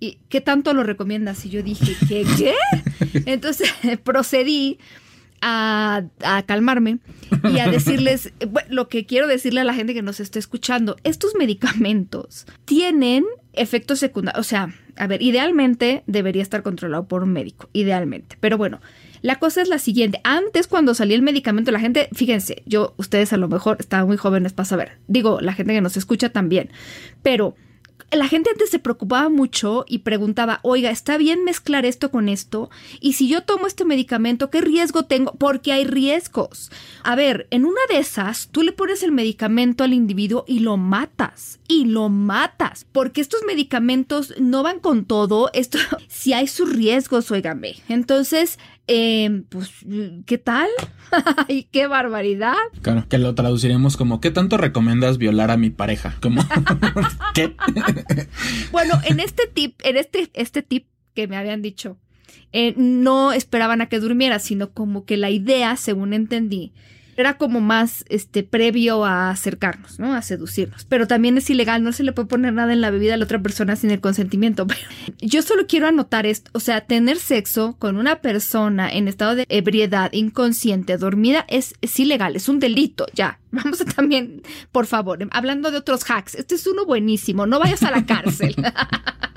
¿y 0.00 0.18
qué 0.28 0.40
tanto 0.40 0.74
lo 0.74 0.84
recomiendas? 0.84 1.44
Y 1.44 1.50
yo 1.50 1.62
dije, 1.62 1.96
¿qué? 2.08 2.24
¿Qué? 2.36 2.54
Entonces 3.26 3.72
procedí 4.04 4.78
a, 5.40 6.04
calmarme 6.46 6.98
y 7.52 7.58
a 7.58 7.70
decirles 7.70 8.32
lo 8.68 8.88
que 8.88 9.06
quiero 9.06 9.26
decirle 9.26 9.60
a 9.60 9.64
la 9.64 9.74
gente 9.74 9.94
que 9.94 10.02
nos 10.02 10.20
está 10.20 10.38
escuchando. 10.38 10.96
Estos 11.04 11.34
medicamentos 11.34 12.46
tienen 12.64 13.24
efectos 13.52 13.98
secundarios. 13.98 14.40
O 14.40 14.48
sea, 14.48 14.72
a 14.96 15.06
ver, 15.06 15.22
idealmente 15.22 16.02
debería 16.06 16.42
estar 16.42 16.62
controlado 16.62 17.06
por 17.06 17.22
un 17.22 17.32
médico, 17.32 17.68
idealmente. 17.72 18.36
Pero 18.40 18.58
bueno, 18.58 18.80
la 19.22 19.36
cosa 19.36 19.62
es 19.62 19.68
la 19.68 19.78
siguiente. 19.78 20.20
Antes, 20.24 20.66
cuando 20.66 20.94
salía 20.94 21.16
el 21.16 21.22
medicamento, 21.22 21.70
la 21.70 21.80
gente, 21.80 22.08
fíjense, 22.12 22.62
yo, 22.66 22.94
ustedes 22.98 23.32
a 23.32 23.36
lo 23.36 23.48
mejor 23.48 23.76
estaban 23.80 24.06
muy 24.06 24.16
jóvenes 24.16 24.52
para 24.52 24.66
saber. 24.66 24.98
Digo, 25.06 25.40
la 25.40 25.54
gente 25.54 25.72
que 25.72 25.80
nos 25.80 25.96
escucha 25.96 26.30
también. 26.30 26.70
Pero 27.22 27.54
la 28.10 28.26
gente 28.26 28.50
antes 28.50 28.70
se 28.70 28.78
preocupaba 28.78 29.28
mucho 29.28 29.84
y 29.86 29.98
preguntaba, 29.98 30.60
oiga, 30.62 30.90
¿está 30.90 31.18
bien 31.18 31.44
mezclar 31.44 31.84
esto 31.84 32.10
con 32.10 32.28
esto? 32.28 32.70
Y 33.00 33.14
si 33.14 33.28
yo 33.28 33.42
tomo 33.42 33.66
este 33.66 33.84
medicamento, 33.84 34.50
¿qué 34.50 34.60
riesgo 34.60 35.04
tengo? 35.04 35.32
Porque 35.34 35.72
hay 35.72 35.84
riesgos. 35.84 36.70
A 37.02 37.14
ver, 37.16 37.46
en 37.50 37.66
una 37.66 37.80
de 37.90 37.98
esas, 37.98 38.48
tú 38.48 38.62
le 38.62 38.72
pones 38.72 39.02
el 39.02 39.12
medicamento 39.12 39.84
al 39.84 39.92
individuo 39.92 40.44
y 40.46 40.60
lo 40.60 40.76
matas. 40.76 41.60
Y 41.68 41.84
lo 41.84 42.08
matas. 42.08 42.86
Porque 42.92 43.20
estos 43.20 43.42
medicamentos 43.46 44.34
no 44.38 44.62
van 44.62 44.80
con 44.80 45.04
todo. 45.04 45.50
Esto, 45.52 45.78
si 46.08 46.32
hay 46.32 46.46
sus 46.46 46.72
riesgos, 46.72 47.30
oígame. 47.30 47.76
Entonces, 47.88 48.58
eh, 48.88 49.42
pues, 49.50 49.70
¿qué 50.26 50.38
tal? 50.38 50.68
¡Ay, 51.48 51.68
qué 51.70 51.86
barbaridad! 51.86 52.56
Claro, 52.82 53.06
que 53.08 53.18
lo 53.18 53.34
traduciremos 53.34 53.96
como 53.96 54.20
¿qué 54.20 54.30
tanto 54.30 54.56
recomiendas 54.56 55.18
violar 55.18 55.50
a 55.50 55.56
mi 55.56 55.70
pareja? 55.70 56.16
Como 56.20 56.42
¿qué? 57.34 57.54
bueno, 58.72 59.00
en 59.04 59.20
este 59.20 59.46
tip, 59.46 59.80
en 59.84 59.96
este, 59.96 60.30
este 60.32 60.62
tip 60.62 60.86
que 61.14 61.28
me 61.28 61.36
habían 61.36 61.62
dicho, 61.62 61.98
eh, 62.52 62.74
no 62.76 63.32
esperaban 63.32 63.82
a 63.82 63.88
que 63.88 64.00
durmiera, 64.00 64.38
sino 64.38 64.70
como 64.72 65.04
que 65.04 65.18
la 65.18 65.30
idea, 65.30 65.76
según 65.76 66.14
entendí, 66.14 66.72
era 67.18 67.36
como 67.36 67.60
más 67.60 68.04
este 68.08 68.44
previo 68.44 69.04
a 69.04 69.30
acercarnos, 69.30 69.98
¿no? 69.98 70.14
A 70.14 70.22
seducirnos. 70.22 70.84
Pero 70.84 71.08
también 71.08 71.36
es 71.36 71.50
ilegal, 71.50 71.82
no 71.82 71.92
se 71.92 72.04
le 72.04 72.12
puede 72.12 72.28
poner 72.28 72.52
nada 72.52 72.72
en 72.72 72.80
la 72.80 72.90
bebida 72.90 73.14
a 73.14 73.16
la 73.16 73.24
otra 73.24 73.42
persona 73.42 73.74
sin 73.74 73.90
el 73.90 74.00
consentimiento. 74.00 74.68
yo 75.20 75.42
solo 75.42 75.66
quiero 75.66 75.88
anotar 75.88 76.26
esto, 76.26 76.48
o 76.54 76.60
sea, 76.60 76.82
tener 76.82 77.18
sexo 77.18 77.76
con 77.80 77.96
una 77.96 78.20
persona 78.20 78.88
en 78.88 79.08
estado 79.08 79.34
de 79.34 79.46
ebriedad, 79.48 80.12
inconsciente, 80.12 80.96
dormida, 80.96 81.44
es, 81.48 81.74
es 81.80 81.98
ilegal, 81.98 82.36
es 82.36 82.48
un 82.48 82.60
delito, 82.60 83.06
ya. 83.14 83.40
Vamos 83.50 83.80
a 83.80 83.84
también, 83.84 84.42
por 84.70 84.86
favor, 84.86 85.18
hablando 85.32 85.72
de 85.72 85.78
otros 85.78 86.04
hacks, 86.08 86.36
este 86.36 86.54
es 86.54 86.68
uno 86.68 86.86
buenísimo, 86.86 87.46
no 87.46 87.58
vayas 87.58 87.82
a 87.82 87.90
la 87.90 88.06
cárcel. 88.06 88.54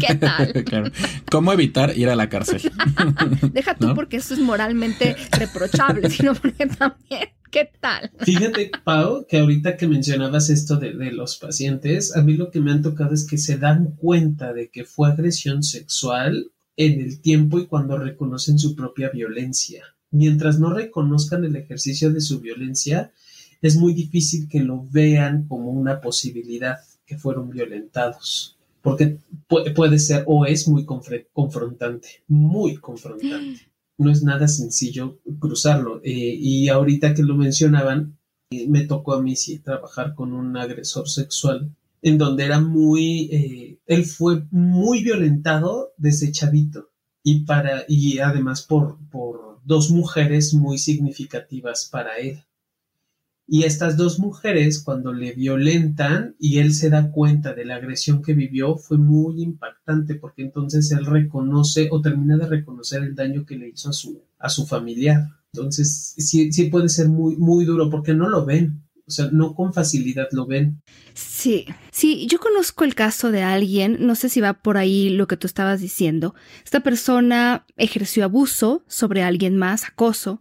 ¿Qué 0.00 0.14
tal? 0.14 0.52
¿Cómo 1.30 1.52
evitar 1.52 1.96
ir 1.96 2.08
a 2.08 2.16
la 2.16 2.28
cárcel? 2.28 2.60
Deja 3.52 3.74
tú 3.74 3.94
porque 3.94 4.18
eso 4.18 4.34
es 4.34 4.40
moralmente 4.40 5.16
reprochable, 5.32 6.08
sino 6.10 6.34
porque 6.34 6.66
también 6.66 7.28
¿Qué 7.50 7.70
tal? 7.80 8.10
Fíjate, 8.18 8.70
Pau, 8.84 9.24
que 9.26 9.38
ahorita 9.38 9.78
que 9.78 9.88
mencionabas 9.88 10.50
esto 10.50 10.76
de, 10.76 10.92
de, 10.92 11.12
los 11.12 11.38
pacientes, 11.38 12.14
a 12.14 12.22
mí 12.22 12.34
lo 12.34 12.50
que 12.50 12.60
me 12.60 12.72
han 12.72 12.82
tocado 12.82 13.14
es 13.14 13.26
que 13.26 13.38
se 13.38 13.56
dan 13.56 13.92
cuenta 13.96 14.52
de 14.52 14.68
que 14.68 14.84
fue 14.84 15.08
agresión 15.08 15.62
sexual 15.62 16.52
en 16.76 17.00
el 17.00 17.22
tiempo 17.22 17.58
y 17.58 17.66
cuando 17.66 17.96
reconocen 17.96 18.58
su 18.58 18.76
propia 18.76 19.08
violencia. 19.08 19.82
Mientras 20.10 20.60
no 20.60 20.74
reconozcan 20.74 21.42
el 21.44 21.56
ejercicio 21.56 22.12
de 22.12 22.20
su 22.20 22.40
violencia, 22.40 23.12
es 23.62 23.76
muy 23.76 23.94
difícil 23.94 24.46
que 24.48 24.60
lo 24.60 24.84
vean 24.90 25.48
como 25.48 25.70
una 25.70 26.02
posibilidad 26.02 26.76
que 27.06 27.16
fueron 27.16 27.48
violentados 27.48 28.57
porque 28.82 29.18
puede 29.74 29.98
ser 29.98 30.24
o 30.26 30.46
es 30.46 30.68
muy 30.68 30.84
confrontante, 30.84 32.08
muy 32.28 32.76
confrontante. 32.76 33.60
No 34.00 34.12
es 34.12 34.22
nada 34.22 34.46
sencillo 34.46 35.18
cruzarlo. 35.40 36.00
Eh, 36.04 36.36
y 36.38 36.68
ahorita 36.68 37.14
que 37.14 37.24
lo 37.24 37.34
mencionaban, 37.34 38.16
me 38.68 38.86
tocó 38.86 39.14
a 39.14 39.20
mí 39.20 39.34
sí 39.34 39.58
trabajar 39.58 40.14
con 40.14 40.32
un 40.32 40.56
agresor 40.56 41.08
sexual 41.08 41.74
en 42.02 42.16
donde 42.16 42.44
era 42.44 42.60
muy, 42.60 43.28
eh, 43.32 43.78
él 43.86 44.04
fue 44.04 44.44
muy 44.50 45.02
violentado 45.02 45.94
desde 45.96 46.30
chavito 46.30 46.90
y 47.22 47.44
para, 47.44 47.84
y 47.88 48.18
además 48.20 48.62
por, 48.62 48.98
por 49.10 49.60
dos 49.64 49.90
mujeres 49.90 50.54
muy 50.54 50.78
significativas 50.78 51.88
para 51.90 52.18
él. 52.18 52.44
Y 53.50 53.64
estas 53.64 53.96
dos 53.96 54.18
mujeres, 54.18 54.82
cuando 54.82 55.14
le 55.14 55.32
violentan 55.32 56.36
y 56.38 56.58
él 56.58 56.74
se 56.74 56.90
da 56.90 57.10
cuenta 57.10 57.54
de 57.54 57.64
la 57.64 57.76
agresión 57.76 58.20
que 58.20 58.34
vivió, 58.34 58.76
fue 58.76 58.98
muy 58.98 59.42
impactante 59.42 60.16
porque 60.16 60.42
entonces 60.42 60.92
él 60.92 61.06
reconoce 61.06 61.88
o 61.90 62.02
termina 62.02 62.36
de 62.36 62.46
reconocer 62.46 63.02
el 63.02 63.14
daño 63.14 63.46
que 63.46 63.56
le 63.56 63.70
hizo 63.70 63.88
a 63.88 63.94
su, 63.94 64.22
a 64.38 64.50
su 64.50 64.66
familiar. 64.66 65.28
Entonces, 65.54 66.14
sí, 66.18 66.52
sí 66.52 66.66
puede 66.66 66.90
ser 66.90 67.08
muy, 67.08 67.36
muy 67.36 67.64
duro 67.64 67.88
porque 67.88 68.12
no 68.12 68.28
lo 68.28 68.44
ven. 68.44 68.82
O 69.08 69.10
sea, 69.10 69.30
no 69.32 69.54
con 69.54 69.72
facilidad 69.72 70.28
lo 70.32 70.46
ven. 70.46 70.82
Sí, 71.14 71.66
sí, 71.90 72.26
yo 72.30 72.38
conozco 72.38 72.84
el 72.84 72.94
caso 72.94 73.32
de 73.32 73.42
alguien, 73.42 73.96
no 74.00 74.14
sé 74.14 74.28
si 74.28 74.40
va 74.40 74.52
por 74.52 74.76
ahí 74.76 75.08
lo 75.08 75.26
que 75.26 75.38
tú 75.38 75.46
estabas 75.46 75.80
diciendo. 75.80 76.34
Esta 76.62 76.80
persona 76.80 77.64
ejerció 77.76 78.24
abuso 78.24 78.84
sobre 78.86 79.22
alguien 79.22 79.56
más, 79.56 79.84
acoso, 79.84 80.38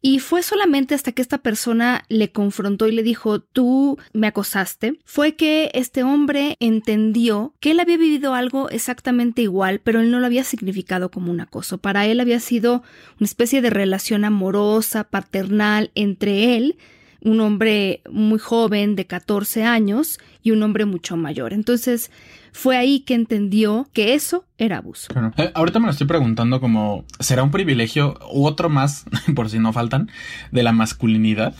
y 0.00 0.20
fue 0.20 0.42
solamente 0.42 0.94
hasta 0.94 1.12
que 1.12 1.20
esta 1.20 1.38
persona 1.38 2.04
le 2.08 2.30
confrontó 2.30 2.86
y 2.88 2.92
le 2.92 3.02
dijo, 3.02 3.40
tú 3.40 3.98
me 4.12 4.28
acosaste, 4.28 4.98
fue 5.04 5.34
que 5.34 5.70
este 5.74 6.04
hombre 6.04 6.56
entendió 6.60 7.52
que 7.60 7.72
él 7.72 7.80
había 7.80 7.98
vivido 7.98 8.32
algo 8.32 8.70
exactamente 8.70 9.42
igual, 9.42 9.80
pero 9.82 10.00
él 10.00 10.10
no 10.10 10.20
lo 10.20 10.26
había 10.26 10.44
significado 10.44 11.10
como 11.10 11.32
un 11.32 11.40
acoso. 11.40 11.78
Para 11.78 12.06
él 12.06 12.20
había 12.20 12.40
sido 12.40 12.82
una 13.18 13.26
especie 13.26 13.60
de 13.60 13.70
relación 13.70 14.24
amorosa, 14.24 15.04
paternal 15.04 15.90
entre 15.94 16.56
él 16.56 16.76
un 17.24 17.40
hombre 17.40 18.02
muy 18.10 18.38
joven 18.38 18.94
de 18.94 19.06
14 19.06 19.64
años 19.64 20.20
y 20.42 20.52
un 20.52 20.62
hombre 20.62 20.84
mucho 20.84 21.16
mayor. 21.16 21.52
Entonces 21.52 22.10
fue 22.52 22.76
ahí 22.76 23.00
que 23.00 23.14
entendió 23.14 23.88
que 23.92 24.14
eso 24.14 24.44
era 24.58 24.78
abuso. 24.78 25.08
Eh, 25.38 25.50
ahorita 25.54 25.80
me 25.80 25.86
lo 25.86 25.92
estoy 25.92 26.06
preguntando 26.06 26.60
como, 26.60 27.04
¿será 27.18 27.42
un 27.42 27.50
privilegio 27.50 28.18
u 28.32 28.46
otro 28.46 28.68
más, 28.68 29.06
por 29.34 29.50
si 29.50 29.58
no 29.58 29.72
faltan, 29.72 30.10
de 30.52 30.62
la 30.62 30.72
masculinidad 30.72 31.54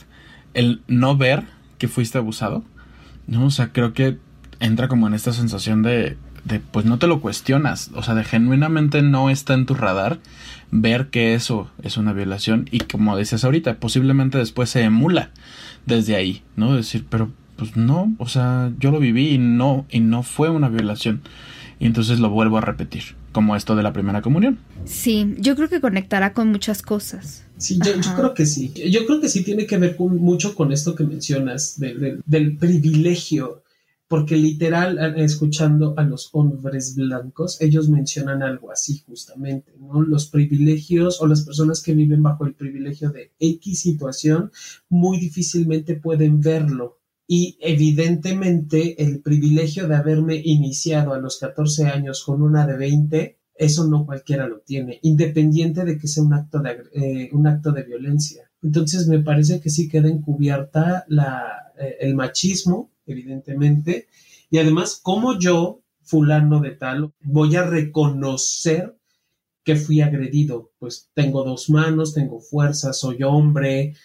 el 0.53 0.81
no 0.87 1.17
ver 1.17 1.43
que 1.79 1.87
fuiste 1.87 2.19
abusado? 2.19 2.63
No, 3.27 3.47
o 3.47 3.51
sea, 3.51 3.73
creo 3.73 3.93
que 3.93 4.17
entra 4.59 4.87
como 4.87 5.07
en 5.07 5.15
esta 5.15 5.33
sensación 5.33 5.81
de, 5.81 6.15
de, 6.45 6.59
pues 6.59 6.85
no 6.85 6.99
te 6.99 7.07
lo 7.07 7.19
cuestionas, 7.21 7.89
o 7.95 8.03
sea, 8.03 8.13
de 8.13 8.23
genuinamente 8.23 9.01
no 9.01 9.29
está 9.31 9.55
en 9.55 9.65
tu 9.65 9.73
radar 9.73 10.19
ver 10.71 11.07
que 11.07 11.33
eso 11.33 11.69
es 11.83 11.97
una 11.97 12.13
violación 12.13 12.67
y 12.71 12.79
como 12.79 13.15
decías 13.17 13.43
ahorita, 13.43 13.79
posiblemente 13.79 14.37
después 14.37 14.69
se 14.69 14.81
emula 14.81 15.31
desde 15.85 16.15
ahí, 16.15 16.43
¿no? 16.55 16.75
Decir, 16.75 17.05
pero 17.09 17.31
pues 17.55 17.77
no, 17.77 18.13
o 18.17 18.27
sea, 18.27 18.71
yo 18.79 18.91
lo 18.91 18.99
viví 18.99 19.29
y 19.29 19.37
no, 19.37 19.85
y 19.89 19.99
no 19.99 20.23
fue 20.23 20.49
una 20.49 20.69
violación. 20.69 21.21
Y 21.79 21.85
entonces 21.87 22.19
lo 22.19 22.29
vuelvo 22.29 22.57
a 22.57 22.61
repetir, 22.61 23.03
como 23.31 23.55
esto 23.55 23.75
de 23.75 23.83
la 23.83 23.91
primera 23.91 24.21
comunión. 24.21 24.59
Sí, 24.85 25.35
yo 25.37 25.55
creo 25.55 25.67
que 25.67 25.81
conectará 25.81 26.33
con 26.33 26.49
muchas 26.49 26.81
cosas. 26.81 27.45
Sí, 27.57 27.79
yo, 27.83 27.93
creo 28.15 28.33
que 28.33 28.45
sí. 28.45 28.71
Yo 28.89 29.05
creo 29.05 29.19
que 29.19 29.29
sí 29.29 29.43
tiene 29.43 29.65
que 29.65 29.77
ver 29.77 29.97
mucho 29.99 30.55
con 30.55 30.71
esto 30.71 30.95
que 30.95 31.03
mencionas 31.03 31.77
del 31.77 32.57
privilegio 32.57 33.63
porque 34.07 34.35
literal, 34.35 34.99
escuchando 35.17 35.95
a 35.97 36.03
los 36.03 36.29
hombres 36.33 36.95
blancos, 36.95 37.59
ellos 37.59 37.89
mencionan 37.89 38.43
algo 38.43 38.71
así 38.71 38.99
justamente, 38.99 39.73
¿no? 39.79 40.01
Los 40.01 40.27
privilegios 40.27 41.21
o 41.21 41.27
las 41.27 41.43
personas 41.43 41.81
que 41.81 41.95
viven 41.95 42.21
bajo 42.21 42.45
el 42.45 42.53
privilegio 42.53 43.09
de 43.09 43.31
X 43.39 43.81
situación 43.81 44.51
muy 44.89 45.19
difícilmente 45.19 45.95
pueden 45.95 46.39
verlo. 46.39 46.99
Y 47.27 47.57
evidentemente 47.59 49.01
el 49.01 49.21
privilegio 49.21 49.87
de 49.87 49.95
haberme 49.95 50.35
iniciado 50.35 51.13
a 51.13 51.19
los 51.19 51.39
14 51.39 51.85
años 51.85 52.23
con 52.23 52.43
una 52.43 52.67
de 52.67 52.77
20, 52.77 53.39
eso 53.55 53.87
no 53.87 54.05
cualquiera 54.05 54.47
lo 54.47 54.59
tiene, 54.59 54.99
independiente 55.01 55.83
de 55.83 55.97
que 55.97 56.07
sea 56.07 56.23
un 56.23 56.33
acto 56.33 56.59
de, 56.59 56.83
eh, 56.93 57.29
un 57.33 57.47
acto 57.47 57.71
de 57.71 57.81
violencia. 57.81 58.51
Entonces 58.61 59.07
me 59.07 59.19
parece 59.19 59.59
que 59.59 59.71
sí 59.71 59.89
queda 59.89 60.09
encubierta 60.09 61.05
la, 61.07 61.64
el 61.99 62.15
machismo 62.15 62.91
evidentemente. 63.05 64.07
Y 64.49 64.57
además, 64.57 64.99
como 65.01 65.37
yo, 65.39 65.81
fulano 66.03 66.59
de 66.59 66.71
tal, 66.71 67.11
voy 67.21 67.55
a 67.55 67.63
reconocer 67.63 68.95
que 69.65 69.75
fui 69.75 69.99
agredido? 69.99 70.71
Pues 70.77 71.09
tengo 71.13 71.43
dos 71.43 71.69
manos, 71.69 72.13
tengo 72.13 72.39
fuerza, 72.39 72.93
soy 72.93 73.23
hombre. 73.23 73.95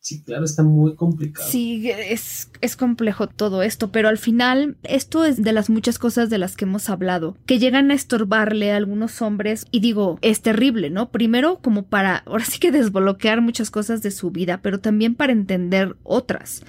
Sí, 0.00 0.22
claro, 0.22 0.44
está 0.44 0.62
muy 0.62 0.94
complicado. 0.94 1.48
Sí, 1.48 1.90
es, 1.90 2.50
es 2.60 2.76
complejo 2.76 3.28
todo 3.28 3.62
esto, 3.62 3.90
pero 3.90 4.08
al 4.08 4.18
final 4.18 4.76
esto 4.82 5.24
es 5.24 5.42
de 5.42 5.52
las 5.52 5.70
muchas 5.70 5.98
cosas 5.98 6.28
de 6.28 6.38
las 6.38 6.56
que 6.56 6.64
hemos 6.64 6.90
hablado, 6.90 7.36
que 7.46 7.58
llegan 7.58 7.90
a 7.90 7.94
estorbarle 7.94 8.72
a 8.72 8.76
algunos 8.76 9.22
hombres 9.22 9.66
y 9.70 9.80
digo, 9.80 10.18
es 10.22 10.42
terrible, 10.42 10.90
¿no? 10.90 11.10
Primero 11.10 11.60
como 11.60 11.84
para, 11.84 12.18
ahora 12.18 12.44
sí 12.44 12.58
que 12.58 12.70
desbloquear 12.70 13.40
muchas 13.40 13.70
cosas 13.70 14.02
de 14.02 14.10
su 14.10 14.30
vida, 14.30 14.60
pero 14.62 14.80
también 14.80 15.14
para 15.14 15.32
entender 15.32 15.96
otras 16.02 16.62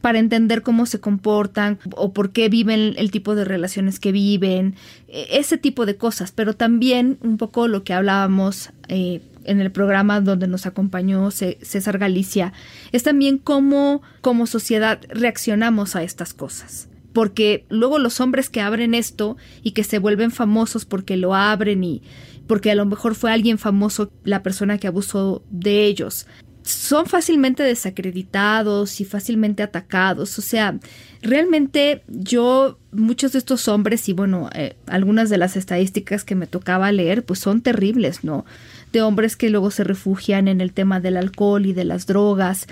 para 0.00 0.18
entender 0.18 0.62
cómo 0.62 0.86
se 0.86 1.00
comportan 1.00 1.78
o 1.96 2.12
por 2.12 2.30
qué 2.30 2.48
viven 2.48 2.94
el 2.96 3.10
tipo 3.10 3.34
de 3.34 3.44
relaciones 3.44 3.98
que 3.98 4.12
viven, 4.12 4.76
e, 5.08 5.26
ese 5.38 5.58
tipo 5.58 5.86
de 5.86 5.96
cosas, 5.96 6.32
pero 6.32 6.54
también 6.54 7.18
un 7.20 7.36
poco 7.36 7.68
lo 7.68 7.84
que 7.84 7.94
hablábamos 7.94 8.70
eh, 8.88 9.20
en 9.44 9.60
el 9.60 9.72
programa 9.72 10.20
donde 10.20 10.46
nos 10.46 10.66
acompañó 10.66 11.30
César 11.30 11.98
Galicia, 11.98 12.52
es 12.92 13.02
también 13.02 13.38
cómo 13.38 14.02
como 14.20 14.46
sociedad 14.46 15.00
reaccionamos 15.08 15.96
a 15.96 16.02
estas 16.02 16.34
cosas. 16.34 16.88
Porque 17.14 17.64
luego 17.70 17.98
los 17.98 18.20
hombres 18.20 18.50
que 18.50 18.60
abren 18.60 18.94
esto 18.94 19.36
y 19.62 19.72
que 19.72 19.82
se 19.82 19.98
vuelven 19.98 20.30
famosos 20.30 20.84
porque 20.84 21.16
lo 21.16 21.34
abren 21.34 21.82
y 21.82 22.02
porque 22.46 22.70
a 22.70 22.74
lo 22.74 22.86
mejor 22.86 23.14
fue 23.14 23.32
alguien 23.32 23.58
famoso 23.58 24.10
la 24.24 24.42
persona 24.42 24.78
que 24.78 24.86
abusó 24.86 25.42
de 25.50 25.84
ellos, 25.84 26.26
son 26.68 27.06
fácilmente 27.06 27.62
desacreditados 27.62 29.00
y 29.00 29.04
fácilmente 29.06 29.62
atacados. 29.62 30.38
O 30.38 30.42
sea, 30.42 30.78
realmente 31.22 32.02
yo, 32.08 32.78
muchos 32.92 33.32
de 33.32 33.38
estos 33.38 33.68
hombres 33.68 34.08
y 34.08 34.12
bueno, 34.12 34.50
eh, 34.54 34.76
algunas 34.86 35.30
de 35.30 35.38
las 35.38 35.56
estadísticas 35.56 36.24
que 36.24 36.34
me 36.34 36.46
tocaba 36.46 36.92
leer, 36.92 37.24
pues 37.24 37.38
son 37.38 37.62
terribles, 37.62 38.22
¿no? 38.22 38.44
De 38.92 39.00
hombres 39.00 39.36
que 39.36 39.48
luego 39.48 39.70
se 39.70 39.82
refugian 39.82 40.46
en 40.46 40.60
el 40.60 40.72
tema 40.74 41.00
del 41.00 41.16
alcohol 41.16 41.64
y 41.64 41.72
de 41.72 41.84
las 41.84 42.06
drogas. 42.06 42.66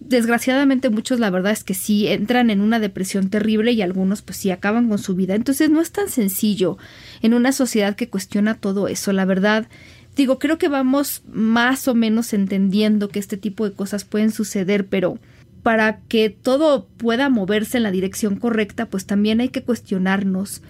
Desgraciadamente 0.00 0.88
muchos 0.88 1.20
la 1.20 1.30
verdad 1.30 1.52
es 1.52 1.62
que 1.62 1.74
sí 1.74 2.08
entran 2.08 2.48
en 2.48 2.60
una 2.60 2.80
depresión 2.80 3.28
terrible 3.28 3.72
y 3.72 3.82
algunos 3.82 4.22
pues 4.22 4.38
sí 4.38 4.50
acaban 4.50 4.88
con 4.88 4.98
su 4.98 5.14
vida. 5.14 5.34
Entonces 5.34 5.68
no 5.68 5.82
es 5.82 5.92
tan 5.92 6.08
sencillo 6.08 6.78
en 7.20 7.34
una 7.34 7.52
sociedad 7.52 7.96
que 7.96 8.08
cuestiona 8.08 8.54
todo 8.54 8.88
eso. 8.88 9.12
La 9.12 9.26
verdad 9.26 9.68
Digo, 10.16 10.38
creo 10.38 10.58
que 10.58 10.68
vamos 10.68 11.22
más 11.32 11.88
o 11.88 11.94
menos 11.94 12.32
entendiendo 12.32 13.08
que 13.08 13.18
este 13.18 13.36
tipo 13.36 13.68
de 13.68 13.74
cosas 13.74 14.04
pueden 14.04 14.30
suceder, 14.30 14.86
pero 14.86 15.18
para 15.62 16.00
que 16.00 16.28
todo 16.28 16.86
pueda 16.96 17.28
moverse 17.28 17.78
en 17.78 17.82
la 17.84 17.90
dirección 17.90 18.36
correcta, 18.36 18.86
pues 18.86 19.06
también 19.06 19.40
hay 19.40 19.48
que 19.48 19.62
cuestionarnos 19.62 20.62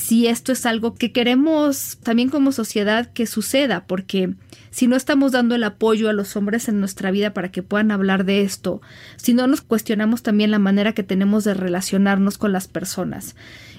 si 0.00 0.26
esto 0.26 0.52
es 0.52 0.64
algo 0.64 0.94
que 0.94 1.12
queremos 1.12 1.98
también 2.02 2.30
como 2.30 2.52
sociedad 2.52 3.12
que 3.12 3.26
suceda, 3.26 3.84
porque 3.86 4.34
si 4.70 4.86
no 4.86 4.96
estamos 4.96 5.32
dando 5.32 5.54
el 5.54 5.62
apoyo 5.62 6.08
a 6.08 6.14
los 6.14 6.36
hombres 6.36 6.68
en 6.68 6.80
nuestra 6.80 7.10
vida 7.10 7.34
para 7.34 7.50
que 7.50 7.62
puedan 7.62 7.90
hablar 7.90 8.24
de 8.24 8.40
esto, 8.40 8.80
si 9.16 9.34
no 9.34 9.46
nos 9.46 9.60
cuestionamos 9.60 10.22
también 10.22 10.50
la 10.50 10.58
manera 10.58 10.94
que 10.94 11.02
tenemos 11.02 11.44
de 11.44 11.54
relacionarnos 11.54 12.38
con 12.38 12.52
las 12.52 12.66
personas, 12.66 13.34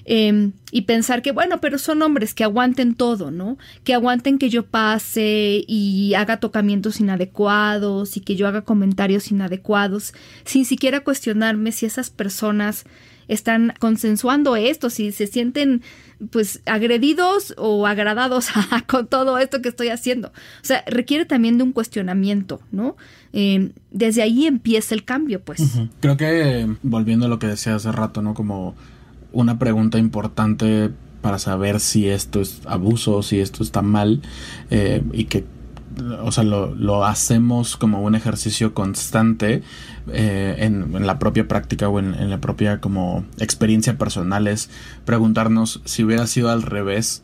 Em, 0.05 0.53
y 0.71 0.81
pensar 0.83 1.21
que, 1.21 1.31
bueno, 1.31 1.61
pero 1.61 1.77
son 1.77 2.01
hombres 2.01 2.33
que 2.33 2.43
aguanten 2.43 2.95
todo, 2.95 3.29
¿no? 3.29 3.57
Que 3.83 3.93
aguanten 3.93 4.39
que 4.39 4.49
yo 4.49 4.65
pase 4.65 5.63
y 5.67 6.13
haga 6.15 6.39
tocamientos 6.39 6.99
inadecuados 6.99 8.17
y 8.17 8.21
que 8.21 8.35
yo 8.35 8.47
haga 8.47 8.63
comentarios 8.63 9.31
inadecuados, 9.31 10.13
sin 10.43 10.65
siquiera 10.65 11.01
cuestionarme 11.01 11.71
si 11.71 11.85
esas 11.85 12.09
personas 12.09 12.85
están 13.31 13.73
consensuando 13.79 14.55
esto, 14.55 14.89
si 14.89 15.11
se 15.11 15.25
sienten 15.25 15.81
pues 16.29 16.61
agredidos 16.65 17.53
o 17.57 17.87
agradados 17.87 18.49
con 18.87 19.07
todo 19.07 19.37
esto 19.37 19.61
que 19.61 19.69
estoy 19.69 19.87
haciendo. 19.87 20.27
O 20.27 20.63
sea, 20.63 20.83
requiere 20.85 21.25
también 21.25 21.57
de 21.57 21.63
un 21.63 21.71
cuestionamiento, 21.71 22.61
¿no? 22.71 22.95
Em, 23.33 23.71
desde 23.89 24.21
ahí 24.21 24.45
empieza 24.45 24.93
el 24.93 25.03
cambio, 25.03 25.41
pues. 25.41 25.61
Creo 25.99 26.17
que 26.17 26.67
volviendo 26.83 27.25
a 27.25 27.29
lo 27.29 27.39
que 27.39 27.47
decía 27.47 27.75
hace 27.75 27.91
rato, 27.91 28.21
¿no? 28.21 28.33
Como 28.33 28.75
una 29.31 29.57
pregunta 29.57 29.97
importante 29.97 30.91
para 31.21 31.39
saber 31.39 31.79
si 31.79 32.09
esto 32.09 32.41
es 32.41 32.61
abuso, 32.65 33.23
si 33.23 33.39
esto 33.39 33.63
está 33.63 33.81
mal 33.81 34.21
eh, 34.69 35.01
y 35.13 35.25
que 35.25 35.45
o 36.23 36.31
sea, 36.31 36.43
lo, 36.43 37.05
hacemos 37.05 37.77
como 37.77 38.01
un 38.01 38.15
ejercicio 38.15 38.73
constante 38.73 39.63
eh, 40.11 40.55
en, 40.59 41.05
la 41.05 41.19
propia 41.19 41.47
práctica 41.47 41.89
o 41.89 41.99
en, 41.99 42.29
la 42.29 42.39
propia 42.39 42.79
como 42.79 43.25
experiencia 43.39 43.97
personal 43.97 44.47
es 44.47 44.69
preguntarnos 45.05 45.81
si 45.85 46.03
hubiera 46.03 46.27
sido 46.27 46.49
al 46.49 46.61
revés. 46.61 47.23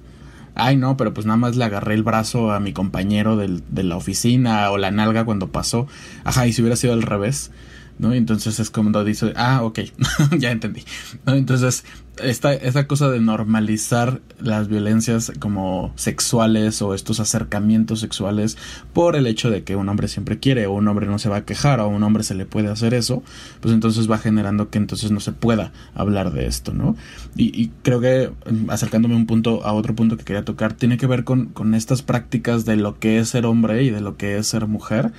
Ay, 0.56 0.76
no, 0.76 0.98
pero 0.98 1.14
pues 1.14 1.28
nada 1.28 1.38
más 1.38 1.56
le 1.56 1.66
agarré 1.66 1.94
el 1.94 2.04
brazo 2.04 2.52
a 2.52 2.60
mi 2.60 2.74
compañero 2.74 3.38
de 3.38 3.84
la 3.84 3.96
oficina 3.96 4.72
o 4.72 4.78
la 4.78 4.90
nalga 4.90 5.24
cuando 5.24 5.52
pasó. 5.52 5.88
Ajá, 6.24 6.48
y 6.48 6.54
si 6.54 6.62
hubiera 6.62 6.76
sido 6.76 6.94
al 6.94 7.04
revés. 7.04 7.52
¿no? 8.00 8.14
Entonces 8.14 8.60
es 8.60 8.70
como 8.70 9.04
dice, 9.04 9.34
ah, 9.36 9.62
ok, 9.64 9.80
ya 10.38 10.52
entendí, 10.52 10.84
¿no? 11.26 11.34
Entonces 11.34 11.84
esta, 12.24 12.54
esta 12.54 12.88
cosa 12.88 13.10
de 13.10 13.20
normalizar 13.20 14.22
las 14.40 14.68
violencias 14.68 15.32
como 15.40 15.92
sexuales 15.96 16.82
o 16.82 16.94
estos 16.94 17.20
acercamientos 17.20 18.00
sexuales 18.00 18.58
por 18.94 19.16
el 19.16 19.28
hecho 19.28 19.50
de 19.50 19.64
que 19.64 19.76
un 19.76 19.90
hombre 19.90 20.08
siempre 20.08 20.40
quiere 20.40 20.68
o 20.68 20.74
un 20.74 20.88
hombre 20.88 21.08
no 21.08 21.20
se 21.20 21.30
va 21.30 21.38
a 21.38 21.46
quejar 21.46 21.80
o 21.80 21.88
un 21.88 22.04
hombre 22.04 22.24
se 22.24 22.36
le 22.36 22.46
puede 22.46 22.70
hacer 22.70 22.94
eso, 22.94 23.24
pues 23.62 23.74
entonces 23.74 24.10
va 24.10 24.18
generando 24.18 24.70
que 24.70 24.78
entonces 24.78 25.12
no 25.12 25.20
se 25.20 25.32
pueda 25.32 25.72
hablar 25.96 26.32
de 26.32 26.48
esto, 26.48 26.74
¿no? 26.74 26.96
Y, 27.36 27.72
creo 27.84 28.00
que 28.00 28.32
mm, 28.50 28.70
acercándome 28.70 29.16
un 29.16 29.26
punto 29.26 29.64
a 29.66 29.74
otro 29.74 29.96
punto 29.96 30.18
que 30.18 30.24
quería 30.24 30.46
tocar, 30.46 30.74
tiene 30.74 30.98
que 30.98 31.08
ver 31.08 31.24
con, 31.24 31.48
con 31.48 31.74
estas 31.74 32.02
prácticas 32.02 32.66
de 32.66 32.76
lo 32.76 33.00
que 33.00 33.20
es 33.20 33.30
ser 33.30 33.46
hombre 33.46 33.84
y 33.84 33.90
de 33.90 34.02
lo 34.02 34.18
que 34.18 34.38
es 34.38 34.48
ser 34.48 34.68
mujer, 34.68 35.12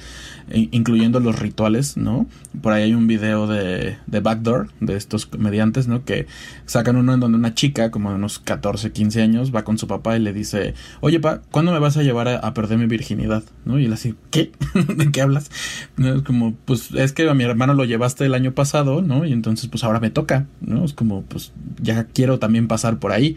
incluyendo 0.50 1.20
los 1.20 1.38
rituales, 1.38 1.96
¿no? 1.96 2.26
por 2.60 2.72
ahí 2.72 2.84
hay 2.84 2.94
un 2.94 3.06
video 3.06 3.46
de, 3.46 3.98
de 4.06 4.20
Backdoor, 4.20 4.68
de 4.80 4.96
estos 4.96 5.26
comediantes, 5.26 5.86
¿no? 5.88 6.04
Que 6.04 6.26
sacan 6.66 6.87
uno 6.96 7.14
en 7.14 7.20
donde 7.20 7.38
una 7.38 7.54
chica, 7.54 7.90
como 7.90 8.10
de 8.10 8.16
unos 8.16 8.38
14, 8.38 8.92
15 8.92 9.22
años, 9.22 9.54
va 9.54 9.64
con 9.64 9.78
su 9.78 9.86
papá 9.86 10.16
y 10.16 10.20
le 10.20 10.32
dice, 10.32 10.74
oye, 11.00 11.20
pa, 11.20 11.42
¿cuándo 11.50 11.72
me 11.72 11.78
vas 11.78 11.96
a 11.96 12.02
llevar 12.02 12.28
a, 12.28 12.54
perder 12.54 12.78
mi 12.78 12.86
virginidad? 12.86 13.42
¿No? 13.64 13.78
Y 13.78 13.86
él 13.86 13.92
así, 13.92 14.14
¿qué? 14.30 14.52
¿De 14.96 15.10
qué 15.10 15.20
hablas? 15.20 15.50
Es 15.98 16.22
como, 16.22 16.54
pues 16.64 16.92
es 16.92 17.12
que 17.12 17.28
a 17.28 17.34
mi 17.34 17.44
hermano 17.44 17.74
lo 17.74 17.84
llevaste 17.84 18.24
el 18.24 18.34
año 18.34 18.52
pasado, 18.52 19.02
¿no? 19.02 19.24
Y 19.24 19.32
entonces, 19.32 19.68
pues 19.68 19.84
ahora 19.84 20.00
me 20.00 20.10
toca, 20.10 20.46
¿no? 20.60 20.84
Es 20.84 20.92
como, 20.92 21.22
pues 21.22 21.52
ya 21.80 22.04
quiero 22.04 22.38
también 22.38 22.68
pasar 22.68 22.98
por 22.98 23.12
ahí. 23.12 23.36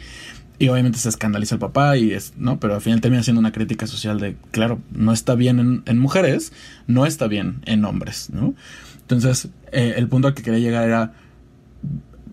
Y 0.59 0.69
obviamente 0.69 0.99
se 0.99 1.09
escandaliza 1.09 1.55
el 1.55 1.59
papá 1.59 1.97
y 1.97 2.11
es, 2.11 2.33
¿no? 2.37 2.59
Pero 2.59 2.75
al 2.75 2.81
final 2.81 3.01
termina 3.01 3.23
siendo 3.23 3.39
una 3.39 3.51
crítica 3.51 3.87
social 3.87 4.19
de, 4.19 4.35
claro, 4.51 4.79
no 4.91 5.11
está 5.11 5.33
bien 5.33 5.81
en, 5.85 5.97
mujeres, 5.97 6.53
no 6.85 7.07
está 7.07 7.27
bien 7.27 7.61
en 7.65 7.83
hombres, 7.83 8.29
¿no? 8.31 8.53
Entonces, 9.01 9.49
eh, 9.71 9.95
el 9.97 10.07
punto 10.07 10.27
al 10.27 10.35
que 10.35 10.43
quería 10.43 10.59
llegar 10.59 10.87
era 10.87 11.13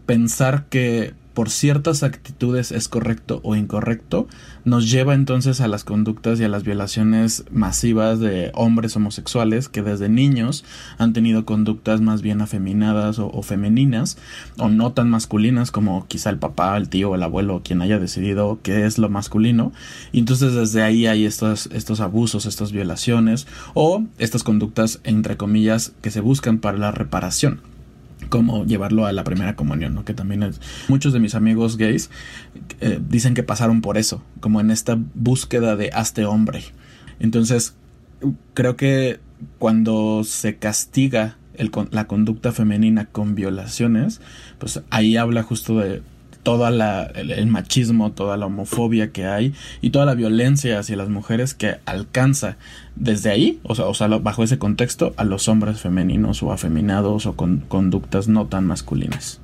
pensar 0.09 0.65
que 0.71 1.13
por 1.35 1.51
ciertas 1.51 2.03
actitudes 2.03 2.73
es 2.73 2.89
correcto 2.89 3.41
o 3.45 3.55
incorrecto, 3.55 4.27
nos 4.65 4.91
lleva 4.91 5.13
entonces 5.13 5.61
a 5.61 5.69
las 5.69 5.85
conductas 5.85 6.41
y 6.41 6.45
a 6.45 6.49
las 6.49 6.65
violaciones 6.65 7.45
masivas 7.53 8.19
de 8.19 8.51
hombres 8.55 8.97
homosexuales 8.97 9.69
que 9.69 9.83
desde 9.83 10.09
niños 10.09 10.65
han 10.97 11.13
tenido 11.13 11.45
conductas 11.45 12.01
más 12.01 12.23
bien 12.23 12.41
afeminadas 12.41 13.19
o, 13.19 13.43
femeninas 13.43 14.17
o 14.57 14.71
no 14.71 14.93
tan 14.93 15.11
masculinas 15.11 15.71
como 15.71 16.07
quizá 16.09 16.31
el 16.31 16.39
papá, 16.39 16.75
el 16.79 16.89
tío, 16.89 17.15
el 17.15 17.23
abuelo, 17.23 17.61
quien 17.63 17.83
haya 17.83 17.99
decidido 17.99 18.61
qué 18.63 18.87
es 18.87 18.97
lo 18.97 19.11
masculino. 19.11 19.73
Y 20.11 20.21
entonces 20.21 20.55
desde 20.55 20.83
ahí 20.83 21.07
hay 21.07 21.27
estos, 21.27 21.69
estos 21.73 22.01
abusos, 22.01 22.47
estas 22.47 22.73
violaciones 22.73 23.47
o 23.75 24.05
estas 24.17 24.43
conductas 24.43 25.01
entre 25.05 25.37
comillas 25.37 25.93
que 26.01 26.11
se 26.11 26.23
buscan 26.23 26.59
para 26.59 26.79
la 26.79 26.93
reparación 26.93 27.61
como 28.29 28.65
llevarlo 28.65 29.07
a 29.07 29.13
la 29.13 29.25
primera 29.25 29.57
comunión, 29.57 29.95
¿no? 29.95 30.05
Que 30.05 30.15
también 30.15 30.43
es, 30.43 30.61
muchos 30.89 31.13
de 31.13 31.21
mis 31.21 31.35
amigos 31.35 31.77
gays 31.77 32.11
eh, 32.81 33.01
dicen 33.09 33.35
que 33.35 33.43
pasaron 33.43 33.81
por 33.81 33.99
eso, 33.99 34.23
como 34.41 34.61
en 34.61 34.71
esta 34.71 34.99
búsqueda 35.15 35.77
de 35.77 35.91
hazte 35.93 36.25
hombre. 36.25 36.63
Entonces, 37.21 37.75
creo 38.55 38.77
que 38.77 39.21
cuando 39.59 40.25
se 40.25 40.57
castiga 40.57 41.37
la 41.91 42.07
conducta 42.07 42.53
femenina 42.53 43.07
con 43.07 43.35
violaciones, 43.35 44.21
pues 44.59 44.81
ahí 44.91 45.17
habla 45.17 45.43
justo 45.43 45.79
de 45.79 46.03
todo 46.49 46.67
el, 46.67 47.47
machismo, 47.47 48.13
toda 48.13 48.39
la 48.39 48.47
homofobia 48.47 49.13
que 49.13 49.27
hay 49.27 49.53
y 49.83 49.91
toda 49.91 50.07
la 50.07 50.15
violencia 50.15 50.79
hacia 50.79 50.97
las 50.97 51.11
mujeres 51.11 51.53
que 51.53 51.77
alcanza 51.85 52.57
desde 52.97 53.29
ahí, 53.29 53.61
o 53.65 53.75
sea, 53.75 53.85
o 53.85 53.93
sea 53.93 54.07
bajo 54.07 54.43
ese 54.43 54.59
contexto, 54.59 55.13
a 55.19 55.25
los 55.25 55.47
hombres 55.47 55.79
femeninos 55.79 56.43
o 56.43 56.51
afeminados 56.51 57.27
o 57.27 57.37
con 57.37 57.59
conductas 57.69 58.29
no 58.29 58.47
tan 58.47 58.65
masculinas. 58.65 59.43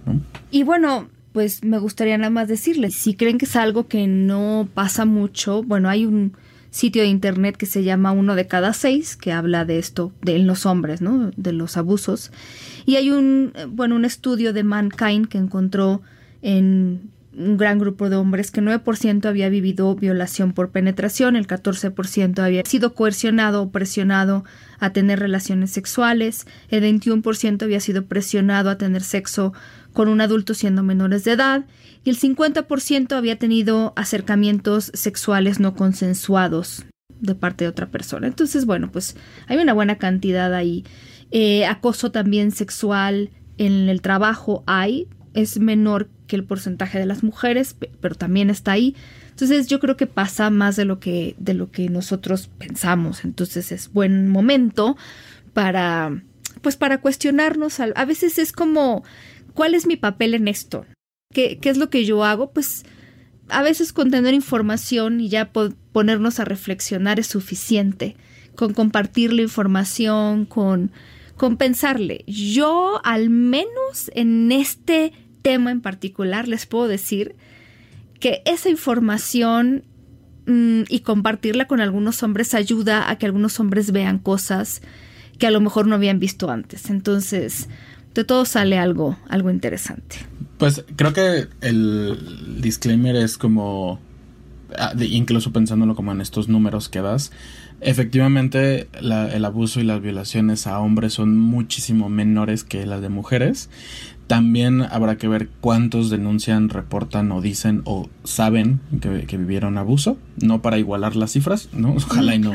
Y 0.51 0.63
bueno, 0.63 1.09
pues 1.33 1.63
me 1.63 1.77
gustaría 1.77 2.17
nada 2.17 2.31
más 2.31 2.49
decirles, 2.49 2.95
si 2.95 3.13
creen 3.13 3.37
que 3.37 3.45
es 3.45 3.55
algo 3.55 3.87
que 3.87 4.07
no 4.07 4.67
pasa 4.73 5.05
mucho, 5.05 5.63
bueno, 5.63 5.91
hay 5.91 6.07
un 6.07 6.33
sitio 6.71 7.03
de 7.03 7.09
internet 7.09 7.59
que 7.59 7.67
se 7.67 7.85
llama 7.85 8.13
Uno 8.13 8.35
de 8.35 8.47
cada 8.47 8.73
seis, 8.73 9.15
que 9.15 9.31
habla 9.31 9.67
de 9.67 9.79
esto, 9.79 10.11
de 10.23 10.39
los 10.39 10.65
hombres, 10.65 11.03
¿no? 11.03 11.33
De 11.37 11.53
los 11.53 11.77
abusos. 11.77 12.33
Y 12.87 12.97
hay 12.97 13.11
un, 13.11 13.53
bueno, 13.69 13.95
un 13.95 14.07
estudio 14.07 14.55
de 14.55 14.65
Mankind 14.65 15.29
que 15.29 15.37
encontró 15.37 16.01
en 16.45 17.11
un 17.37 17.57
gran 17.57 17.79
grupo 17.79 18.11
de 18.11 18.17
hombres 18.17 18.51
que 18.51 18.61
9% 18.61 19.25
había 19.25 19.49
vivido 19.49 19.95
violación 19.97 20.53
por 20.53 20.71
penetración, 20.71 21.37
el 21.37 21.47
14% 21.47 22.39
había 22.39 22.63
sido 22.65 22.95
coercionado 22.95 23.63
o 23.63 23.71
presionado 23.71 24.45
a 24.79 24.91
tener 24.91 25.19
relaciones 25.19 25.71
sexuales, 25.71 26.47
el 26.69 26.85
21% 26.85 27.63
había 27.63 27.81
sido 27.81 28.05
presionado 28.05 28.71
a 28.71 28.79
tener 28.79 29.03
sexo 29.03 29.55
con 29.95 30.09
un 30.09 30.21
adulto 30.21 30.53
siendo 30.53 30.83
menores 30.83 31.25
de 31.25 31.33
edad 31.33 31.65
y 32.05 32.11
el 32.11 32.19
50% 32.19 33.13
había 33.13 33.39
tenido 33.39 33.95
acercamientos 33.97 34.93
sexuales 34.95 35.61
no 35.61 35.75
consensuados 35.75 36.85
de 37.21 37.35
parte 37.35 37.65
de 37.65 37.71
otra 37.71 37.89
persona. 37.89 38.27
Entonces, 38.27 38.67
bueno, 38.67 38.93
pues 38.93 39.17
hay 39.47 39.57
una 39.57 39.73
buena 39.73 39.97
cantidad 39.97 40.53
ahí. 40.53 40.85
Eh, 41.31 41.65
acoso 41.65 42.11
también 42.13 42.51
sexual 42.51 43.31
en 43.57 43.89
el 43.89 44.03
trabajo 44.03 44.63
hay, 44.67 45.09
es 45.33 45.59
menor 45.59 46.09
que 46.27 46.37
el 46.37 46.45
porcentaje 46.45 46.99
de 46.99 47.07
las 47.07 47.23
mujeres, 47.23 47.77
pero 48.01 48.15
también 48.15 48.51
está 48.51 48.73
ahí. 48.73 48.95
Entonces 49.31 49.67
yo 49.67 49.81
creo 49.81 49.97
que 49.97 50.07
pasa 50.07 50.51
más 50.51 50.77
de 50.77 50.85
lo 50.85 51.01
que, 51.01 51.35
de 51.39 51.55
lo 51.55 51.71
que 51.71 51.89
nosotros 51.89 52.49
pensamos. 52.59 53.25
Entonces 53.25 53.73
es 53.73 53.93
buen 53.93 54.29
momento 54.29 54.97
para, 55.53 56.23
pues 56.63 56.77
para 56.77 57.01
cuestionarnos. 57.01 57.81
A 57.81 58.05
veces 58.05 58.39
es 58.39 58.53
como, 58.53 59.05
¿cuál 59.55 59.75
es 59.75 59.87
mi 59.87 59.97
papel 59.97 60.35
en 60.35 60.49
esto? 60.49 60.87
¿Qué, 61.33 61.59
qué 61.61 61.69
es 61.69 61.77
lo 61.77 61.91
que 61.91 62.05
yo 62.05 62.25
hago? 62.25 62.53
Pues 62.53 62.85
a 63.49 63.63
veces 63.63 63.93
con 63.93 64.11
tener 64.11 64.35
información 64.35 65.21
y 65.21 65.29
ya 65.29 65.53
ponernos 65.93 66.41
a 66.41 66.45
reflexionar 66.45 67.19
es 67.19 67.27
suficiente. 67.27 68.17
Con 68.55 68.73
compartir 68.73 69.33
la 69.33 69.43
información, 69.43 70.47
con, 70.47 70.93
con 71.37 71.57
pensarle. 71.57 72.25
Yo 72.29 73.01
al 73.03 73.31
menos 73.31 74.13
en 74.15 74.53
este 74.53 75.13
tema 75.45 75.71
en 75.71 75.83
particular, 75.83 76.49
les 76.49 76.65
puedo 76.65 76.89
decir 76.89 77.37
que 78.19 78.43
esa 78.47 78.71
información 78.71 79.85
mm, 80.47 80.85
y 80.89 81.01
compartirla 81.01 81.67
con 81.67 81.83
algunos 81.83 82.23
hombres 82.23 82.55
ayuda 82.55 83.11
a 83.11 83.19
que 83.19 83.27
algunos 83.27 83.61
hombres 83.61 83.93
vean 83.93 84.19
cosas 84.19 84.81
que 85.39 85.47
a 85.47 85.51
lo 85.51 85.61
mejor 85.61 85.87
no 85.87 85.97
habían 85.97 86.19
visto 86.19 86.51
antes. 86.51 86.89
Entonces, 86.89 87.69
de 88.15 88.25
todo 88.25 88.47
sale 88.47 88.79
algo, 88.79 89.19
algo 89.29 89.51
interesante. 89.51 90.17
Pues 90.57 90.83
creo 90.97 91.13
que 91.13 91.49
el 91.61 92.63
disclaimer 92.63 93.15
es 93.15 93.37
como, 93.37 94.01
ah, 94.79 94.95
incluso 94.99 95.53
pensándolo 95.53 95.95
como 95.95 96.13
en 96.13 96.23
estos 96.23 96.49
números 96.49 96.89
que 96.89 97.03
das, 97.03 97.33
efectivamente 97.83 98.89
el 98.95 99.45
abuso 99.45 99.81
y 99.81 99.85
las 99.85 100.01
violaciones 100.01 100.67
a 100.67 100.79
hombres 100.79 101.13
son 101.13 101.37
muchísimo 101.37 102.09
menores 102.09 102.65
que 102.65 102.87
las 102.87 103.03
de 103.03 103.11
mujeres. 103.11 103.69
También 104.27 104.83
habrá 104.83 105.17
que 105.17 105.29
ver 105.29 105.49
cuántos 105.61 106.09
denuncian, 106.09 106.71
reportan 106.71 107.31
o 107.31 107.43
dicen 107.43 107.83
o 107.85 108.09
saben 108.25 108.81
que, 109.01 109.37
vivieron 109.37 109.77
abuso, 109.77 110.17
no 110.41 110.63
para 110.63 110.79
igualar 110.79 111.15
las 111.15 111.33
cifras, 111.33 111.69
¿no? 111.73 111.93
Ojalá 111.97 112.35
y 112.35 112.39
no 112.39 112.55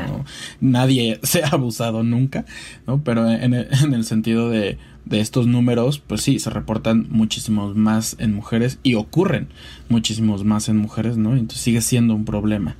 nadie 0.60 1.20
sea 1.22 1.48
abusado 1.48 2.02
nunca, 2.02 2.44
¿no? 2.86 3.02
Pero 3.04 3.30
en 3.30 3.54
el, 3.54 4.04
sentido 4.04 4.50
de, 4.50 4.78
de 5.04 5.20
estos 5.20 5.46
números, 5.46 5.98
pues 5.98 6.22
sí, 6.22 6.38
se 6.38 6.50
reportan 6.50 7.06
muchísimos 7.10 7.76
más 7.76 8.16
en 8.18 8.34
mujeres 8.34 8.78
y 8.82 8.94
ocurren 8.94 9.48
muchísimos 9.88 10.44
más 10.44 10.68
en 10.68 10.76
mujeres, 10.76 11.16
¿no? 11.16 11.32
Entonces 11.32 11.60
sigue 11.60 11.80
siendo 11.80 12.14
un 12.14 12.24
problema. 12.24 12.76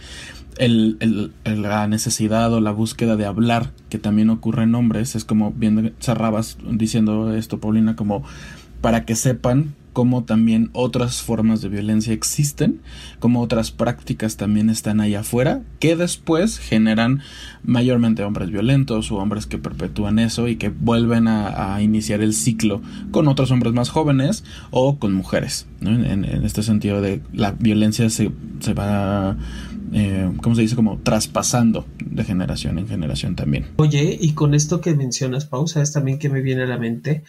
El, 0.56 0.98
el, 1.00 1.62
la 1.62 1.86
necesidad 1.86 2.52
o 2.52 2.60
la 2.60 2.72
búsqueda 2.72 3.16
de 3.16 3.24
hablar 3.24 3.70
que 3.88 3.98
también 3.98 4.28
ocurre 4.30 4.64
en 4.64 4.74
hombres 4.74 5.14
es 5.14 5.24
como 5.24 5.52
bien 5.52 5.94
cerrabas 6.00 6.58
diciendo 6.62 7.32
esto 7.34 7.60
Paulina 7.60 7.96
como 7.96 8.24
para 8.80 9.04
que 9.04 9.16
sepan 9.16 9.74
cómo 9.92 10.24
también 10.24 10.70
otras 10.72 11.20
formas 11.22 11.62
de 11.62 11.68
violencia 11.68 12.12
existen, 12.12 12.80
cómo 13.18 13.40
otras 13.40 13.70
prácticas 13.70 14.36
también 14.36 14.70
están 14.70 15.00
ahí 15.00 15.14
afuera, 15.14 15.62
que 15.78 15.96
después 15.96 16.58
generan 16.58 17.20
mayormente 17.64 18.22
hombres 18.22 18.50
violentos 18.50 19.10
o 19.10 19.16
hombres 19.16 19.46
que 19.46 19.58
perpetúan 19.58 20.18
eso 20.18 20.48
y 20.48 20.56
que 20.56 20.68
vuelven 20.68 21.28
a, 21.28 21.80
iniciar 21.80 22.20
el 22.20 22.34
ciclo 22.34 22.82
con 23.10 23.28
otros 23.28 23.50
hombres 23.50 23.72
más 23.72 23.88
jóvenes 23.88 24.44
o 24.70 24.98
con 24.98 25.12
mujeres. 25.12 25.66
En, 25.80 26.24
este 26.24 26.62
sentido 26.62 27.00
de 27.00 27.20
la 27.32 27.52
violencia 27.52 28.08
se, 28.10 28.30
se 28.60 28.74
va, 28.74 29.36
eh, 29.92 30.30
¿cómo 30.42 30.54
se 30.54 30.62
dice? 30.62 30.76
Como 30.76 30.98
traspasando 30.98 31.86
de 32.04 32.24
generación 32.24 32.78
en 32.78 32.88
generación 32.88 33.36
también. 33.36 33.66
Oye, 33.76 34.16
y 34.20 34.32
con 34.32 34.54
esto 34.54 34.80
que 34.80 34.94
mencionas, 34.94 35.46
pausa, 35.46 35.80
es 35.82 35.92
también 35.92 36.18
que 36.18 36.28
me 36.28 36.42
viene 36.42 36.62
a 36.62 36.66
la 36.66 36.78
mente 36.78 37.22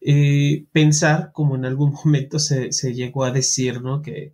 eh, 0.00 0.66
pensar, 0.72 1.32
como 1.32 1.56
en 1.56 1.64
algún 1.64 1.92
momento 2.04 2.38
se, 2.38 2.70
llegó 2.94 3.24
a 3.24 3.30
decir, 3.30 3.82
¿no? 3.82 4.02
Que 4.02 4.32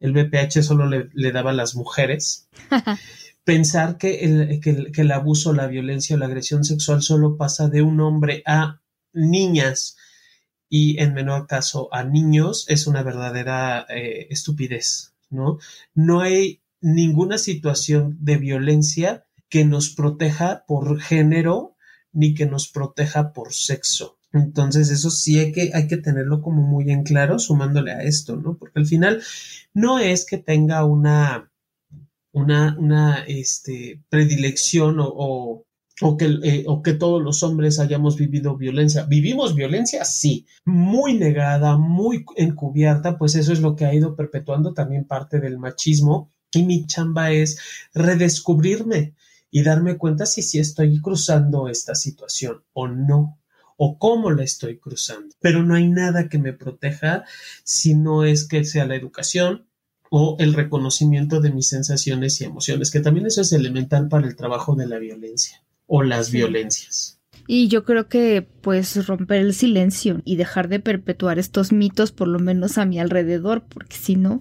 el 0.00 0.12
BPH 0.12 0.62
solo 0.62 0.86
le, 0.86 1.32
daba 1.32 1.50
a 1.50 1.54
las 1.54 1.74
mujeres. 1.74 2.48
pensar 3.44 3.96
que 3.96 4.24
el, 4.24 4.60
que, 4.60 4.90
el, 5.00 5.12
abuso, 5.12 5.52
la 5.52 5.68
violencia 5.68 6.16
o 6.16 6.18
la 6.18 6.26
agresión 6.26 6.64
sexual 6.64 7.02
solo 7.02 7.36
pasa 7.36 7.68
de 7.68 7.82
un 7.82 8.00
hombre 8.00 8.42
a 8.44 8.80
niñas 9.12 9.96
y 10.68 11.00
en 11.00 11.14
menor 11.14 11.46
caso 11.46 11.88
a 11.92 12.02
niños 12.02 12.66
es 12.68 12.86
una 12.86 13.02
verdadera 13.02 13.86
eh, 13.88 14.26
estupidez, 14.30 15.14
¿no? 15.30 15.58
No 15.94 16.20
hay 16.20 16.60
ninguna 16.80 17.38
situación 17.38 18.18
de 18.20 18.36
violencia 18.36 19.26
que 19.48 19.64
nos 19.64 19.90
proteja 19.90 20.64
por 20.66 21.00
género 21.00 21.76
ni 22.12 22.34
que 22.34 22.46
nos 22.46 22.68
proteja 22.68 23.32
por 23.32 23.52
sexo. 23.52 24.15
Entonces, 24.38 24.90
eso 24.90 25.10
sí 25.10 25.38
hay 25.38 25.52
que, 25.52 25.70
hay 25.74 25.86
que 25.86 25.96
tenerlo 25.96 26.42
como 26.42 26.62
muy 26.62 26.90
en 26.90 27.02
claro, 27.02 27.38
sumándole 27.38 27.92
a 27.92 28.02
esto, 28.02 28.36
¿no? 28.36 28.56
Porque 28.56 28.78
al 28.78 28.86
final 28.86 29.22
no 29.74 29.98
es 29.98 30.24
que 30.26 30.38
tenga 30.38 30.84
una, 30.84 31.50
una, 32.32 33.24
este, 33.26 34.02
predilección 34.08 34.96
o, 35.00 35.64
o 36.02 36.16
que, 36.16 36.26
eh, 36.42 36.64
o 36.66 36.82
que 36.82 36.92
todos 36.94 37.22
los 37.22 37.42
hombres 37.42 37.78
hayamos 37.78 38.16
vivido 38.16 38.56
violencia. 38.56 39.04
¿Vivimos 39.04 39.54
violencia? 39.54 40.04
Sí, 40.04 40.46
muy 40.64 41.14
negada, 41.14 41.76
muy 41.76 42.24
encubierta, 42.36 43.18
pues 43.18 43.34
eso 43.34 43.52
es 43.52 43.60
lo 43.60 43.76
que 43.76 43.86
ha 43.86 43.94
ido 43.94 44.16
perpetuando 44.16 44.74
también 44.74 45.04
parte 45.04 45.40
del 45.40 45.58
machismo. 45.58 46.30
Y 46.52 46.62
mi 46.62 46.86
chamba 46.86 47.32
es 47.32 47.58
redescubrirme 47.92 49.14
y 49.50 49.62
darme 49.62 49.96
cuenta 49.96 50.26
si 50.26 50.42
sí 50.42 50.58
estoy 50.58 51.00
cruzando 51.00 51.68
esta 51.68 51.94
situación 51.94 52.62
o 52.72 52.88
no 52.88 53.38
o 53.76 53.98
cómo 53.98 54.30
la 54.30 54.44
estoy 54.44 54.78
cruzando. 54.78 55.34
Pero 55.40 55.62
no 55.62 55.74
hay 55.74 55.88
nada 55.88 56.28
que 56.28 56.38
me 56.38 56.52
proteja 56.52 57.24
si 57.64 57.94
no 57.94 58.24
es 58.24 58.46
que 58.46 58.64
sea 58.64 58.86
la 58.86 58.96
educación 58.96 59.66
o 60.10 60.36
el 60.38 60.54
reconocimiento 60.54 61.40
de 61.40 61.52
mis 61.52 61.68
sensaciones 61.68 62.40
y 62.40 62.44
emociones, 62.44 62.90
que 62.90 63.00
también 63.00 63.26
eso 63.26 63.40
es 63.40 63.52
elemental 63.52 64.08
para 64.08 64.26
el 64.26 64.36
trabajo 64.36 64.74
de 64.74 64.86
la 64.86 64.98
violencia 64.98 65.62
o 65.86 66.02
las 66.02 66.30
violencias. 66.30 67.20
Y 67.48 67.68
yo 67.68 67.84
creo 67.84 68.08
que 68.08 68.46
pues 68.60 69.06
romper 69.06 69.40
el 69.40 69.54
silencio 69.54 70.20
y 70.24 70.36
dejar 70.36 70.68
de 70.68 70.80
perpetuar 70.80 71.38
estos 71.38 71.72
mitos 71.72 72.10
por 72.12 72.28
lo 72.28 72.38
menos 72.38 72.76
a 72.78 72.86
mi 72.86 72.98
alrededor, 72.98 73.64
porque 73.68 73.96
si 73.96 74.16
no, 74.16 74.40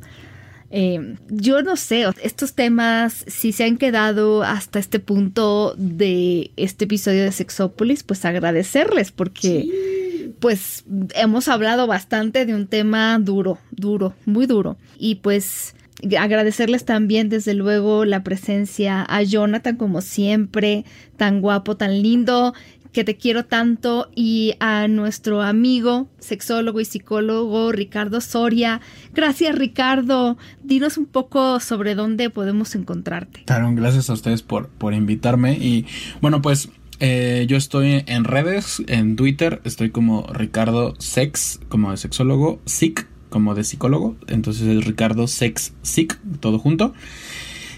eh, 0.72 1.16
yo 1.30 1.61
no 1.61 1.76
sé, 1.76 2.05
estos 2.22 2.53
temas, 2.53 3.24
si 3.28 3.51
se 3.51 3.63
han 3.63 3.78
quedado 3.78 4.43
hasta 4.43 4.80
este 4.80 4.99
punto 4.99 5.76
de 5.78 6.51
este 6.57 6.86
episodio 6.86 7.24
de 7.24 7.32
Sexópolis, 7.32 8.03
pues 8.03 8.26
agradecerles 8.26 9.11
porque 9.11 10.32
pues 10.39 10.84
hemos 11.16 11.47
hablado 11.47 11.88
bastante 11.88 12.45
de 12.45 12.53
un 12.55 12.68
tema 12.68 13.18
duro, 13.20 13.57
duro, 13.72 14.16
muy 14.26 14.47
duro. 14.47 14.78
Y 14.97 15.16
pues 15.16 15.76
agradecerles 16.20 16.86
también 16.86 17.30
desde 17.30 17.53
luego 17.53 18.05
la 18.05 18.24
presencia 18.24 19.05
a 19.07 19.24
Jonathan 19.24 19.78
como 19.78 20.01
siempre, 20.01 20.86
tan 21.18 21.41
guapo, 21.41 21.78
tan 21.78 22.01
lindo, 22.01 22.53
que 22.96 23.04
te 23.04 23.18
quiero 23.18 23.43
tanto 23.43 24.10
y 24.16 24.54
a 24.62 24.88
nuestro 24.88 25.41
amigo 25.41 26.08
sexólogo 26.18 26.80
y 26.80 26.86
psicólogo 26.86 27.74
Ricardo 27.74 28.22
Soria. 28.22 28.80
Gracias 29.14 29.54
Ricardo, 29.54 30.38
dinos 30.64 30.98
un 30.98 31.06
poco 31.06 31.60
sobre 31.60 31.93
dónde 31.93 32.30
podemos 32.30 32.74
encontrarte. 32.74 33.43
Claro, 33.43 33.70
gracias 33.74 34.10
a 34.10 34.14
ustedes 34.14 34.43
por, 34.43 34.70
por 34.70 34.93
invitarme 34.93 35.58
y 35.58 35.86
bueno 36.22 36.41
pues 36.41 36.70
eh, 37.02 37.46
yo 37.50 37.58
estoy 37.58 38.06
en 38.08 38.24
redes, 38.24 38.82
en 38.88 39.18
Twitter, 39.18 39.60
estoy 39.66 39.89
como 39.89 40.26
Ricardo 40.32 40.93
Sex, 40.98 41.60
como 41.68 41.91
de 41.91 41.98
sexólogo, 41.98 42.62
Sic, 42.64 43.08
como 43.28 43.56
de 43.56 43.66
psicólogo, 43.66 44.16
entonces 44.28 44.66
es 44.70 44.86
Ricardo 44.86 45.28
Sex 45.28 45.74
Sic, 45.82 46.18
todo 46.39 46.60
junto. 46.60 46.93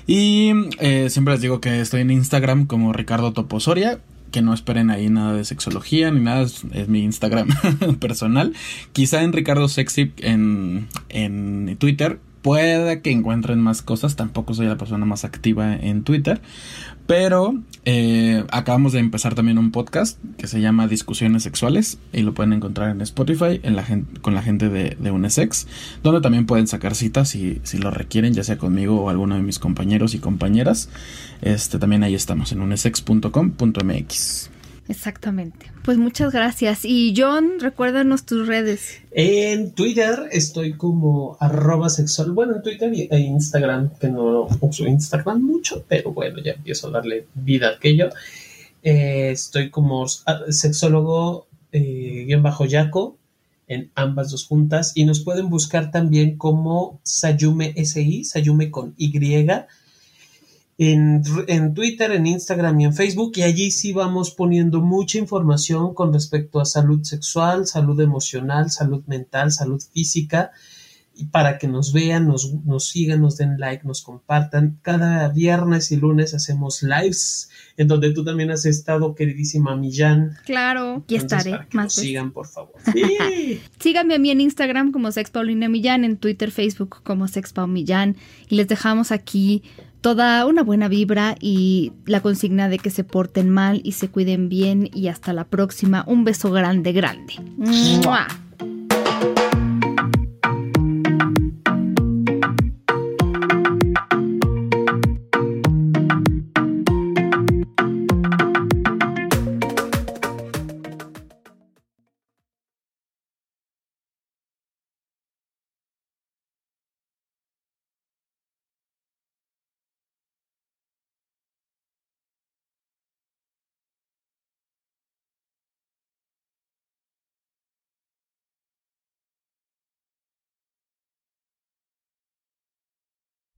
Y 0.06 0.52
eh, 0.80 1.10
siempre 1.10 1.34
les 1.34 1.42
digo 1.42 1.60
que 1.60 1.82
estoy 1.82 2.02
en 2.02 2.12
Instagram 2.12 2.68
como 2.68 2.94
Ricardo 2.94 3.34
Toposoria 3.34 4.00
que 4.32 4.42
no 4.42 4.54
esperen 4.54 4.90
ahí 4.90 5.10
nada 5.10 5.34
de 5.34 5.46
sexología 5.46 6.12
ni 6.12 6.22
nada, 6.22 6.44
es, 6.44 6.64
mi 6.88 7.04
Instagram 7.04 7.50
personal. 8.00 8.54
Quizá 8.94 9.24
en 9.24 9.34
Ricardo 9.34 9.68
Sexy 9.68 10.14
en, 10.18 10.88
en 11.10 11.78
Twitter 11.78 12.20
pueda 12.42 13.02
que 13.02 13.12
encuentren 13.12 13.60
más 13.60 13.82
cosas, 13.82 14.16
tampoco 14.16 14.54
soy 14.54 14.68
la 14.68 14.78
persona 14.78 15.06
más 15.06 15.26
activa 15.26 15.76
en 15.76 16.04
Twitter, 16.04 16.40
pero 17.08 17.56
eh, 17.86 18.44
acabamos 18.52 18.92
de 18.92 19.00
empezar 19.00 19.34
también 19.34 19.58
un 19.58 19.72
podcast 19.72 20.20
que 20.38 20.48
se 20.48 20.60
llama 20.60 20.88
Discusiones 20.88 21.44
Sexuales 21.44 21.98
y 22.12 22.22
lo 22.22 22.34
pueden 22.34 22.52
encontrar 22.52 22.90
en 22.90 23.02
Spotify 23.02 23.62
en 23.64 23.78
la 23.78 23.86
con 24.22 24.36
la 24.36 24.42
gente 24.42 24.68
de, 24.68 24.98
de, 25.00 25.12
Unesex, 25.12 25.68
donde 26.04 26.20
también 26.20 26.46
pueden 26.46 26.68
sacar 26.68 26.96
citas 26.96 27.30
si, 27.30 27.62
si 27.64 27.78
lo 27.78 27.90
requieren, 27.90 28.34
ya 28.34 28.44
sea 28.44 28.58
conmigo 28.58 29.02
o 29.02 29.10
alguno 29.10 29.36
de 29.36 29.42
mis 29.42 29.58
compañeros 29.58 30.14
y 30.16 30.20
compañeras. 30.20 30.90
Este, 31.42 31.80
también 31.80 32.04
ahí 32.04 32.14
estamos 32.14 32.52
en 32.52 32.60
unesex.com.mx. 32.60 34.50
Exactamente. 34.90 35.72
Pues 35.84 35.98
muchas 35.98 36.32
gracias. 36.32 36.86
Y 36.86 37.14
John, 37.16 37.60
recuérdanos 37.60 38.26
tus 38.26 38.48
redes. 38.48 39.00
En 39.12 39.72
Twitter 39.72 40.30
estoy 40.32 40.74
como 40.74 41.38
arroba 41.40 41.90
sexual. 41.90 42.32
Bueno, 42.32 42.56
en 42.56 42.62
Twitter 42.62 42.92
e 42.94 43.20
Instagram, 43.20 43.92
que 44.00 44.10
no 44.10 44.48
uso 44.62 44.86
Instagram 44.86 45.42
mucho, 45.42 45.84
pero 45.88 46.14
bueno, 46.14 46.40
ya 46.44 46.54
empiezo 46.54 46.88
a 46.88 46.92
darle 46.92 47.28
vida 47.36 47.70
a 47.70 47.72
aquello. 47.72 48.10
Eh, 48.84 49.32
estoy 49.32 49.70
como 49.70 50.08
sexólogo 50.08 51.48
eh, 51.72 52.24
guion 52.26 52.44
bajo 52.44 52.66
Yaco 52.66 53.18
en 53.68 53.92
ambas 53.96 54.32
dos 54.32 54.46
juntas 54.46 54.94
y 54.96 55.04
nos 55.04 55.20
pueden 55.20 55.50
buscar 55.50 55.92
también 55.92 56.38
como 56.38 57.00
Sayume 57.04 57.74
SI, 57.76 58.24
Sayume 58.24 58.72
con 58.72 58.94
Y 58.98 59.12
en, 60.78 61.24
en, 61.48 61.74
Twitter, 61.74 62.12
en 62.12 62.28
Instagram 62.28 62.80
y 62.80 62.86
en 62.86 62.94
Facebook 62.94 63.32
y 63.36 63.42
allí 63.42 63.72
sí 63.72 63.94
vamos 63.94 64.32
poniendo 64.32 64.82
mucha 64.82 65.18
información 65.18 65.94
con 65.94 66.14
respecto 66.14 66.60
a 66.60 66.66
salud 66.66 67.04
sexual, 67.04 67.66
salud 67.66 68.00
emocional, 68.00 68.70
salud 68.70 69.04
mental, 69.08 69.52
salud 69.52 69.82
física 69.92 70.52
y 71.18 71.26
para 71.26 71.58
que 71.58 71.68
nos 71.68 71.94
vean, 71.94 72.28
nos, 72.28 72.54
nos 72.64 72.90
sigan, 72.90 73.22
nos 73.22 73.38
den 73.38 73.58
like, 73.58 73.88
nos 73.88 74.04
compartan. 74.04 74.78
Cada 74.84 75.28
viernes 75.30 75.92
y 75.92 75.98
lunes 75.98 76.36
hacemos 76.36 76.84
lives 76.84 77.50
en 77.76 77.88
donde 77.88 78.14
tú 78.14 78.24
también 78.24 78.52
has 78.52 78.66
estado, 78.66 79.16
queridísima 79.16 79.76
Millán. 79.76 80.38
Claro, 80.46 81.02
aquí 81.04 81.16
estaré. 81.16 81.52
Para 81.52 81.66
que 81.66 81.78
nos 81.78 81.96
sigan, 81.96 82.32
por 82.32 82.48
favor. 82.48 82.76
Síganme 83.80 84.16
a 84.16 84.20
mí 84.20 84.30
en 84.30 84.42
Instagram 84.42 84.92
como 84.92 85.12
Sex 85.12 85.32
Paulina 85.32 85.68
Millán, 85.70 86.04
en 86.04 86.18
Twitter, 86.18 86.52
Facebook 86.52 86.98
como 87.04 87.28
Sex 87.28 87.52
Millán 87.68 88.16
y 88.48 88.56
les 88.56 88.68
dejamos 88.68 89.12
aquí 89.12 89.64
toda 90.02 90.46
una 90.46 90.64
buena 90.64 90.88
vibra 90.88 91.36
y 91.40 91.92
la 92.06 92.22
consigna 92.22 92.70
de 92.70 92.80
que 92.80 92.90
se 92.90 93.04
porten 93.04 93.50
mal 93.50 93.82
y 93.84 93.94
se 93.94 94.10
cuiden 94.10 94.50
bien 94.50 94.90
y 94.94 95.08
hasta 95.08 95.34
la 95.34 95.46
próxima. 95.46 96.04
Un 96.08 96.24
beso 96.24 96.52
grande, 96.52 96.94
grande. 96.94 97.36